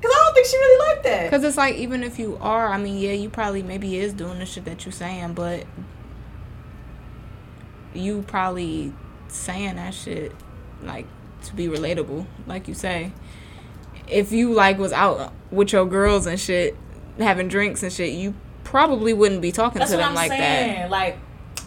Because 0.05 0.17
I 0.17 0.25
don't 0.25 0.35
think 0.35 0.47
she 0.47 0.57
really 0.57 0.89
liked 0.89 1.03
that. 1.05 1.25
Because 1.25 1.45
it's 1.45 1.57
like 1.57 1.77
even 1.77 2.03
if 2.03 2.19
you 2.19 2.39
are, 2.41 2.69
I 2.69 2.79
mean, 2.79 2.99
yeah, 2.99 3.13
you 3.13 3.31
probably 3.31 3.63
maybe 3.63 3.97
is 3.99 4.13
doing 4.13 4.39
the 4.39 4.47
shit 4.47 4.65
that 4.67 4.85
you're 4.85 4.93
saying, 4.93 5.35
but 5.35 5.65
you 7.95 8.23
probably 8.23 8.93
saying 9.29 9.77
that 9.77 9.95
shit 9.95 10.33
like 10.83 11.07
to 11.45 11.55
be 11.55 11.69
relatable, 11.69 12.27
like 12.47 12.69
you 12.69 12.75
say 12.75 13.13
if 14.09 14.33
you 14.33 14.53
like 14.53 14.79
was 14.79 14.93
out 14.93 15.33
with 15.51 15.73
your 15.73 15.87
girls 15.87 16.27
and 16.27 16.39
shit, 16.39 16.77
having 17.19 17.49
drinks 17.49 17.83
and 17.83 17.93
shit, 17.93 18.13
you 18.13 18.35
probably 18.65 19.13
wouldn't 19.13 19.43
be 19.43 19.53
talking 19.53 19.79
That's 19.79 19.91
to 19.93 19.97
them 19.97 20.11
I'm 20.11 20.15
like 20.15 20.31
saying. 20.31 20.75
that. 20.75 20.91
Like, 20.91 21.19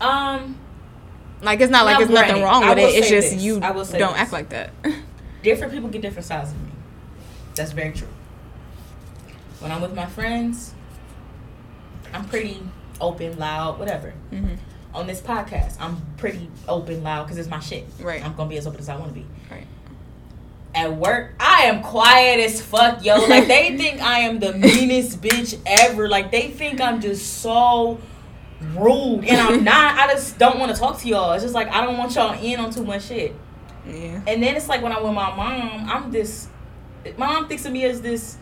um, 0.02 0.58
like 1.42 1.62
it's 1.62 1.72
not 1.72 1.86
like 1.86 1.98
there's 1.98 2.10
nothing 2.10 2.42
wrong 2.44 2.68
with 2.68 2.78
it. 2.78 2.96
It's 2.96 3.10
just 3.10 3.32
this. 3.32 3.42
you 3.42 3.60
don't 3.60 3.78
this. 3.78 3.94
act 3.94 4.32
like 4.32 4.50
that. 4.50 4.72
different 5.44 5.74
people 5.74 5.90
get 5.90 6.02
different 6.02 6.26
sides 6.26 6.52
of 6.52 6.62
me. 6.62 6.72
That's 7.56 7.72
very 7.72 7.94
true. 7.94 8.08
When 9.60 9.72
I'm 9.72 9.82
with 9.82 9.95
my 9.95 10.05
friends, 10.05 10.74
I'm 12.14 12.26
pretty 12.26 12.62
open, 13.01 13.38
loud, 13.38 13.80
whatever. 13.80 14.14
Mm-hmm. 14.32 14.55
On 14.93 15.05
this 15.08 15.22
podcast, 15.22 15.78
I'm 15.80 16.01
pretty 16.18 16.49
open, 16.68 17.03
loud 17.03 17.24
because 17.24 17.38
it's 17.38 17.49
my 17.49 17.60
shit. 17.60 17.86
Right. 17.99 18.24
I'm 18.24 18.36
gonna 18.36 18.49
be 18.49 18.58
as 18.58 18.68
open 18.68 18.80
as 18.80 18.89
I 18.89 18.95
want 18.95 19.14
to 19.14 19.20
be. 19.20 19.26
Right 19.51 19.68
at 20.78 20.95
work, 20.95 21.34
I 21.39 21.64
am 21.64 21.82
quiet 21.82 22.39
as 22.39 22.62
fuck, 22.62 23.03
yo. 23.03 23.16
Like 23.26 23.47
they 23.47 23.76
think 23.78 23.99
I 23.99 24.20
am 24.20 24.39
the 24.39 24.53
meanest 24.53 25.22
bitch 25.22 25.60
ever. 25.66 26.08
Like 26.08 26.32
they 26.32 26.49
think 26.51 26.80
I'm 26.80 27.01
just 27.01 27.41
so 27.41 27.99
rude, 28.76 29.26
and 29.26 29.41
I'm 29.41 29.64
not. 29.64 29.97
I 29.97 30.14
just 30.14 30.38
don't 30.38 30.60
want 30.60 30.74
to 30.74 30.80
talk 30.80 30.99
to 30.99 31.08
y'all. 31.08 31.34
It's 31.34 31.43
just 31.43 31.55
like 31.55 31.68
I 31.70 31.84
don't 31.84 31.97
want 31.97 32.14
y'all 32.16 32.39
in 32.39 32.60
on 32.60 32.72
too 32.72 32.84
much 32.84 33.05
shit. 33.05 33.34
Yeah. 33.88 34.22
And 34.28 34.43
then 34.43 34.55
it's 34.55 34.68
like 34.68 34.84
when 34.84 34.91
I'm 34.91 35.03
with 35.03 35.14
my 35.14 35.36
mom, 35.36 35.89
I'm 35.89 36.12
this. 36.12 36.47
My 37.18 37.26
mom 37.26 37.47
thinks 37.47 37.66
of 37.66 37.72
me 37.72 37.86
as 37.86 38.01
this 38.01 38.38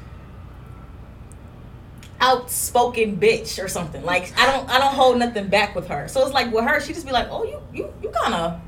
outspoken 2.26 3.18
bitch 3.18 3.64
or 3.64 3.68
something. 3.68 4.04
Like 4.04 4.34
I 4.38 4.46
don't 4.48 4.70
I 4.70 4.80
don't 4.80 4.96
hold 4.96 5.20
nothing 5.20 5.48
back 5.48 5.76
with 5.76 5.88
her. 5.88 6.08
So 6.08 6.26
it's 6.26 6.34
like 6.34 6.52
with 6.52 6.66
her, 6.66 6.82
she 6.82 6.94
just 6.94 7.06
be 7.06 7.12
like, 7.12 7.28
oh 7.30 7.44
you 7.44 7.62
you 7.74 7.94
you 8.02 8.10
kind 8.10 8.34
of 8.34 8.60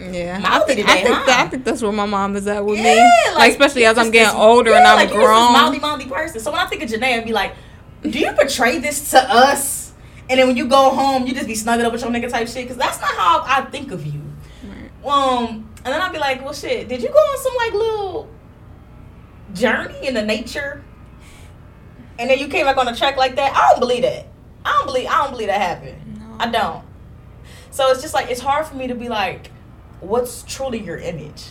yeah, 0.00 0.40
I 0.42 0.58
think, 0.60 0.80
today, 0.80 0.92
I, 0.92 1.02
think 1.02 1.14
huh? 1.14 1.26
that, 1.26 1.46
I 1.46 1.48
think 1.48 1.64
that's 1.64 1.82
where 1.82 1.92
my 1.92 2.06
mom 2.06 2.34
is 2.34 2.46
at 2.46 2.64
with 2.64 2.78
yeah, 2.78 2.94
me. 2.94 3.34
Like, 3.34 3.36
like 3.36 3.52
especially 3.52 3.84
as 3.84 3.98
I'm 3.98 4.10
getting 4.10 4.36
older 4.36 4.70
yeah, 4.70 4.78
and 4.78 4.86
I'm 4.86 4.96
like, 4.96 5.10
grown. 5.10 5.52
Mouthy, 5.52 5.78
mouthy 5.78 6.06
person. 6.06 6.40
So 6.40 6.50
when 6.50 6.60
I 6.60 6.66
think 6.66 6.82
of 6.82 6.88
Jhené, 6.88 7.18
I'd 7.18 7.24
be 7.24 7.32
like, 7.32 7.54
"Do 8.02 8.18
you 8.18 8.32
portray 8.32 8.78
this 8.78 9.10
to 9.10 9.20
us?" 9.20 9.92
And 10.30 10.40
then 10.40 10.46
when 10.48 10.56
you 10.56 10.66
go 10.66 10.90
home, 10.90 11.26
you 11.26 11.34
just 11.34 11.46
be 11.46 11.54
snuggling 11.54 11.86
up 11.86 11.92
with 11.92 12.00
your 12.00 12.10
nigga 12.10 12.30
type 12.30 12.48
shit. 12.48 12.64
Because 12.64 12.78
that's 12.78 13.00
not 13.00 13.10
how 13.10 13.44
I 13.46 13.62
think 13.70 13.92
of 13.92 14.06
you. 14.06 14.22
Right. 14.64 15.12
Um, 15.12 15.68
and 15.84 15.92
then 15.92 16.00
I'd 16.00 16.12
be 16.12 16.18
like, 16.18 16.42
"Well, 16.42 16.54
shit, 16.54 16.88
did 16.88 17.02
you 17.02 17.08
go 17.08 17.18
on 17.18 17.38
some 17.38 17.54
like 17.56 17.72
little 17.74 18.28
journey 19.52 20.06
in 20.06 20.14
the 20.14 20.22
nature?" 20.22 20.82
And 22.18 22.30
then 22.30 22.38
you 22.38 22.48
came 22.48 22.66
back 22.66 22.76
on 22.76 22.86
the 22.86 22.94
track 22.94 23.16
like 23.16 23.36
that. 23.36 23.54
I 23.54 23.70
don't 23.70 23.80
believe 23.80 24.02
that. 24.02 24.26
I 24.64 24.72
don't 24.72 24.86
believe. 24.86 25.08
I 25.08 25.22
don't 25.22 25.30
believe 25.30 25.48
that 25.48 25.60
happened. 25.60 26.18
No. 26.18 26.36
I 26.38 26.50
don't. 26.50 26.84
So 27.70 27.90
it's 27.90 28.02
just 28.02 28.14
like 28.14 28.30
it's 28.30 28.40
hard 28.40 28.66
for 28.66 28.76
me 28.76 28.86
to 28.88 28.94
be 28.94 29.08
like 29.08 29.50
what's 30.02 30.42
truly 30.42 30.82
your 30.82 30.98
image? 30.98 31.44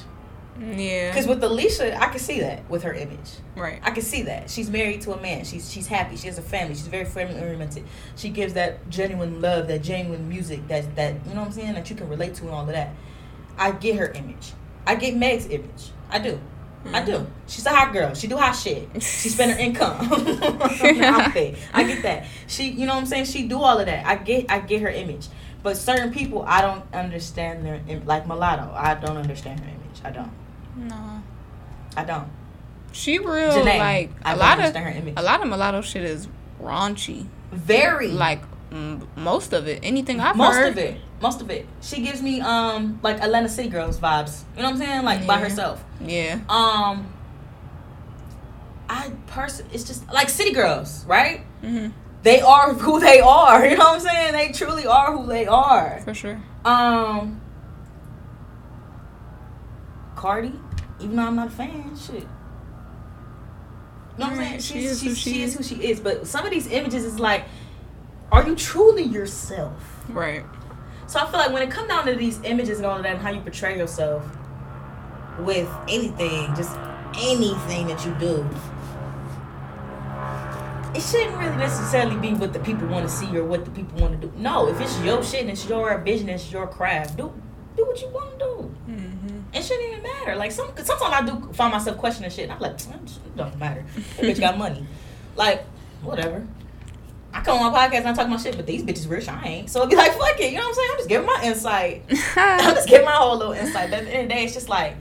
Yeah. 0.59 1.09
Because 1.09 1.26
with 1.26 1.43
Alicia, 1.43 1.99
I 1.99 2.07
can 2.07 2.20
see 2.20 2.41
that 2.41 2.70
with 2.70 2.84
her 2.84 2.93
image. 2.93 3.32
Right. 3.55 3.80
I 3.84 3.91
can 3.91 4.03
see 4.03 4.24
that 4.24 4.49
she's 4.49 4.70
married 4.70 5.01
to 5.01 5.14
a 5.14 5.22
man. 5.22 5.43
She's 5.45 5.72
she's 5.72 5.88
happy. 5.88 6.18
She 6.18 6.28
has 6.28 6.38
a 6.38 6.41
family. 6.41 6.76
She's 6.76 6.88
very 6.88 7.05
family 7.05 7.39
oriented. 7.41 7.86
She 8.16 8.30
gives 8.30 8.53
that 8.53 8.88
genuine 8.89 9.41
love, 9.41 9.68
that 9.70 9.82
genuine 9.82 10.30
music, 10.30 10.68
that 10.68 10.95
that 10.95 11.26
you 11.26 11.34
know 11.34 11.39
what 11.39 11.47
I'm 11.47 11.51
saying, 11.53 11.74
that 11.74 11.89
you 11.89 11.95
can 11.95 12.09
relate 12.09 12.36
to 12.36 12.43
and 12.43 12.51
all 12.51 12.62
of 12.62 12.68
that. 12.68 12.93
I 13.57 13.72
get 13.72 13.97
her 13.97 14.12
image. 14.12 14.53
I 14.86 14.95
get 14.95 15.16
Meg's 15.16 15.47
image. 15.47 15.91
I 16.09 16.20
do. 16.20 16.39
Mm-hmm. 16.84 16.95
I 16.95 17.05
do. 17.05 17.27
She's 17.47 17.65
a 17.65 17.69
hot 17.69 17.93
girl. 17.93 18.13
She 18.15 18.27
do 18.27 18.38
hot 18.38 18.53
shit. 18.53 18.89
She 19.01 19.29
spend 19.29 19.51
her 19.51 19.59
income 19.59 19.97
I 20.11 21.84
get 21.86 22.01
that. 22.03 22.25
She, 22.47 22.69
you 22.69 22.88
know 22.88 22.95
what 22.95 23.01
I'm 23.01 23.05
saying. 23.05 23.25
She 23.25 23.47
do 23.47 23.61
all 23.61 23.77
of 23.77 23.86
that. 23.86 24.05
I 24.05 24.15
get. 24.15 24.49
I 24.49 24.59
get 24.59 24.82
her 24.82 24.89
image. 24.89 25.27
But 25.63 25.77
certain 25.77 26.11
people, 26.11 26.43
I 26.47 26.61
don't 26.61 26.84
understand 26.93 27.65
their 27.65 27.82
like 28.05 28.27
mulatto. 28.27 28.73
I 28.75 28.95
don't 28.95 29.17
understand 29.17 29.59
her 29.59 29.67
image. 29.67 30.01
I 30.03 30.09
don't. 30.09 30.32
No. 30.75 31.21
I 31.95 32.03
don't. 32.03 32.29
She 32.93 33.19
real 33.19 33.51
Jhené, 33.51 33.77
like 33.77 34.11
a 34.25 34.36
lot 34.36 34.59
of 34.59 34.75
a 34.75 35.21
lot 35.21 35.41
of 35.41 35.47
mulatto 35.47 35.82
shit 35.82 36.03
is 36.03 36.27
raunchy. 36.61 37.27
Very 37.51 38.07
like 38.07 38.41
most 39.15 39.53
of 39.53 39.67
it. 39.67 39.80
Anything 39.84 40.19
I've 40.19 40.36
most 40.36 40.55
heard. 40.55 40.69
of 40.69 40.78
it. 40.78 40.99
Most 41.22 41.41
of 41.41 41.49
it. 41.49 41.67
She 41.82 42.01
gives 42.01 42.22
me 42.22 42.41
um 42.41 42.99
like 43.03 43.22
Atlanta 43.22 43.49
City 43.49 43.69
Girls 43.69 43.99
vibes. 43.99 44.43
You 44.55 44.63
know 44.63 44.69
what 44.69 44.76
I'm 44.76 44.78
saying? 44.80 45.03
Like 45.03 45.22
yeah. 45.22 45.28
by 45.28 45.39
herself. 45.39 45.84
Yeah. 45.99 46.39
Um. 46.49 47.11
I 48.89 49.11
person. 49.28 49.67
It's 49.72 49.84
just 49.84 50.11
like 50.11 50.30
City 50.30 50.51
Girls, 50.51 51.05
right? 51.05 51.41
Mm-hmm 51.61 51.91
they 52.24 52.41
are 52.41 52.74
who 52.74 52.99
they 52.99 53.19
are. 53.19 53.65
You 53.65 53.78
know 53.78 53.86
what 53.86 53.95
I'm 53.95 53.99
saying? 53.99 54.34
They 54.34 54.51
truly 54.51 54.86
are 54.86 55.15
who 55.15 55.26
they 55.28 55.45
are. 55.45 56.01
For 56.03 56.13
sure. 56.13 56.41
Um, 56.65 57.41
Cardi, 60.15 60.53
even 60.99 61.15
though 61.15 61.24
I'm 61.24 61.36
not 61.36 61.47
a 61.47 61.51
fan, 61.51 61.97
shit. 61.97 62.15
You 64.17 64.28
know 64.28 64.28
what 64.28 64.32
I'm 64.32 64.38
saying? 64.38 64.59
She's, 64.59 64.67
she, 64.67 64.86
is 64.86 64.99
she's, 65.01 65.17
she 65.17 65.43
is 65.43 65.55
who 65.55 65.63
she 65.63 65.76
is. 65.76 65.99
But 65.99 66.28
some 66.28 66.45
of 66.45 66.51
these 66.51 66.67
images 66.67 67.05
is 67.05 67.19
like, 67.19 67.45
are 68.32 68.47
you 68.47 68.55
truly 68.55 69.03
yourself? 69.03 69.73
Right. 70.09 70.45
So 71.07 71.19
I 71.19 71.29
feel 71.29 71.39
like 71.39 71.51
when 71.51 71.61
it 71.61 71.69
comes 71.69 71.89
down 71.89 72.05
to 72.05 72.15
these 72.15 72.39
images 72.43 72.77
and 72.77 72.86
all 72.86 72.97
of 72.97 73.03
that, 73.03 73.13
and 73.13 73.21
how 73.21 73.32
you 73.32 73.41
portray 73.41 73.77
yourself 73.77 74.23
with 75.39 75.69
anything, 75.89 76.55
just 76.55 76.77
anything 77.17 77.88
that 77.88 78.05
you 78.05 78.13
do, 78.15 78.47
it 80.95 81.01
shouldn't 81.01 81.38
really 81.38 81.55
necessarily 81.57 82.15
be 82.17 82.34
what 82.34 82.53
the 82.53 82.59
people 82.59 82.88
want 82.88 83.07
to 83.07 83.11
see 83.13 83.36
or 83.38 83.43
what 83.43 83.65
the 83.65 83.71
people 83.71 83.99
want 83.99 84.19
to 84.19 84.27
do. 84.27 84.34
No, 84.38 84.67
if 84.67 84.79
it's 84.79 84.99
your 85.01 85.23
shit 85.23 85.41
and 85.41 85.49
it's 85.49 85.67
your 85.67 85.97
vision, 85.99 86.29
it's 86.29 86.51
your 86.51 86.67
craft, 86.67 87.17
do 87.17 87.34
do 87.75 87.86
what 87.86 88.01
you 88.01 88.09
want 88.09 88.32
to 88.32 88.38
do. 88.38 88.75
Mm-hmm. 88.89 89.39
It 89.53 89.63
shouldn't 89.63 89.89
even 89.89 90.03
matter. 90.03 90.36
Like 90.36 90.51
some 90.51 90.71
sometimes 90.77 91.01
I 91.01 91.25
do 91.25 91.53
find 91.53 91.73
myself 91.73 91.97
questioning 91.97 92.29
shit. 92.29 92.43
And 92.43 92.53
I'm 92.53 92.59
like, 92.59 92.73
it 92.79 92.88
don't 93.36 93.57
matter. 93.57 93.86
That 94.17 94.25
bitch 94.25 94.39
got 94.39 94.57
money. 94.57 94.86
Like 95.38 95.63
whatever. 96.03 96.45
I 97.34 97.41
come 97.41 97.59
on 97.59 97.71
my 97.71 97.88
podcast 97.88 97.99
and 97.99 98.07
I 98.09 98.13
talk 98.13 98.27
my 98.27 98.38
shit, 98.38 98.57
but 98.57 98.67
these 98.67 98.84
bitches 98.84 99.09
rich. 99.09 99.27
I 99.27 99.43
ain't. 99.43 99.69
So 99.69 99.79
it'd 99.79 99.89
be 99.89 99.95
like, 99.95 100.13
fuck 100.13 100.39
it. 100.39 100.51
You 100.51 100.57
know 100.57 100.63
what 100.63 100.69
I'm 100.69 100.73
saying? 100.73 100.89
I'm 100.91 100.97
just 100.97 101.09
giving 101.09 101.27
my 101.27 101.41
insight. 101.43 102.03
I'm 102.36 102.75
just 102.75 102.89
giving 102.89 103.05
my 103.05 103.13
whole 103.13 103.38
little 103.38 103.53
insight. 103.53 103.89
But 103.89 103.99
at 103.99 104.05
the 104.05 104.11
end 104.11 104.23
of 104.23 104.29
the 104.29 104.36
day, 104.36 104.43
it's 104.43 104.53
just 104.53 104.69
like, 104.69 104.95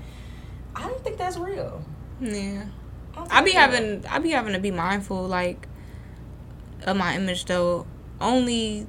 I 0.76 0.82
don't 0.88 1.02
think 1.02 1.16
that's 1.16 1.36
real. 1.36 1.84
Yeah. 2.20 2.66
I 3.30 3.42
be 3.42 3.50
having 3.50 4.06
I 4.06 4.18
be 4.18 4.30
having 4.30 4.52
to 4.52 4.60
be 4.60 4.70
mindful 4.70 5.26
like 5.26 5.68
of 6.86 6.96
my 6.96 7.16
image 7.16 7.44
though 7.44 7.86
only 8.20 8.86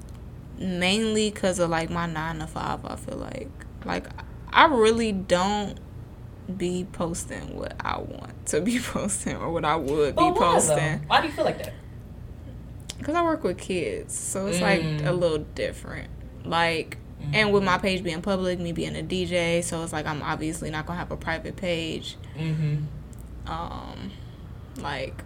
mainly 0.58 1.30
because 1.30 1.60
of 1.60 1.70
like 1.70 1.90
my 1.90 2.06
nine 2.06 2.40
to 2.40 2.48
five 2.48 2.84
i 2.86 2.96
feel 2.96 3.18
like 3.18 3.50
like 3.86 4.08
i 4.52 4.66
really 4.66 5.12
don't 5.12 5.80
be 6.58 6.86
posting 6.92 7.56
what 7.56 7.74
i 7.80 7.98
want 7.98 8.46
to 8.46 8.62
be 8.62 8.80
posting 8.84 9.36
or 9.38 9.52
what 9.52 9.66
i 9.66 9.76
would 9.76 10.16
be 10.16 10.22
why, 10.22 10.32
posting 10.38 10.78
though? 10.78 11.00
why 11.08 11.22
do 11.22 11.28
you 11.28 11.34
feel 11.34 11.46
like 11.46 11.58
that 11.64 11.74
because 13.02 13.16
i 13.16 13.24
work 13.24 13.44
with 13.44 13.58
kids 13.58 14.18
so 14.18 14.48
it's 14.48 14.60
mm. 14.60 14.62
like 14.62 14.82
a 14.82 15.12
mm. 15.12 15.20
little 15.20 15.40
different 15.40 16.10
like 16.46 16.98
mm-hmm. 17.22 17.36
and 17.36 17.52
with 17.52 17.64
my 17.64 17.78
page 17.78 18.04
being 18.04 18.22
public 18.22 18.60
me 18.60 18.72
being 18.72 18.96
a 18.96 19.04
dj 19.04 19.64
so 19.64 19.84
it's 19.84 19.94
like 19.94 20.06
i'm 20.06 20.22
obviously 20.22 20.70
not 20.70 20.86
gonna 20.86 21.00
have 21.00 21.12
a 21.12 21.18
private 21.18 21.56
page 21.56 22.18
mm-hmm. 22.38 22.78
um 23.52 24.12
like 24.78 25.24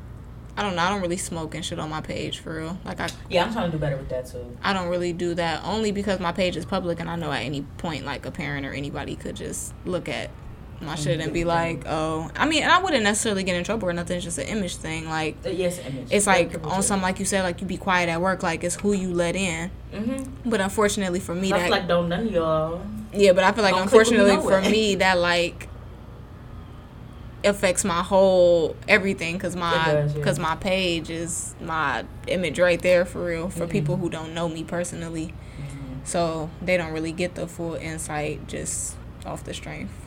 I 0.58 0.62
don't 0.62 0.76
know. 0.76 0.84
I 0.84 0.90
don't 0.90 1.02
really 1.02 1.18
smoke 1.18 1.54
and 1.54 1.66
shit 1.66 1.80
on 1.80 1.90
my 1.90 2.00
page 2.00 2.40
for 2.40 2.56
real. 2.56 2.78
Like 2.86 3.02
I 3.02 3.10
yeah, 3.30 3.44
I'm 3.44 3.52
trying 3.52 3.72
to 3.72 3.78
do 3.78 3.82
better 3.82 3.98
with 3.98 4.08
that 4.10 4.28
too. 4.28 4.58
I 4.64 4.72
don't 4.72 4.88
really 4.88 5.12
do 5.12 5.34
that 5.34 5.62
only 5.66 5.92
because 5.92 6.20
my 6.20 6.32
page 6.32 6.56
is 6.56 6.64
public 6.66 7.00
and 7.02 7.10
I 7.10 7.18
know 7.18 7.32
at 7.32 7.42
any 7.42 7.64
point 7.78 8.06
like 8.06 8.26
a 8.26 8.32
parent 8.32 8.66
or 8.66 8.72
anybody 8.72 9.18
could 9.18 9.36
just 9.36 9.74
look 9.84 10.08
at 10.08 10.30
my 10.82 10.96
shit 10.96 11.20
and 11.20 11.34
be 11.34 11.46
like, 11.46 11.84
oh, 11.86 12.30
I 12.36 12.46
mean, 12.46 12.64
and 12.64 12.72
I 12.72 12.82
wouldn't 12.82 13.04
necessarily 13.04 13.44
get 13.44 13.56
in 13.56 13.64
trouble 13.64 13.88
or 13.88 13.94
nothing. 13.94 14.18
It's 14.18 14.26
just 14.26 14.38
an 14.38 14.48
image 14.48 14.76
thing. 14.76 15.08
Like, 15.08 15.38
uh, 15.46 15.50
yes, 15.50 15.80
image. 15.80 16.08
It's 16.12 16.28
like 16.28 16.66
on 16.66 16.84
some, 16.84 17.02
like 17.02 17.20
you 17.20 17.26
said, 17.26 17.44
like 17.44 17.62
you 17.62 17.68
be 17.68 17.78
quiet 17.78 18.10
at 18.10 18.22
work. 18.22 18.44
Like 18.44 18.64
it's 18.64 18.76
who 18.76 18.94
you 18.94 19.14
let 19.14 19.36
in. 19.36 19.72
Mm-hmm. 19.94 20.50
But 20.50 20.62
unfortunately 20.62 21.20
for 21.20 21.34
me, 21.34 21.52
I 21.54 21.60
that 21.60 21.70
like 21.70 21.88
don't 21.88 22.10
none 22.10 22.28
of 22.28 22.32
y'all. 22.32 22.82
Yeah, 23.14 23.34
but 23.34 23.44
I 23.44 23.52
feel 23.52 23.64
like 23.64 23.76
unfortunately 23.76 24.38
for 24.38 24.62
me 24.62 24.96
that 24.96 25.18
like 25.18 25.70
affects 27.46 27.86
my 27.86 28.02
whole 28.02 28.76
everything 28.88 29.36
because 29.36 29.56
my 29.56 30.10
because 30.14 30.38
yeah. 30.38 30.44
my 30.44 30.56
page 30.56 31.10
is 31.10 31.56
my 31.62 32.04
image 32.28 32.60
right 32.60 32.82
there 32.82 33.06
for 33.06 33.24
real 33.24 33.50
for 33.50 33.62
mm-hmm. 33.62 33.72
people 33.72 33.98
who 33.98 34.10
don't 34.10 34.34
know 34.34 34.50
me 34.50 34.64
personally 34.64 35.28
mm-hmm. 35.28 36.00
so 36.04 36.50
they 36.62 36.76
don't 36.76 36.92
really 36.92 37.12
get 37.12 37.36
the 37.36 37.48
full 37.48 37.76
insight 37.76 38.48
just 38.48 38.96
off 39.28 39.44
the 39.44 39.54
strength 39.54 40.05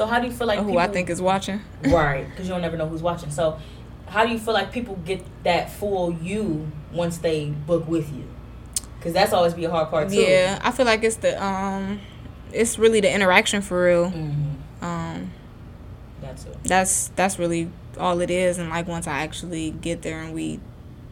so 0.00 0.06
how 0.06 0.18
do 0.18 0.26
you 0.26 0.32
feel 0.32 0.46
like 0.46 0.58
who 0.58 0.66
people, 0.66 0.78
i 0.78 0.86
think 0.86 1.10
is 1.10 1.20
watching 1.20 1.60
right 1.88 2.28
because 2.30 2.46
you 2.46 2.52
don't 2.52 2.62
never 2.62 2.76
know 2.76 2.88
who's 2.88 3.02
watching 3.02 3.30
so 3.30 3.58
how 4.06 4.24
do 4.24 4.32
you 4.32 4.38
feel 4.38 4.54
like 4.54 4.72
people 4.72 4.96
get 5.04 5.22
that 5.44 5.70
full 5.70 6.12
you 6.14 6.70
once 6.92 7.18
they 7.18 7.50
book 7.50 7.86
with 7.86 8.10
you 8.12 8.24
because 8.96 9.12
that's 9.12 9.32
always 9.32 9.52
be 9.54 9.64
a 9.64 9.70
hard 9.70 9.90
part 9.90 10.08
too 10.08 10.16
yeah 10.16 10.58
i 10.62 10.70
feel 10.70 10.86
like 10.86 11.04
it's 11.04 11.16
the 11.16 11.42
um 11.44 12.00
it's 12.52 12.78
really 12.78 13.00
the 13.00 13.12
interaction 13.12 13.60
for 13.60 13.84
real 13.84 14.10
mm-hmm. 14.10 14.84
um 14.84 15.30
that's 16.64 17.08
that's 17.08 17.38
really 17.38 17.70
all 17.98 18.20
it 18.20 18.30
is. 18.30 18.58
And 18.58 18.70
like 18.70 18.88
once 18.88 19.06
I 19.06 19.20
actually 19.20 19.70
get 19.70 20.02
there 20.02 20.22
and 20.22 20.34
we 20.34 20.60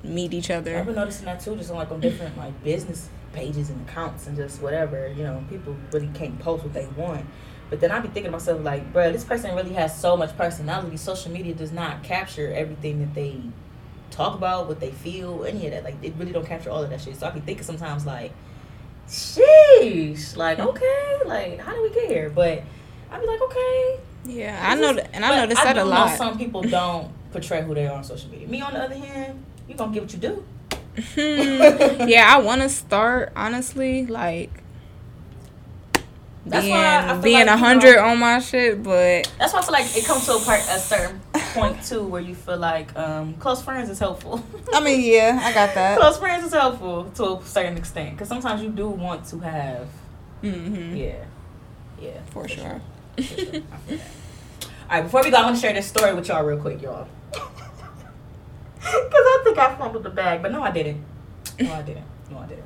meet 0.03 0.32
each 0.32 0.51
other, 0.51 0.78
I've 0.78 0.86
been 0.86 0.95
noticing 0.95 1.26
that 1.26 1.41
too. 1.41 1.57
Just 1.57 1.70
on 1.70 1.76
like 1.76 1.91
on 1.91 2.01
different 2.01 2.36
like 2.36 2.62
business 2.64 3.09
pages 3.32 3.70
and 3.70 3.89
accounts 3.89 4.26
and 4.26 4.36
just 4.36 4.61
whatever. 4.62 5.09
You 5.09 5.24
know, 5.24 5.45
people 5.49 5.76
really 5.93 6.11
can't 6.14 6.39
post 6.39 6.64
what 6.64 6.72
they 6.72 6.86
want. 6.97 7.26
But 7.71 7.81
then 7.81 7.91
I 7.91 8.01
be 8.01 8.09
thinking 8.09 8.25
to 8.25 8.31
myself 8.31 8.62
like, 8.62 8.93
bro, 8.93 9.12
this 9.12 9.25
person 9.25 9.55
really 9.55 9.75
has 9.75 9.99
so 9.99 10.16
much 10.16 10.37
personality. 10.37 10.97
Social 10.97 11.31
media 11.31 11.55
does 11.55 11.73
not 11.73 12.03
capture 12.03 12.53
everything 12.53 13.01
that 13.01 13.14
they 13.14 13.41
talk 14.11 14.35
about, 14.35 14.69
what 14.69 14.81
they 14.81 14.91
feel, 14.91 15.45
any 15.45 15.66
of 15.66 15.73
that. 15.73 15.85
Like 15.85 15.97
it 16.03 16.14
really 16.16 16.33
don't 16.33 16.47
capture 16.47 16.71
all 16.71 16.83
of 16.83 16.91
that 16.91 17.01
shit. 17.01 17.16
So 17.16 17.27
I 17.27 17.31
be 17.31 17.41
thinking 17.41 17.64
sometimes 17.64 18.07
like, 18.07 18.33
sheesh, 19.09 20.37
like 20.37 20.59
okay, 20.59 21.19
like 21.27 21.61
how 21.61 21.75
do 21.75 21.83
we 21.83 21.91
get 21.91 22.09
here? 22.09 22.31
But 22.31 22.62
I 23.11 23.21
be 23.21 23.27
like, 23.27 23.43
okay, 23.43 24.01
yeah, 24.25 24.66
I 24.69 24.75
know, 24.75 24.93
that, 24.93 25.11
and 25.14 25.25
I 25.25 25.37
noticed 25.37 25.62
that 25.62 25.79
a 25.79 25.85
lot. 25.85 26.16
some 26.16 26.37
people 26.37 26.62
don't 26.62 27.11
portray 27.33 27.62
who 27.62 27.75
they 27.75 27.87
are 27.87 27.97
on 27.97 28.05
social 28.05 28.31
media. 28.31 28.49
Me, 28.49 28.61
on 28.61 28.73
the 28.73 28.83
other 28.83 28.95
hand, 28.95 29.45
you 29.69 29.75
gonna 29.75 29.93
get 29.93 30.03
what 30.03 30.12
you 30.12 30.19
do. 30.19 30.45
yeah, 31.16 32.35
I 32.35 32.39
want 32.39 32.62
to 32.62 32.69
start 32.69 33.33
honestly, 33.37 34.07
like 34.07 34.51
that's 36.49 36.64
being 36.64 37.22
being 37.22 37.49
a 37.49 37.53
like, 37.53 37.59
hundred 37.59 37.96
know, 37.96 38.05
on 38.05 38.18
my 38.18 38.38
shit, 38.38 38.82
but 38.82 39.30
that's 39.38 39.53
why 39.53 39.61
I 39.61 39.62
feel 39.62 39.72
like 39.72 39.96
it 39.96 40.05
comes 40.05 40.24
to 40.26 40.34
a 40.34 40.40
part 40.40 40.61
a 40.61 40.78
certain 40.78 41.20
point 41.32 41.82
too 41.82 42.03
where 42.07 42.20
you 42.20 42.34
feel 42.34 42.59
like 42.59 42.96
um, 42.96 43.34
close 43.34 43.62
friends 43.62 43.90
is 43.90 43.99
helpful. 43.99 44.44
I 44.72 44.80
mean, 44.80 45.01
yeah, 45.01 45.40
I 45.42 45.53
got 45.53 45.74
that. 45.74 45.99
Close 46.01 46.18
friends 46.18 46.44
is 46.44 46.53
helpful 46.53 47.11
to 47.16 47.38
a 47.38 47.44
certain 47.44 47.76
extent 47.76 48.12
because 48.12 48.28
sometimes 48.28 48.62
you 48.62 48.70
do 48.70 48.88
want 48.88 49.26
to 49.26 49.38
have. 49.40 49.88
Mm-hmm. 50.42 50.96
Yeah, 50.96 51.24
yeah, 52.01 52.22
for, 52.26 52.44
for 52.44 52.49
sure. 52.49 52.62
sure. 52.64 52.80
For 53.16 53.22
sure. 53.22 53.62
All 54.90 54.96
right, 54.96 55.03
before 55.03 55.22
we 55.22 55.30
go, 55.30 55.36
I 55.36 55.42
want 55.42 55.57
to 55.57 55.61
share 55.61 55.74
this 55.74 55.86
story 55.86 56.14
with 56.14 56.28
y'all 56.28 56.44
real 56.44 56.59
quick, 56.59 56.80
y'all. 56.80 57.07
Because 58.78 59.12
I 59.12 59.40
think 59.44 59.59
I 59.59 59.74
fumbled 59.74 60.03
the 60.03 60.11
bag, 60.11 60.40
but 60.40 60.51
no, 60.51 60.62
I 60.62 60.70
didn't. 60.70 61.05
No, 61.61 61.74
I 61.74 61.82
didn't. 61.82 62.07
No, 62.30 62.38
I 62.38 62.46
didn't. 62.46 62.64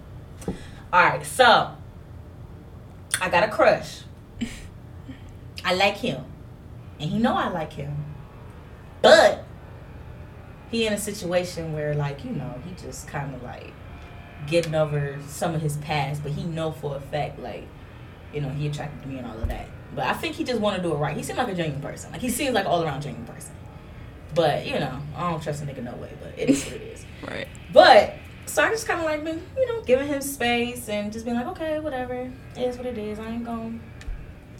All 0.93 1.03
right, 1.03 1.24
so 1.24 1.74
I 3.23 3.29
got 3.29 3.45
a 3.45 3.49
crush. 3.49 4.01
I 5.64 5.75
like 5.75 5.97
him, 5.97 6.25
and 6.99 7.09
he 7.09 7.20
know 7.20 7.37
I 7.37 7.51
like 7.51 7.73
him, 7.73 8.05
but 9.01 9.45
he 10.73 10.89
in 10.89 10.93
a 10.93 10.99
situation 10.99 11.73
where, 11.73 11.95
like, 11.95 12.25
you 12.25 12.33
know, 12.33 12.61
he 12.66 12.75
just 12.75 13.07
kind 13.07 13.33
of 13.33 13.45
like 13.45 13.73
getting 14.49 14.75
over 14.75 15.20
some 15.29 15.55
of 15.55 15.62
his 15.62 15.77
past, 15.77 16.25
but 16.25 16.33
he 16.33 16.43
know 16.43 16.73
for 16.73 16.97
a 16.97 17.01
fact, 17.01 17.39
like, 17.39 17.68
you 18.35 18.41
know, 18.41 18.49
he 18.49 18.66
attracted 18.66 19.01
to 19.03 19.09
me 19.09 19.18
and 19.18 19.27
all 19.27 19.39
of 19.39 19.47
that. 19.47 19.68
But 19.95 20.07
I 20.07 20.14
think 20.14 20.35
he 20.35 20.43
just 20.43 20.61
want 20.61 20.77
to 20.79 20.83
do 20.83 20.93
it 20.93 20.97
right. 20.97 21.16
He 21.16 21.23
seems 21.23 21.39
like 21.39 21.47
a 21.47 21.55
genuine 21.55 21.81
person. 21.81 22.11
Like 22.11 22.23
he 22.23 22.29
seems 22.29 22.55
like 22.55 22.66
all 22.66 22.83
around 22.83 23.03
genuine 23.03 23.27
person. 23.27 23.55
But 24.35 24.66
you 24.66 24.81
know, 24.81 25.01
I 25.14 25.31
don't 25.31 25.41
trust 25.41 25.62
a 25.62 25.66
nigga 25.66 25.85
no 25.85 25.95
way. 25.95 26.11
But 26.20 26.33
it 26.37 26.51
is 26.51 26.64
what 26.64 26.75
it 26.75 26.83
is. 26.83 27.07
right. 27.29 27.47
But 27.73 28.14
so 28.53 28.63
I 28.63 28.69
just 28.69 28.87
kind 28.87 29.01
of 29.01 29.07
like 29.07 29.25
been, 29.25 29.43
you 29.57 29.67
know, 29.67 29.81
giving 29.81 30.09
him 30.09 30.21
space 30.21 30.91
and 30.91 31.11
just 31.11 31.25
being 31.25 31.39
like, 31.39 31.47
okay, 31.47 31.81
whatever, 31.81 32.31
it 32.55 32.61
is 32.61 32.77
what 32.77 32.85
it 32.85 32.99
is. 32.99 33.19
I 33.19 33.31
ain't 33.31 33.47
gonna, 33.47 33.79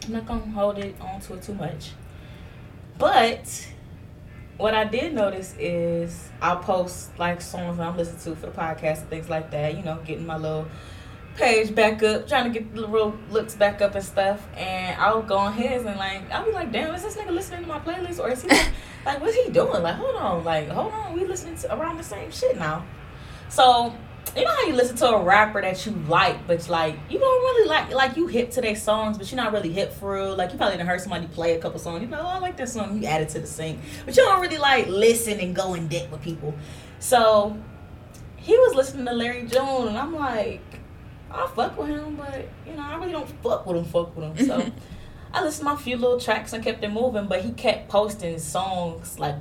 I'm 0.07 0.13
not 0.13 0.25
gonna 0.25 0.51
hold 0.53 0.79
it 0.79 0.99
on 0.99 1.21
to 1.21 1.35
it 1.35 1.43
too 1.43 1.53
much. 1.53 1.91
But 2.97 3.69
what 4.57 4.73
I 4.73 4.85
did 4.85 5.13
notice 5.13 5.55
is 5.59 6.31
I'll 6.41 6.57
post 6.57 7.19
like 7.19 7.43
songs 7.43 7.77
that 7.77 7.87
I'm 7.87 7.99
listening 7.99 8.23
to 8.23 8.41
for 8.41 8.47
the 8.47 8.53
podcast 8.53 9.01
and 9.01 9.11
things 9.11 9.29
like 9.29 9.51
that. 9.51 9.77
You 9.77 9.83
know, 9.83 10.01
getting 10.07 10.25
my 10.25 10.39
little 10.39 10.67
page 11.37 11.75
back 11.75 12.03
up, 12.03 12.27
trying 12.27 12.51
to 12.51 12.59
get 12.59 12.75
the 12.75 12.89
real 12.89 13.15
looks 13.29 13.55
back 13.55 13.83
up 13.83 13.95
and 13.95 14.03
stuff. 14.03 14.49
And 14.57 14.99
I'll 14.99 15.21
go 15.21 15.37
on 15.37 15.53
his 15.53 15.85
and 15.85 15.99
like 15.99 16.31
I'll 16.31 16.47
be 16.47 16.53
like, 16.53 16.73
damn, 16.73 16.95
is 16.95 17.03
this 17.03 17.19
nigga 17.19 17.31
listening 17.31 17.61
to 17.61 17.69
my 17.69 17.79
playlist 17.81 18.21
or 18.21 18.31
is 18.31 18.41
he 18.41 18.49
like, 18.49 18.73
like 19.05 19.21
what's 19.21 19.37
he 19.37 19.51
doing? 19.51 19.83
Like, 19.83 19.97
hold 19.97 20.17
on, 20.17 20.45
like 20.45 20.69
hold 20.69 20.95
on, 20.95 21.13
we 21.13 21.27
listening 21.27 21.57
to 21.57 21.77
around 21.77 21.99
the 21.99 22.05
same 22.05 22.31
shit 22.31 22.57
now. 22.57 22.87
So 23.53 23.95
you 24.35 24.45
know 24.45 24.51
how 24.51 24.63
you 24.63 24.73
listen 24.73 24.97
to 24.97 25.11
a 25.11 25.23
rapper 25.23 25.61
that 25.61 25.85
you 25.85 25.93
like, 26.09 26.47
but 26.47 26.67
like 26.71 26.99
you 27.11 27.19
don't 27.19 27.43
really 27.45 27.69
like 27.69 27.93
like 27.93 28.17
you 28.17 28.27
hip 28.27 28.51
to 28.53 28.63
their 28.63 28.75
songs, 28.75 29.19
but 29.19 29.31
you're 29.31 29.37
not 29.37 29.53
really 29.53 29.71
hip 29.71 29.93
for 29.93 30.15
real. 30.15 30.35
Like 30.35 30.53
you 30.53 30.57
probably 30.57 30.79
didn't 30.79 30.89
heard 30.89 31.03
somebody 31.03 31.27
play 31.27 31.55
a 31.55 31.59
couple 31.59 31.79
songs. 31.79 32.01
You 32.01 32.09
know, 32.09 32.19
oh, 32.19 32.27
I 32.27 32.39
like 32.39 32.57
that 32.57 32.71
song. 32.71 33.03
You 33.03 33.07
add 33.07 33.21
it 33.21 33.29
to 33.31 33.41
the 33.41 33.47
sync, 33.47 33.79
but 34.07 34.17
you 34.17 34.23
don't 34.23 34.41
really 34.41 34.57
like 34.57 34.87
listen 34.87 35.39
and 35.39 35.55
go 35.55 35.75
in 35.75 35.87
debt 35.89 36.11
with 36.11 36.23
people. 36.23 36.55
So 36.99 37.55
he 38.37 38.57
was 38.57 38.75
listening 38.75 39.05
to 39.05 39.13
Larry 39.13 39.47
June, 39.47 39.89
and 39.89 39.99
I'm 39.99 40.15
like, 40.15 40.81
I 41.31 41.47
fuck 41.49 41.77
with 41.79 41.89
him, 41.89 42.17
but 42.17 42.49
you 42.67 42.73
know, 42.73 42.83
I 42.83 42.97
really 42.97 43.13
don't 43.13 43.29
fuck 43.43 43.67
with 43.67 43.77
him, 43.77 43.85
fuck 43.85 44.17
with 44.17 44.35
him. 44.35 44.47
So 44.47 44.73
I 45.35 45.45
listened 45.45 45.69
to 45.69 45.75
my 45.75 45.77
few 45.79 45.99
little 45.99 46.19
tracks 46.19 46.55
and 46.55 46.65
kept 46.65 46.83
it 46.83 46.91
moving, 46.91 47.27
but 47.27 47.43
he 47.43 47.53
kept 47.53 47.91
posting 47.91 48.39
songs 48.39 49.19
like 49.19 49.37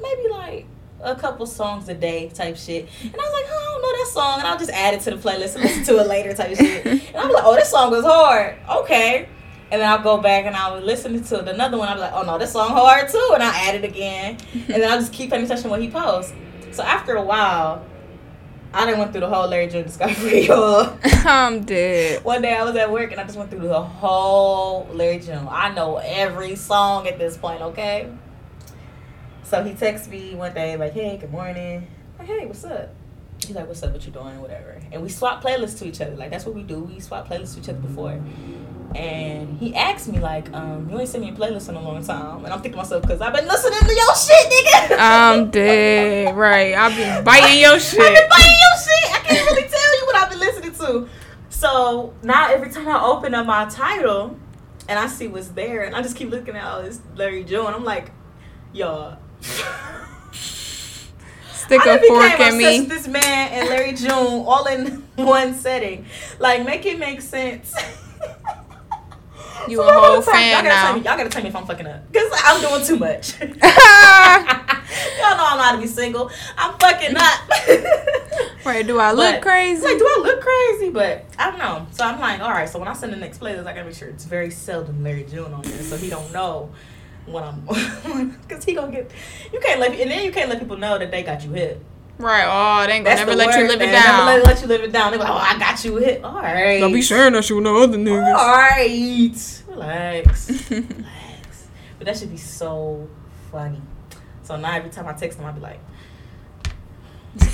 maybe 0.00 0.28
like 0.30 0.66
a 1.02 1.14
couple 1.16 1.46
songs 1.46 1.88
a 1.88 1.94
day 1.94 2.28
type 2.28 2.56
shit. 2.56 2.88
And 3.02 3.14
I 3.14 3.18
was 3.18 3.32
like, 3.32 3.44
oh, 3.48 3.58
I 3.58 3.72
don't 3.72 3.82
know 3.82 3.98
that 3.98 4.10
song. 4.12 4.38
And 4.38 4.48
I'll 4.48 4.58
just 4.58 4.70
add 4.70 4.94
it 4.94 5.00
to 5.02 5.10
the 5.10 5.16
playlist 5.16 5.54
and 5.54 5.64
listen 5.64 5.84
to 5.84 6.00
it 6.00 6.06
later 6.06 6.32
type 6.34 6.56
shit. 6.56 6.86
And 7.12 7.16
I'm 7.16 7.30
like, 7.32 7.44
oh, 7.44 7.54
this 7.54 7.70
song 7.70 7.90
was 7.90 8.04
hard. 8.04 8.56
Okay. 8.68 9.28
And 9.70 9.80
then 9.80 9.88
I'll 9.88 10.02
go 10.02 10.18
back 10.18 10.44
and 10.44 10.54
I'll 10.54 10.80
listen 10.80 11.22
to 11.24 11.50
another 11.50 11.78
one. 11.78 11.88
I'm 11.88 11.98
like, 11.98 12.12
oh 12.12 12.22
no, 12.22 12.38
this 12.38 12.52
song 12.52 12.70
hard 12.70 13.08
too. 13.08 13.30
And 13.34 13.42
I 13.42 13.68
add 13.68 13.74
it 13.74 13.84
again. 13.84 14.38
And 14.52 14.68
then 14.68 14.90
I'll 14.90 15.00
just 15.00 15.12
keep 15.12 15.30
paying 15.30 15.44
attention 15.44 15.64
to 15.64 15.68
what 15.70 15.80
he 15.80 15.90
posts. 15.90 16.32
So 16.72 16.82
after 16.82 17.16
a 17.16 17.22
while, 17.22 17.84
I 18.74 18.86
didn't 18.86 19.00
went 19.00 19.12
through 19.12 19.20
the 19.22 19.28
whole 19.28 19.48
Larry 19.48 19.68
June 19.68 19.82
discovery, 19.82 20.46
y'all. 20.46 20.96
I'm 21.04 21.64
dead. 21.64 22.24
One 22.24 22.40
day 22.40 22.54
I 22.54 22.64
was 22.64 22.74
at 22.76 22.90
work 22.90 23.12
and 23.12 23.20
I 23.20 23.24
just 23.24 23.36
went 23.36 23.50
through 23.50 23.68
the 23.68 23.82
whole 23.82 24.88
Larry 24.92 25.18
June. 25.18 25.46
I 25.50 25.74
know 25.74 25.98
every 25.98 26.56
song 26.56 27.06
at 27.06 27.18
this 27.18 27.36
point, 27.36 27.60
okay? 27.60 28.10
So 29.52 29.62
he 29.62 29.74
texts 29.74 30.08
me 30.08 30.34
one 30.34 30.54
day 30.54 30.78
like, 30.78 30.94
"Hey, 30.94 31.18
good 31.18 31.30
morning." 31.30 31.86
Like, 32.18 32.26
"Hey, 32.26 32.46
what's 32.46 32.64
up?" 32.64 32.88
He's 33.46 33.54
like, 33.54 33.68
"What's 33.68 33.82
up? 33.82 33.92
What 33.92 34.06
you 34.06 34.10
doing? 34.10 34.40
Whatever." 34.40 34.80
And 34.90 35.02
we 35.02 35.10
swap 35.10 35.44
playlists 35.44 35.78
to 35.80 35.84
each 35.84 36.00
other. 36.00 36.16
Like 36.16 36.30
that's 36.30 36.46
what 36.46 36.54
we 36.54 36.62
do. 36.62 36.84
We 36.84 37.00
swap 37.00 37.28
playlists 37.28 37.52
to 37.56 37.60
each 37.60 37.68
other 37.68 37.80
before. 37.80 38.18
And 38.94 39.58
he 39.58 39.74
asked 39.74 40.08
me 40.08 40.20
like, 40.20 40.50
um, 40.54 40.88
"You 40.88 40.98
ain't 40.98 41.10
sent 41.10 41.22
me 41.22 41.28
a 41.28 41.34
playlist 41.34 41.68
in 41.68 41.74
a 41.74 41.82
long 41.82 42.02
time." 42.02 42.46
And 42.46 42.46
I'm 42.46 42.62
thinking 42.62 42.72
to 42.72 42.76
myself, 42.78 43.06
"Cause 43.06 43.20
I've 43.20 43.34
been 43.34 43.46
listening 43.46 43.80
to 43.80 43.94
your 43.94 44.16
shit, 44.16 44.52
nigga." 44.52 44.96
I'm 44.98 45.50
dead. 45.50 46.34
Right. 46.34 46.74
I've 46.74 46.96
been 46.96 47.22
biting 47.30 47.60
your 47.60 47.78
shit. 47.78 48.00
I've 48.00 48.14
been 48.14 48.28
biting 48.30 48.56
your 48.58 48.78
shit. 48.82 49.14
I 49.14 49.18
can't 49.18 49.50
really 49.50 49.68
tell 49.68 49.98
you 49.98 50.06
what 50.06 50.16
I've 50.16 50.30
been 50.30 50.40
listening 50.40 50.72
to. 50.76 51.08
So 51.50 52.14
now 52.22 52.50
every 52.50 52.70
time 52.70 52.88
I 52.88 53.04
open 53.04 53.34
up 53.34 53.44
my 53.44 53.66
Tidal 53.66 54.34
and 54.88 54.98
I 54.98 55.08
see 55.08 55.28
what's 55.28 55.48
there, 55.48 55.82
and 55.82 55.94
I 55.94 56.00
just 56.00 56.16
keep 56.16 56.30
looking 56.30 56.56
at 56.56 56.64
all 56.64 56.82
this 56.82 57.02
Larry 57.16 57.44
June, 57.44 57.66
I'm 57.66 57.84
like, 57.84 58.12
y'all. 58.72 59.18
Stick 61.52 61.86
I 61.86 61.96
a 61.96 61.98
fork 62.06 62.40
in 62.40 62.58
me. 62.58 62.80
this 62.86 63.06
man 63.06 63.52
and 63.52 63.68
Larry 63.68 63.92
June 63.92 64.10
all 64.10 64.66
in 64.66 64.86
one 65.16 65.54
setting. 65.54 66.06
Like, 66.38 66.64
make 66.64 66.84
it 66.86 66.98
make 66.98 67.20
sense. 67.20 67.74
You 69.68 69.76
So 69.76 69.88
a 69.88 69.92
whole 69.92 70.22
fan 70.22 70.50
y'all 70.50 70.62
gotta 70.62 70.68
now. 70.68 70.82
Tell 70.86 70.94
me, 70.94 71.00
y'all 71.02 71.16
gotta 71.16 71.28
tell 71.28 71.42
me 71.42 71.48
if 71.48 71.56
I'm 71.56 71.66
fucking 71.66 71.86
up. 71.86 72.10
Because 72.10 72.32
I'm 72.44 72.60
doing 72.60 72.84
too 72.84 72.96
much. 72.96 73.40
y'all 73.40 73.50
know 73.60 75.46
I'm 75.46 75.56
not 75.56 75.72
to 75.72 75.78
be 75.78 75.86
single. 75.86 76.30
I'm 76.58 76.76
fucking 76.78 77.16
up. 77.16 77.40
Right, 78.64 78.86
do 78.86 78.98
I 78.98 79.12
look 79.12 79.34
But, 79.36 79.42
crazy? 79.42 79.82
Like, 79.82 79.98
do 79.98 80.04
I 80.04 80.20
look 80.22 80.40
crazy? 80.40 80.90
But 80.90 81.24
I 81.38 81.50
don't 81.50 81.58
know. 81.58 81.86
So 81.92 82.04
I'm 82.04 82.18
like, 82.20 82.40
all 82.40 82.50
right. 82.50 82.68
So 82.68 82.78
when 82.78 82.88
I 82.88 82.92
send 82.92 83.12
the 83.12 83.16
next 83.16 83.38
playlist, 83.40 83.66
I 83.66 83.72
gotta 83.72 83.84
make 83.84 83.94
sure 83.94 84.08
it's 84.08 84.24
very 84.24 84.50
seldom 84.50 85.02
Larry 85.04 85.24
June 85.30 85.52
on 85.52 85.62
there, 85.62 85.82
so 85.82 85.96
he 85.96 86.10
don't 86.10 86.32
know 86.32 86.70
what 87.32 87.44
I'm. 87.44 87.66
Because 88.48 88.64
he 88.64 88.74
gonna 88.74 88.92
get. 88.92 89.10
You 89.52 89.60
can't 89.60 89.80
let. 89.80 89.92
And 89.98 90.10
then 90.10 90.24
you 90.24 90.30
can't 90.32 90.48
let 90.48 90.58
people 90.58 90.76
know 90.76 90.98
that 90.98 91.10
they 91.10 91.22
got 91.22 91.42
you 91.44 91.50
hit. 91.52 91.80
right. 92.18 92.44
Oh, 92.46 92.86
they 92.86 92.92
ain't 92.94 93.04
gonna 93.04 93.16
That's 93.16 93.20
never 93.26 93.30
the 93.32 93.36
let 93.36 93.54
you 93.56 93.62
word, 93.62 93.70
live 93.70 93.80
it 93.80 93.86
man. 93.86 93.92
Never 93.94 94.26
let, 94.26 94.44
let 94.46 94.60
you 94.62 94.66
live 94.68 94.82
it 94.82 94.92
down. 94.92 95.10
They 95.12 95.16
be 95.18 95.22
like, 95.24 95.32
oh, 95.32 95.36
I 95.36 95.58
got 95.58 95.84
you 95.84 95.96
hit. 95.96 96.22
All 96.24 96.34
right. 96.34 96.78
Don't 96.80 96.92
be 96.92 97.02
sharing 97.02 97.32
that 97.32 97.44
shit 97.44 97.56
with 97.56 97.64
no 97.64 97.82
other 97.82 97.96
niggas. 97.98 98.34
All 98.34 98.56
right. 98.56 99.62
Relax. 99.68 100.60
Relax. 100.70 101.68
But 101.98 102.06
that 102.06 102.16
should 102.16 102.30
be 102.30 102.36
so 102.36 103.08
funny. 103.50 103.80
So 104.42 104.56
now 104.56 104.72
every 104.74 104.90
time 104.90 105.06
I 105.08 105.12
text 105.14 105.38
him, 105.38 105.46
I'll 105.46 105.52
be 105.52 105.60
like, 105.60 105.80
all 107.40 107.46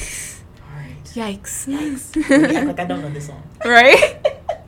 right. 0.76 1.04
Yikes. 1.14 1.66
Yikes. 1.68 2.56
Act 2.56 2.66
like 2.66 2.80
I 2.80 2.84
don't 2.84 3.02
know 3.02 3.10
this 3.10 3.26
song. 3.26 3.42
right? 3.64 4.16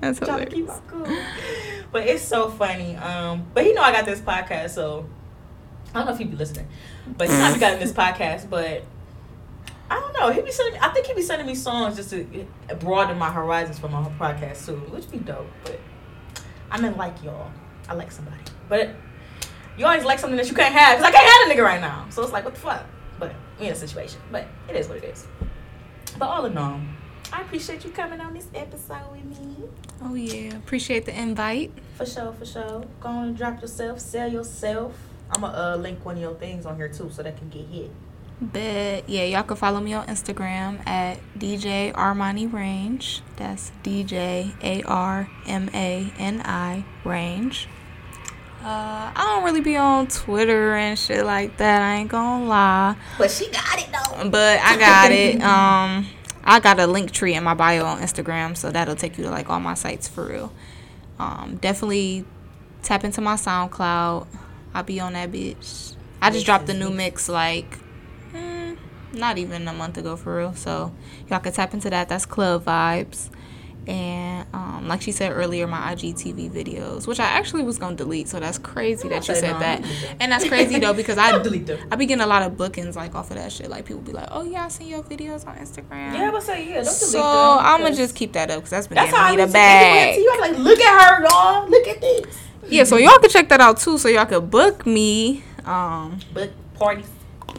That's 0.00 0.18
Trying 0.18 0.46
to 0.46 0.46
keep 0.46 0.66
hilarious. 0.66 0.80
cool. 0.88 1.06
But 1.92 2.06
it's 2.06 2.22
so 2.22 2.50
funny. 2.50 2.96
Um, 2.96 3.46
but 3.52 3.64
he 3.64 3.72
know 3.72 3.82
I 3.82 3.92
got 3.92 4.04
this 4.04 4.20
podcast, 4.20 4.70
so 4.70 5.06
I 5.94 5.98
don't 5.98 6.06
know 6.06 6.12
if 6.12 6.18
he'd 6.18 6.30
be 6.30 6.36
listening. 6.36 6.68
But 7.18 7.28
he 7.28 7.36
not 7.36 7.54
be 7.54 7.60
got 7.60 7.80
this 7.80 7.92
podcast, 8.04 8.48
but 8.48 8.84
I 9.90 9.94
don't 9.98 10.12
know. 10.12 10.30
He 10.30 10.40
be 10.40 10.52
sending 10.52 10.74
me 10.74 10.80
I 10.80 10.90
think 10.90 11.06
he 11.06 11.14
be 11.14 11.22
sending 11.22 11.46
me 11.46 11.54
songs 11.54 11.96
just 11.96 12.10
to 12.10 12.46
broaden 12.78 13.18
my 13.18 13.30
horizons 13.30 13.78
for 13.78 13.88
my 13.88 14.02
podcast 14.18 14.66
too, 14.66 14.76
which 14.76 15.10
be 15.10 15.18
dope. 15.18 15.46
But 15.64 15.80
I 16.70 16.80
mean 16.80 16.96
like 16.96 17.22
y'all. 17.24 17.50
I 17.88 17.94
like 17.94 18.12
somebody. 18.12 18.40
But 18.68 18.90
you 19.76 19.84
always 19.84 20.04
like 20.04 20.20
something 20.20 20.36
that 20.36 20.48
you 20.48 20.54
can't 20.54 20.74
have. 20.74 20.98
Because 20.98 21.12
I 21.12 21.16
can't 21.16 21.50
have 21.50 21.50
a 21.50 21.60
nigga 21.60 21.64
right 21.64 21.80
now. 21.80 22.06
So 22.10 22.22
it's 22.22 22.32
like, 22.32 22.44
what 22.44 22.54
the 22.54 22.60
fuck? 22.60 22.84
But 23.18 23.34
we 23.58 23.66
in 23.66 23.72
a 23.72 23.76
situation. 23.76 24.20
But 24.30 24.46
it 24.68 24.76
is 24.76 24.88
what 24.88 24.98
it 24.98 25.04
is. 25.04 25.26
But 26.18 26.26
all 26.26 26.44
in 26.44 26.56
all, 26.56 26.80
I 27.32 27.40
appreciate 27.42 27.84
you 27.84 27.90
coming 27.90 28.20
on 28.20 28.34
this 28.34 28.46
episode 28.54 29.10
with 29.10 29.24
me. 29.24 29.56
Oh 30.02 30.14
yeah, 30.14 30.56
appreciate 30.56 31.04
the 31.04 31.18
invite. 31.18 31.72
For 31.96 32.06
sure, 32.06 32.32
for 32.32 32.46
sure. 32.46 32.84
Go 33.00 33.08
on 33.08 33.28
and 33.28 33.36
drop 33.36 33.60
yourself, 33.60 34.00
sell 34.00 34.30
yourself. 34.32 34.94
I'm 35.30 35.42
gonna 35.42 35.56
uh, 35.56 35.76
link 35.76 36.04
one 36.04 36.16
of 36.16 36.20
your 36.22 36.34
things 36.34 36.64
on 36.66 36.76
here 36.76 36.88
too 36.88 37.10
so 37.12 37.22
that 37.22 37.36
can 37.36 37.48
get 37.50 37.66
hit. 37.66 37.90
But 38.40 39.06
yeah, 39.08 39.24
y'all 39.24 39.42
can 39.42 39.56
follow 39.56 39.80
me 39.80 39.92
on 39.92 40.06
Instagram 40.06 40.86
at 40.86 41.18
DJ 41.38 41.92
Armani 41.92 42.50
Range. 42.50 43.22
That's 43.36 43.70
DJ 43.84 44.54
A 44.62 44.82
R 44.84 45.28
M 45.46 45.68
A 45.74 46.10
N 46.18 46.40
I 46.44 46.84
Range. 47.04 47.68
Uh, 48.62 49.10
I 49.14 49.22
don't 49.34 49.44
really 49.44 49.60
be 49.62 49.76
on 49.76 50.06
Twitter 50.08 50.74
and 50.74 50.98
shit 50.98 51.24
like 51.24 51.56
that. 51.58 51.82
I 51.82 51.96
ain't 51.96 52.10
gonna 52.10 52.44
lie, 52.46 52.96
But 53.18 53.30
she 53.30 53.50
got 53.50 53.78
it 53.78 53.88
though. 53.92 54.28
but 54.30 54.60
I 54.60 54.78
got 54.78 55.12
it. 55.12 55.40
Um, 55.42 56.06
I 56.50 56.58
got 56.58 56.80
a 56.80 56.82
Linktree 56.82 57.34
in 57.34 57.44
my 57.44 57.54
bio 57.54 57.84
on 57.84 58.00
Instagram, 58.00 58.56
so 58.56 58.72
that'll 58.72 58.96
take 58.96 59.16
you 59.16 59.22
to 59.22 59.30
like 59.30 59.48
all 59.48 59.60
my 59.60 59.74
sites 59.74 60.08
for 60.08 60.26
real. 60.26 60.52
Um, 61.16 61.58
definitely 61.60 62.24
tap 62.82 63.04
into 63.04 63.20
my 63.20 63.34
SoundCloud. 63.34 64.26
I'll 64.74 64.82
be 64.82 64.98
on 64.98 65.12
that 65.12 65.30
bitch. 65.30 65.94
I 66.20 66.30
just 66.30 66.44
dropped 66.46 66.66
the 66.66 66.74
new 66.74 66.90
mix 66.90 67.28
like 67.28 67.78
mm, 68.32 68.76
not 69.12 69.38
even 69.38 69.68
a 69.68 69.72
month 69.72 69.96
ago 69.96 70.16
for 70.16 70.38
real. 70.38 70.52
So 70.54 70.92
y'all 71.28 71.38
can 71.38 71.52
tap 71.52 71.72
into 71.72 71.88
that. 71.88 72.08
That's 72.08 72.26
Club 72.26 72.64
Vibes. 72.64 73.30
And 73.86 74.46
um, 74.52 74.86
like 74.88 75.02
she 75.02 75.10
said 75.10 75.32
earlier, 75.32 75.66
my 75.66 75.94
IGTV 75.94 76.50
videos, 76.50 77.06
which 77.06 77.18
I 77.18 77.24
actually 77.24 77.62
was 77.62 77.78
gonna 77.78 77.96
delete. 77.96 78.28
So 78.28 78.38
that's 78.38 78.58
crazy 78.58 79.08
that 79.08 79.26
you 79.26 79.34
said 79.34 79.54
no, 79.54 79.58
that. 79.60 79.84
And 80.20 80.30
that's 80.30 80.46
crazy 80.46 80.78
though 80.78 80.92
because 80.92 81.18
I 81.18 81.38
delete 81.42 81.66
them. 81.66 81.88
I 81.90 81.96
be 81.96 82.06
getting 82.06 82.22
a 82.22 82.26
lot 82.26 82.42
of 82.42 82.56
bookings 82.56 82.94
like 82.96 83.14
off 83.14 83.30
of 83.30 83.36
that 83.36 83.50
shit. 83.52 83.68
Like 83.70 83.86
people 83.86 84.02
be 84.02 84.12
like, 84.12 84.28
"Oh 84.30 84.42
yeah, 84.44 84.66
I 84.66 84.68
seen 84.68 84.88
your 84.88 85.02
videos 85.02 85.46
on 85.46 85.56
Instagram." 85.56 86.12
Yeah, 86.14 86.28
I 86.28 86.30
was 86.30 86.44
say 86.44 86.60
yeah. 86.68 86.74
Don't 86.74 86.84
delete 86.84 86.94
so 86.94 87.18
them, 87.18 87.58
I'm 87.64 87.80
gonna 87.80 87.96
just 87.96 88.14
keep 88.14 88.32
that 88.34 88.50
up 88.50 88.58
because 88.58 88.70
that's 88.70 88.86
been 88.86 88.96
That's 88.96 89.10
how 89.10 89.24
getting 89.30 89.38
me 89.38 89.46
the 89.46 89.52
bag. 89.52 90.16
you. 90.16 90.30
I'm 90.34 90.40
like, 90.40 90.58
look 90.58 90.78
at 90.78 91.02
her, 91.18 91.22
y'all. 91.24 91.68
Look 91.68 91.88
at 91.88 92.00
this. 92.00 92.38
Yeah, 92.68 92.84
so 92.84 92.96
y'all 92.98 93.18
can 93.18 93.30
check 93.30 93.48
that 93.48 93.60
out 93.60 93.78
too. 93.78 93.98
So 93.98 94.08
y'all 94.08 94.26
can 94.26 94.46
book 94.46 94.86
me. 94.86 95.42
Um, 95.64 96.18
But 96.32 96.50
parties, 96.74 97.06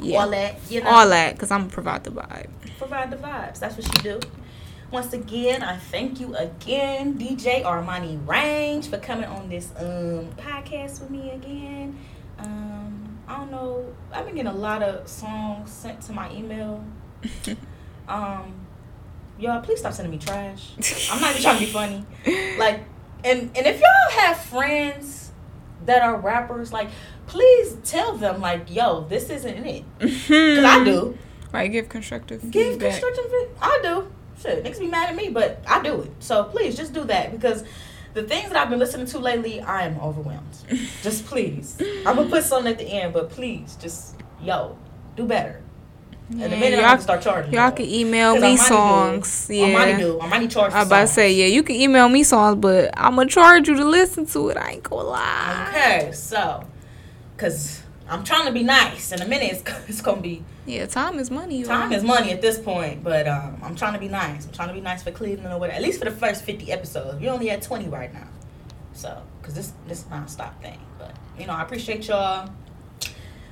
yeah, 0.02 0.20
all 0.20 0.30
that, 0.30 0.56
you 0.70 0.82
know, 0.84 0.90
all 0.90 1.10
that 1.10 1.34
because 1.34 1.52
I'm 1.52 1.62
gonna 1.62 1.72
provide 1.74 2.04
the 2.04 2.12
vibe. 2.12 2.50
provide 2.78 3.12
the 3.12 3.18
vibes. 3.18 3.60
That's 3.60 3.76
what 3.76 3.86
she 3.86 4.04
do. 4.04 4.20
Once 4.92 5.14
again, 5.14 5.64
I 5.64 5.78
thank 5.78 6.20
you 6.20 6.36
again, 6.36 7.18
DJ 7.18 7.64
Armani 7.64 8.26
Range, 8.28 8.86
for 8.88 8.98
coming 8.98 9.26
on 9.26 9.48
this 9.50 9.72
um 9.78 10.28
podcast 10.38 11.00
with 11.02 11.10
me 11.10 11.32
again. 11.32 11.98
Um, 12.38 13.18
I 13.28 13.38
don't 13.38 13.52
know. 13.52 13.86
I've 14.12 14.26
been 14.26 14.36
getting 14.36 14.52
a 14.52 14.56
lot 14.56 14.84
of 14.84 15.08
songs 15.08 15.72
sent 15.72 16.02
to 16.04 16.14
my 16.14 16.32
email. 16.34 16.84
Um, 18.08 18.54
y'all, 19.40 19.62
please 19.62 19.80
stop 19.80 19.94
sending 19.94 20.12
me 20.12 20.18
trash. 20.18 20.72
I'm 21.12 21.22
not 21.22 21.30
even 21.32 21.42
trying 21.44 21.60
to 21.60 21.66
be 21.66 21.72
funny. 21.72 22.06
Like, 22.58 22.82
and 23.24 23.50
and 23.56 23.66
if 23.68 23.80
y'all 23.80 24.20
have 24.20 24.38
friends 24.38 25.32
that 25.86 26.02
are 26.02 26.18
rappers, 26.18 26.74
like, 26.74 26.90
please 27.28 27.78
tell 27.86 28.18
them, 28.18 28.42
like, 28.42 28.70
yo, 28.70 29.06
this 29.08 29.30
isn't 29.30 29.66
it. 29.66 29.86
Cause 30.02 30.66
I 30.66 30.84
do. 30.84 31.18
Right, 31.54 31.72
give 31.72 31.88
constructive 31.88 32.42
Give 32.52 32.74
feedback. 32.74 32.92
constructive 33.00 33.32
feedback. 33.32 33.58
I 33.62 33.80
do. 33.82 34.12
Shit, 34.42 34.64
niggas 34.64 34.80
be 34.80 34.88
mad 34.88 35.10
at 35.10 35.16
me, 35.16 35.30
but 35.30 35.64
I 35.68 35.82
do 35.84 36.02
it. 36.02 36.12
So 36.20 36.46
please 36.46 36.76
just 36.76 36.94
do 36.94 37.04
that 37.06 37.32
because 37.32 37.64
the 38.14 38.24
things 38.24 38.50
that 38.50 38.58
I've 38.58 38.70
been 38.70 38.80
listening 38.80 39.06
to 39.08 39.20
lately, 39.20 39.62
I 39.62 39.84
am 39.84 40.00
overwhelmed. 40.00 40.56
just 41.04 41.26
please. 41.26 41.78
I'm 42.06 42.16
gonna 42.16 42.30
put 42.30 42.44
something 42.44 42.72
at 42.72 42.78
the 42.80 42.86
end, 42.86 43.14
but 43.14 43.30
please, 43.30 43.76
just 43.82 44.16
yo, 44.42 44.78
do 45.16 45.26
better. 45.26 45.62
Yeah, 46.34 46.46
and 46.46 46.54
the 46.54 46.58
minute 46.58 46.80
I 46.80 46.94
y'all, 46.94 47.02
start 47.02 47.22
charging, 47.22 47.54
y'all 47.54 47.72
can 47.72 47.86
email 47.86 48.36
me 48.36 48.42
Armani 48.42 48.58
do. 48.58 48.68
songs. 48.68 49.48
Armani 49.50 49.90
Yeah. 49.92 49.98
do. 49.98 50.18
Armani 50.20 50.50
charge. 50.50 50.72
I 50.74 50.84
about 50.84 51.02
to 51.02 51.08
say, 51.08 51.34
yeah, 51.34 51.48
you 51.48 51.62
can 51.62 51.76
email 51.76 52.08
me 52.08 52.24
songs, 52.24 52.58
but 52.60 52.90
I'm 52.98 53.16
gonna 53.16 53.30
charge 53.30 53.68
you 53.68 53.76
to 53.76 53.86
listen 53.86 54.26
to 54.28 54.50
it. 54.50 54.58
I 54.58 54.72
ain't 54.72 54.84
gonna 54.84 55.04
lie. 55.10 55.68
Okay, 55.70 56.12
so, 56.14 56.66
cause 57.38 57.84
I'm 58.10 58.24
trying 58.24 58.46
to 58.46 58.52
be 58.52 58.64
nice. 58.64 59.12
In 59.12 59.22
a 59.22 59.28
minute, 59.28 59.52
it's, 59.52 59.64
it's 59.90 60.02
gonna 60.02 60.22
be 60.22 60.44
Yeah, 60.66 60.86
time 60.86 61.18
is 61.18 61.32
money. 61.32 61.64
Time 61.64 61.92
is 61.92 62.04
money 62.04 62.32
at 62.32 62.42
this 62.42 62.60
point, 62.60 63.04
but 63.04 63.28
um, 63.28 63.60
I'm 63.64 63.76
trying 63.76 63.94
to 63.94 64.00
be 64.00 64.08
nice. 64.08 64.46
I'm 64.46 64.54
trying 64.54 64.68
to 64.68 64.74
be 64.74 64.82
nice 64.82 65.02
for 65.02 65.12
Cleveland 65.12 65.52
or 65.52 65.60
whatever. 65.60 65.78
At 65.78 65.82
least 65.82 66.00
for 66.00 66.06
the 66.06 66.16
first 66.16 66.44
50 66.44 66.72
episodes. 66.72 67.20
We're 67.20 67.32
only 67.32 67.50
at 67.50 67.64
20 67.64 67.90
right 67.90 68.14
now. 68.14 68.28
So, 68.94 69.24
because 69.42 69.56
this 69.56 69.74
this 69.88 70.06
non-stop 70.10 70.62
thing. 70.62 70.80
But, 71.00 71.16
you 71.40 71.48
know, 71.48 71.54
I 71.54 71.64
appreciate 71.64 72.08
y'all 72.08 72.50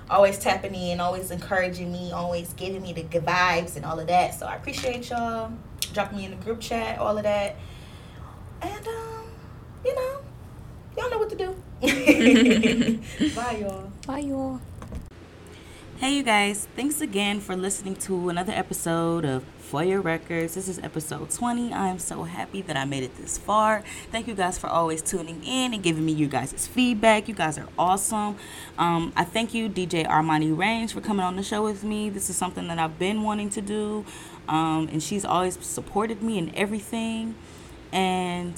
always 0.10 0.38
tapping 0.38 0.76
in, 0.76 1.00
always 1.00 1.32
encouraging 1.32 1.92
me, 1.92 2.12
always 2.12 2.54
giving 2.54 2.82
me 2.82 2.94
the 2.94 3.04
good 3.04 3.26
vibes 3.26 3.76
and 3.76 3.86
all 3.86 4.00
of 4.00 4.08
that. 4.08 4.36
So, 4.36 4.46
I 4.46 4.56
appreciate 4.56 5.10
y'all. 5.10 5.52
Dropping 5.94 6.20
me 6.20 6.26
in 6.26 6.32
the 6.32 6.38
group 6.38 6.62
chat, 6.62 7.00
all 7.00 7.18
of 7.18 7.24
that. 7.24 7.56
And, 8.62 8.88
um, 8.88 9.26
you 9.84 9.96
know, 9.96 10.22
y'all 10.96 11.10
know 11.10 11.18
what 11.18 11.30
to 11.32 11.36
do. 11.36 11.56
Bye, 13.36 13.58
y'all. 13.62 13.92
Bye, 14.06 14.20
y'all. 14.20 14.62
Hey, 16.00 16.16
you 16.16 16.24
guys. 16.24 16.66
Thanks 16.78 17.02
again 17.02 17.42
for 17.42 17.58
listening 17.58 17.94
to 18.08 18.30
another 18.30 18.54
episode 18.54 19.26
of 19.26 19.44
For 19.58 19.84
Your 19.84 20.00
Records. 20.00 20.56
This 20.56 20.70
is 20.70 20.80
episode 20.80 21.30
20. 21.30 21.74
I 21.74 21.90
am 21.90 22.00
so 22.00 22.24
happy 22.24 22.62
that 22.62 22.78
I 22.78 22.86
made 22.86 23.04
it 23.04 23.18
this 23.18 23.38
far. 23.38 23.84
Thank 24.10 24.26
you 24.26 24.34
guys 24.34 24.58
for 24.58 24.68
always 24.68 25.02
tuning 25.02 25.44
in 25.44 25.74
and 25.74 25.84
giving 25.84 26.06
me 26.06 26.14
you 26.14 26.30
guys' 26.30 26.68
feedback. 26.68 27.28
You 27.28 27.34
guys 27.34 27.58
are 27.58 27.68
awesome. 27.78 28.38
Um, 28.78 29.12
I 29.18 29.26
thank 29.26 29.54
you, 29.54 29.68
DJ 29.68 30.08
Armani 30.08 30.58
Range, 30.58 30.90
for 30.90 31.02
coming 31.02 31.26
on 31.26 31.36
the 31.36 31.44
show 31.44 31.66
with 31.66 31.84
me. 31.84 32.10
This 32.10 32.30
is 32.30 32.38
something 32.38 32.70
that 32.70 32.80
I've 32.80 32.98
been 32.98 33.24
wanting 33.24 33.50
to 33.50 33.62
do, 33.62 34.06
um, 34.48 34.88
and 34.94 35.04
she's 35.04 35.26
always 35.26 35.60
supported 35.66 36.24
me 36.24 36.38
in 36.38 36.56
everything. 36.56 37.36
And 37.92 38.56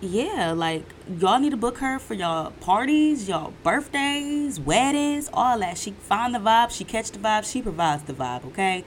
yeah, 0.00 0.52
like 0.52 0.84
y'all 1.18 1.38
need 1.38 1.50
to 1.50 1.56
book 1.56 1.78
her 1.78 1.98
for 1.98 2.14
y'all 2.14 2.50
parties, 2.60 3.28
y'all 3.28 3.52
birthdays, 3.62 4.60
weddings, 4.60 5.30
all 5.32 5.58
that. 5.58 5.78
She 5.78 5.92
find 5.92 6.34
the 6.34 6.38
vibe, 6.38 6.70
she 6.70 6.84
catch 6.84 7.10
the 7.10 7.18
vibe, 7.18 7.50
she 7.50 7.62
provides 7.62 8.02
the 8.02 8.12
vibe, 8.12 8.44
okay? 8.46 8.84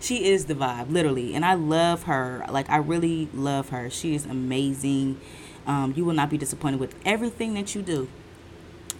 She 0.00 0.26
is 0.26 0.46
the 0.46 0.54
vibe, 0.54 0.90
literally. 0.90 1.34
And 1.34 1.44
I 1.44 1.54
love 1.54 2.04
her. 2.04 2.44
Like 2.50 2.68
I 2.70 2.76
really 2.76 3.28
love 3.34 3.70
her. 3.70 3.90
She 3.90 4.14
is 4.14 4.26
amazing. 4.26 5.20
Um, 5.66 5.92
you 5.96 6.04
will 6.04 6.14
not 6.14 6.30
be 6.30 6.38
disappointed 6.38 6.80
with 6.80 6.94
everything 7.04 7.54
that 7.54 7.74
you 7.74 7.82
do. 7.82 8.08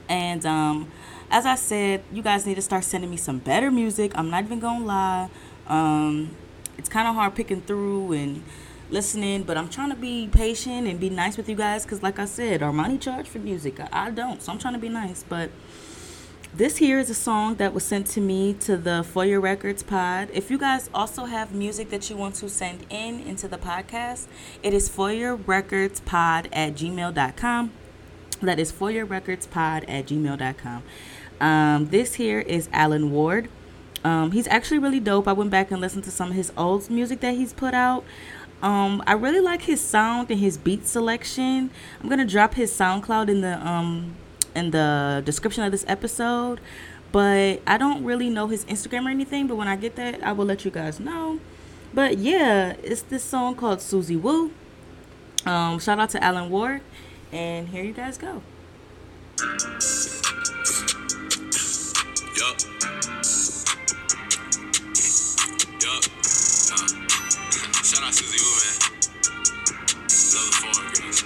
And 0.09 0.45
um, 0.45 0.91
as 1.31 1.47
I 1.47 1.55
said, 1.55 2.03
you 2.13 2.23
guys 2.23 2.47
need 2.47 2.57
to 2.57 2.63
start 2.63 2.85
sending 2.85 3.11
me 3.11 3.17
some 3.17 3.39
better 3.39 3.71
music. 3.71 4.13
I'm 4.15 4.31
not 4.31 4.45
even 4.45 4.61
gonna 4.61 4.85
lie. 4.85 5.31
Um, 5.67 6.37
it's 6.77 6.89
kind 6.89 7.07
of 7.07 7.15
hard 7.15 7.35
picking 7.35 7.63
through 7.63 8.13
and 8.13 8.43
listening, 8.93 9.43
but 9.43 9.57
I'm 9.57 9.69
trying 9.69 9.91
to 9.91 9.97
be 9.97 10.29
patient 10.31 10.87
and 10.87 10.99
be 10.99 11.11
nice 11.11 11.37
with 11.37 11.49
you 11.49 11.57
guys 11.57 11.85
because, 11.85 12.03
like 12.03 12.19
I 12.19 12.25
said, 12.25 12.61
Armani 12.61 13.01
charge 13.01 13.29
for 13.29 13.39
music. 13.39 13.81
I, 13.81 13.89
I 13.93 14.11
don't, 14.11 14.43
so 14.43 14.53
I'm 14.53 14.59
trying 14.59 14.75
to 14.75 14.81
be 14.81 14.89
nice. 14.89 15.25
But 15.29 15.51
this 16.55 16.79
here 16.79 16.99
is 16.99 17.09
a 17.11 17.15
song 17.15 17.55
that 17.57 17.73
was 17.73 17.85
sent 17.85 18.09
to 18.09 18.21
me 18.21 18.55
to 18.55 18.77
the 18.77 19.05
For 19.05 19.25
Your 19.25 19.41
Records 19.41 19.83
pod. 19.83 20.29
If 20.33 20.51
you 20.51 20.59
guys 20.59 20.91
also 20.93 21.27
have 21.27 21.55
music 21.55 21.91
that 21.91 22.11
you 22.11 22.17
want 22.17 22.35
to 22.37 22.49
send 22.49 22.87
in 22.91 23.21
into 23.21 23.47
the 23.47 23.59
podcast, 23.59 24.27
it 24.63 24.75
is 24.75 24.89
for 24.89 25.13
your 25.13 25.37
records 25.37 26.01
pod 26.01 26.49
at 26.53 26.75
gmail.com. 26.75 27.71
That 28.43 28.59
is 28.59 28.73
for 28.73 28.91
your 28.91 29.05
records 29.05 29.47
pod 29.47 29.85
at 29.85 30.07
gmail.com. 30.07 30.83
Um, 31.41 31.87
this 31.87 32.15
here 32.15 32.41
is 32.41 32.69
Alan 32.73 33.11
Ward. 33.13 33.49
Um, 34.03 34.33
he's 34.33 34.49
actually 34.49 34.79
really 34.79 35.01
dope. 35.01 35.29
I 35.29 35.33
went 35.33 35.51
back 35.51 35.71
and 35.71 35.81
listened 35.81 36.05
to 36.05 36.11
some 36.11 36.31
of 36.31 36.35
his 36.35 36.53
old 36.57 36.89
music 36.91 37.21
that 37.21 37.35
he's 37.35 37.53
put 37.53 37.75
out. 37.75 38.05
Um, 38.63 39.03
I 39.07 39.15
really 39.15 39.41
like 39.41 39.63
his 39.63 39.81
sound 39.81 40.31
and 40.31 40.39
his 40.39 40.59
beat 40.59 40.87
selection. 40.87 41.71
I'm 42.01 42.09
gonna 42.09 42.27
drop 42.27 42.55
his 42.55 42.71
SoundCloud 42.73 43.29
in 43.29 43.41
the 43.41 43.67
um 43.67 44.17
in 44.55 44.71
the 44.71 45.23
description 45.25 45.65
of 45.65 45.73
this 45.73 45.85
episode, 45.89 46.61
but 47.13 47.63
I 47.67 47.79
don't 47.79 48.05
really 48.05 48.29
know 48.29 48.49
his 48.49 48.65
Instagram 48.67 49.07
or 49.07 49.11
anything. 49.11 49.47
But 49.47 49.57
when 49.57 49.69
I 49.69 49.77
get 49.77 49.97
that, 49.97 50.23
I 50.23 50.33
will 50.33 50.47
let 50.47 50.65
you 50.65 50.71
guys 50.71 51.01
know. 51.01 51.41
But 51.95 52.19
yeah, 52.19 52.75
it's 52.83 53.03
this 53.03 53.25
song 53.25 53.57
called 53.57 53.81
Susie 53.81 54.17
Woo. 54.17 54.53
Um, 55.47 55.79
shout 55.79 55.99
out 55.99 56.11
to 56.11 56.23
Alan 56.23 56.51
Ward, 56.51 56.83
and 57.33 57.69
here 57.69 57.83
you 57.83 57.93
guys 57.93 58.19
go 58.19 58.43
then 68.01 68.09
I 68.09 68.13
see 68.13 68.25
the 68.25 68.41
man. 68.41 69.01
Love 70.33 70.49
the 70.49 70.57
four 70.57 70.81
girls. 70.95 71.21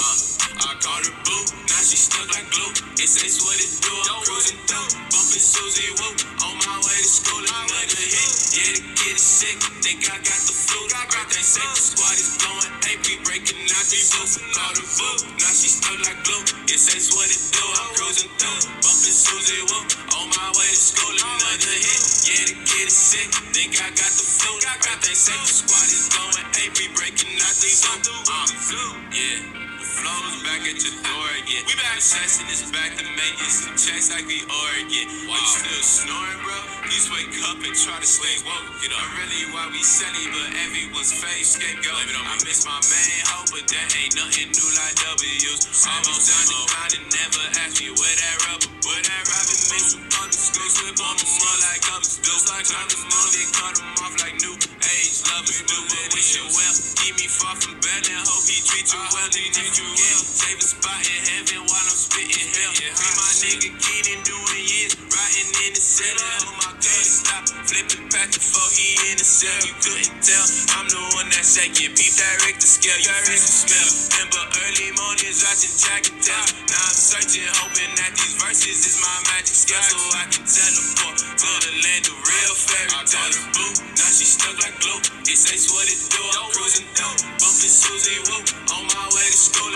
Uh, 0.00 0.64
I 0.64 0.74
called 0.80 1.06
her 1.06 1.16
boo 1.24 1.75
she 1.86 1.94
stuck 1.94 2.26
like 2.34 2.50
glue. 2.50 2.74
It 2.98 3.06
says 3.06 3.38
what 3.46 3.54
it 3.62 3.70
do. 3.78 3.94
I'm 4.10 4.18
cruising 4.26 4.58
through. 4.66 4.90
Bumping 5.06 5.38
Susie 5.38 5.94
Woo. 5.94 6.10
On 6.42 6.54
my 6.66 6.82
way 6.82 6.98
to 6.98 7.06
school. 7.06 7.38
Another 7.38 8.02
hit. 8.02 8.30
Yeah, 8.58 8.70
the 8.74 8.82
kid 8.98 9.14
is 9.14 9.22
sick. 9.22 9.54
Think 9.86 10.02
I 10.10 10.18
got 10.18 10.40
the 10.50 10.54
flu. 10.66 10.82
Everything 10.82 11.46
sick. 11.46 11.62
The 11.62 11.82
squad 11.86 12.18
is 12.18 12.30
blowing. 12.42 12.74
we 13.06 13.14
breaking 13.22 13.70
out 13.70 13.86
the 13.86 14.00
roof. 14.02 14.34
Call 14.50 14.72
the 14.74 14.82
book. 14.82 15.18
Now 15.38 15.54
she 15.54 15.70
stuck 15.70 15.98
like 16.02 16.18
glue. 16.26 16.42
It 16.66 16.80
says 16.82 17.06
what 17.14 17.30
it 17.30 17.42
do. 17.54 17.62
I'm 17.62 17.90
cruising 17.94 18.34
through. 18.34 18.60
Bumping 18.82 19.18
Susie 19.22 19.62
Woo. 19.70 19.78
On 20.18 20.26
my 20.26 20.48
way 20.58 20.66
to 20.66 20.80
school. 20.90 21.14
Another 21.14 21.70
hit. 21.70 22.02
Yeah, 22.26 22.44
the 22.50 22.56
kid 22.66 22.86
is 22.90 22.98
sick. 22.98 23.30
Think 23.54 23.78
I 23.78 23.94
got 23.94 24.10
the 24.10 24.26
flu. 24.26 24.50
Everything 24.74 25.14
sick. 25.14 25.38
The 25.38 25.54
squad 25.54 25.86
is 25.86 26.10
blowing. 26.10 26.50
we 26.50 26.84
breaking 26.98 27.38
out 27.46 27.54
the 27.62 27.70
roof. 27.70 28.26
Uh, 28.26 28.90
yeah 29.14 29.65
flows 29.96 30.36
back 30.44 30.62
at 30.68 30.76
your 30.76 30.96
door 31.00 31.28
again. 31.40 31.62
We 31.64 31.74
back 31.80 32.00
session 32.04 32.44
this 32.52 32.68
back 32.70 32.92
to 33.00 33.04
making 33.16 33.52
some 33.52 33.76
checks 33.80 34.12
like 34.12 34.28
the 34.28 34.44
Oregon. 34.44 35.06
Wow. 35.24 35.40
You 35.40 35.46
still 35.48 35.84
snoring, 35.84 36.40
bro? 36.44 36.58
Please 36.86 37.08
wake 37.08 37.32
up 37.48 37.58
and 37.64 37.74
try 37.74 37.96
to 37.96 38.08
stay 38.08 38.36
woke. 38.44 38.68
Get 38.84 38.92
up. 38.92 39.06
really 39.16 39.48
why 39.56 39.66
we 39.72 39.80
silly, 39.80 40.26
but 40.30 40.48
everyone's 40.68 41.12
face 41.16 41.56
scapegoat. 41.56 41.96
I 41.96 42.36
miss 42.44 42.68
my 42.68 42.76
main 42.92 43.22
hope, 43.32 43.48
but 43.56 43.64
that 43.72 43.88
ain't 43.96 44.14
nothing 44.14 44.50
new 44.52 44.68
like 44.76 44.96
W's. 45.00 45.60
Almost 45.86 46.24
down 46.28 46.44
the 46.50 46.58
ground 46.68 46.92
and 47.00 47.06
never 47.08 47.44
ask 47.64 47.80
me 47.80 47.88
where 47.94 48.16
that 48.20 48.36
rubber, 48.50 48.70
where 48.84 49.02
that 49.02 49.22
rubber 49.32 49.58
made 49.72 49.86
Some 49.86 50.04
thunder 50.12 50.36
sticks 50.36 50.76
with 50.82 50.96
bumble 51.00 51.30
more 51.40 51.58
like 51.64 51.82
others. 51.96 52.18
Feels 52.20 52.44
like 52.52 52.66
I'm 52.68 52.88
the 52.90 52.98
moon, 53.00 53.28
they 53.32 53.46
cut 53.54 53.74
them 53.80 53.90
off 54.04 54.14
like 54.20 54.36
new 54.42 54.54
age 54.54 55.16
lovers. 55.30 55.60
Do 55.64 55.78
But 55.86 56.06
wish 56.14 56.30
you 56.36 56.44
well. 56.52 56.74
Keep 57.00 57.14
me 57.22 57.26
far 57.30 57.54
from 57.56 57.74
bed 57.80 58.02
and 58.10 58.20
hope 58.26 58.46
he 58.46 58.58
treats 58.62 58.92
you 58.92 59.02
well. 59.14 59.30
He 59.32 59.46
treats 59.54 59.78
you 59.78 59.85
yeah. 59.94 60.18
Favorite 60.26 60.70
spot 60.74 61.00
in 61.06 61.20
heaven 61.30 61.60
while 61.70 61.86
I'm 61.86 61.98
spitting 61.98 62.50
hell. 62.50 62.72
Yeah. 62.80 62.94
My 62.96 63.30
nigga 63.42 63.70
Keenan 63.78 64.20
doing 64.26 64.64
years, 64.66 64.94
riding 64.98 65.50
in 65.66 65.72
the 65.76 65.82
cell. 65.82 66.16
Oh 66.18 66.54
my 66.64 66.72
God, 66.74 67.04
stop 67.06 67.44
flipping 67.68 68.06
back 68.10 68.32
before 68.34 68.70
he 68.74 68.98
in 69.12 69.16
the 69.20 69.26
cell. 69.26 69.60
You 69.62 69.74
couldn't 69.78 70.18
tell, 70.24 70.46
I'm 70.80 70.86
the 70.90 71.00
one 71.18 71.28
that's 71.30 71.54
shaking. 71.54 71.92
Beef 71.94 72.14
direct 72.18 72.58
to 72.62 72.68
scale, 72.68 72.98
you 72.98 73.10
already 73.12 73.38
smell. 73.38 73.88
Remember 74.16 74.42
early 74.66 74.88
mornings 74.96 75.44
watching 75.44 75.74
Jack 75.76 76.02
and 76.10 76.18
Tell. 76.24 76.46
Now 76.66 76.82
I'm 76.82 76.96
searching, 76.96 77.46
hoping 77.62 77.92
that 78.00 78.12
these 78.16 78.34
verses 78.40 78.78
is 78.88 78.96
my 78.98 79.16
magic 79.30 79.54
skill. 79.54 79.82
So 79.84 79.98
I 80.16 80.24
can 80.32 80.44
teleport 80.44 81.16
to 81.20 81.50
the 81.62 81.72
land 81.84 82.04
of 82.10 82.16
real 82.16 82.54
fairy 82.56 83.00
tales. 83.06 83.36
Blue, 83.54 83.72
now 83.94 84.10
she 84.10 84.26
stuck 84.26 84.56
like 84.64 84.76
glue. 84.80 85.00
This 85.22 85.46
ain't 85.52 85.64
what 85.70 85.86
it 85.86 86.00
do, 86.10 86.22
I'm 86.40 86.48
cruising 86.50 86.88
through. 86.96 87.16
Bumping 87.38 87.74
Susie 87.76 88.20
Woo, 88.26 88.40
on 88.72 88.84
my 88.88 89.04
way 89.14 89.26
to 89.28 89.38
school. 89.38 89.75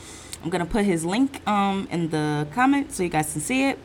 I'm 0.43 0.49
gonna 0.49 0.65
put 0.65 0.85
his 0.85 1.05
link 1.05 1.45
um 1.47 1.87
in 1.91 2.09
the 2.09 2.47
comments 2.53 2.97
so 2.97 3.03
you 3.03 3.09
guys 3.09 3.31
can 3.31 3.41
see 3.41 3.69
it. 3.69 3.79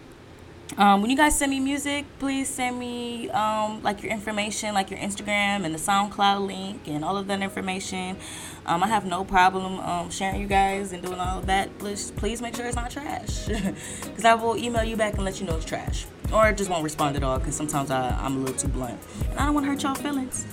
Um, 0.76 1.00
when 1.00 1.10
you 1.10 1.16
guys 1.16 1.38
send 1.38 1.50
me 1.50 1.60
music, 1.60 2.04
please 2.18 2.48
send 2.48 2.78
me 2.78 3.30
um, 3.30 3.82
like 3.82 4.02
your 4.02 4.12
information, 4.12 4.74
like 4.74 4.90
your 4.90 4.98
Instagram 4.98 5.64
and 5.64 5.72
the 5.72 5.78
SoundCloud 5.78 6.46
link 6.46 6.86
and 6.86 7.04
all 7.04 7.16
of 7.16 7.28
that 7.28 7.40
information. 7.40 8.16
Um, 8.66 8.82
I 8.82 8.88
have 8.88 9.06
no 9.06 9.24
problem 9.24 9.78
um, 9.80 10.10
sharing 10.10 10.40
you 10.40 10.46
guys 10.46 10.92
and 10.92 11.02
doing 11.02 11.18
all 11.18 11.38
of 11.38 11.46
that. 11.46 11.78
Please, 11.78 12.10
please 12.10 12.42
make 12.42 12.56
sure 12.56 12.66
it's 12.66 12.76
not 12.76 12.90
trash, 12.90 13.46
because 13.46 14.24
I 14.24 14.34
will 14.34 14.56
email 14.56 14.84
you 14.84 14.96
back 14.96 15.14
and 15.14 15.24
let 15.24 15.40
you 15.40 15.46
know 15.46 15.56
it's 15.56 15.64
trash, 15.64 16.04
or 16.32 16.52
just 16.52 16.68
won't 16.68 16.84
respond 16.84 17.16
at 17.16 17.22
all. 17.22 17.38
Because 17.38 17.54
sometimes 17.54 17.90
I, 17.90 18.10
I'm 18.10 18.36
a 18.36 18.40
little 18.40 18.56
too 18.56 18.68
blunt, 18.68 19.00
and 19.30 19.38
I 19.38 19.46
don't 19.46 19.54
want 19.54 19.64
to 19.64 19.70
hurt 19.70 19.82
y'all 19.82 19.94
feelings. 19.94 20.46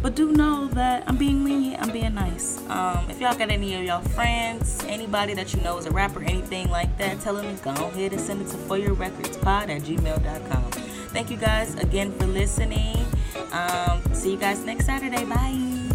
But 0.00 0.14
do 0.14 0.32
know 0.32 0.68
that 0.68 1.04
I'm 1.06 1.16
being 1.16 1.44
lenient, 1.44 1.82
I'm 1.82 1.90
being 1.90 2.14
nice. 2.14 2.58
Um, 2.68 3.06
if 3.10 3.20
y'all 3.20 3.36
got 3.36 3.50
any 3.50 3.74
of 3.74 3.82
y'all 3.82 4.00
friends, 4.00 4.82
anybody 4.86 5.34
that 5.34 5.54
you 5.54 5.60
know 5.62 5.78
is 5.78 5.86
a 5.86 5.90
rapper, 5.90 6.22
anything 6.22 6.70
like 6.70 6.96
that, 6.98 7.20
tell 7.20 7.34
them 7.34 7.56
go 7.62 7.70
ahead 7.70 8.12
and 8.12 8.20
send 8.20 8.42
it 8.42 8.48
to 8.48 8.56
foryourrecordspod 8.56 9.68
at 9.68 9.82
gmail.com. 9.82 10.70
Thank 11.10 11.30
you 11.30 11.36
guys 11.36 11.74
again 11.76 12.12
for 12.12 12.26
listening. 12.26 13.04
Um, 13.52 14.02
see 14.12 14.32
you 14.32 14.38
guys 14.38 14.64
next 14.64 14.86
Saturday. 14.86 15.24
Bye. 15.24 15.87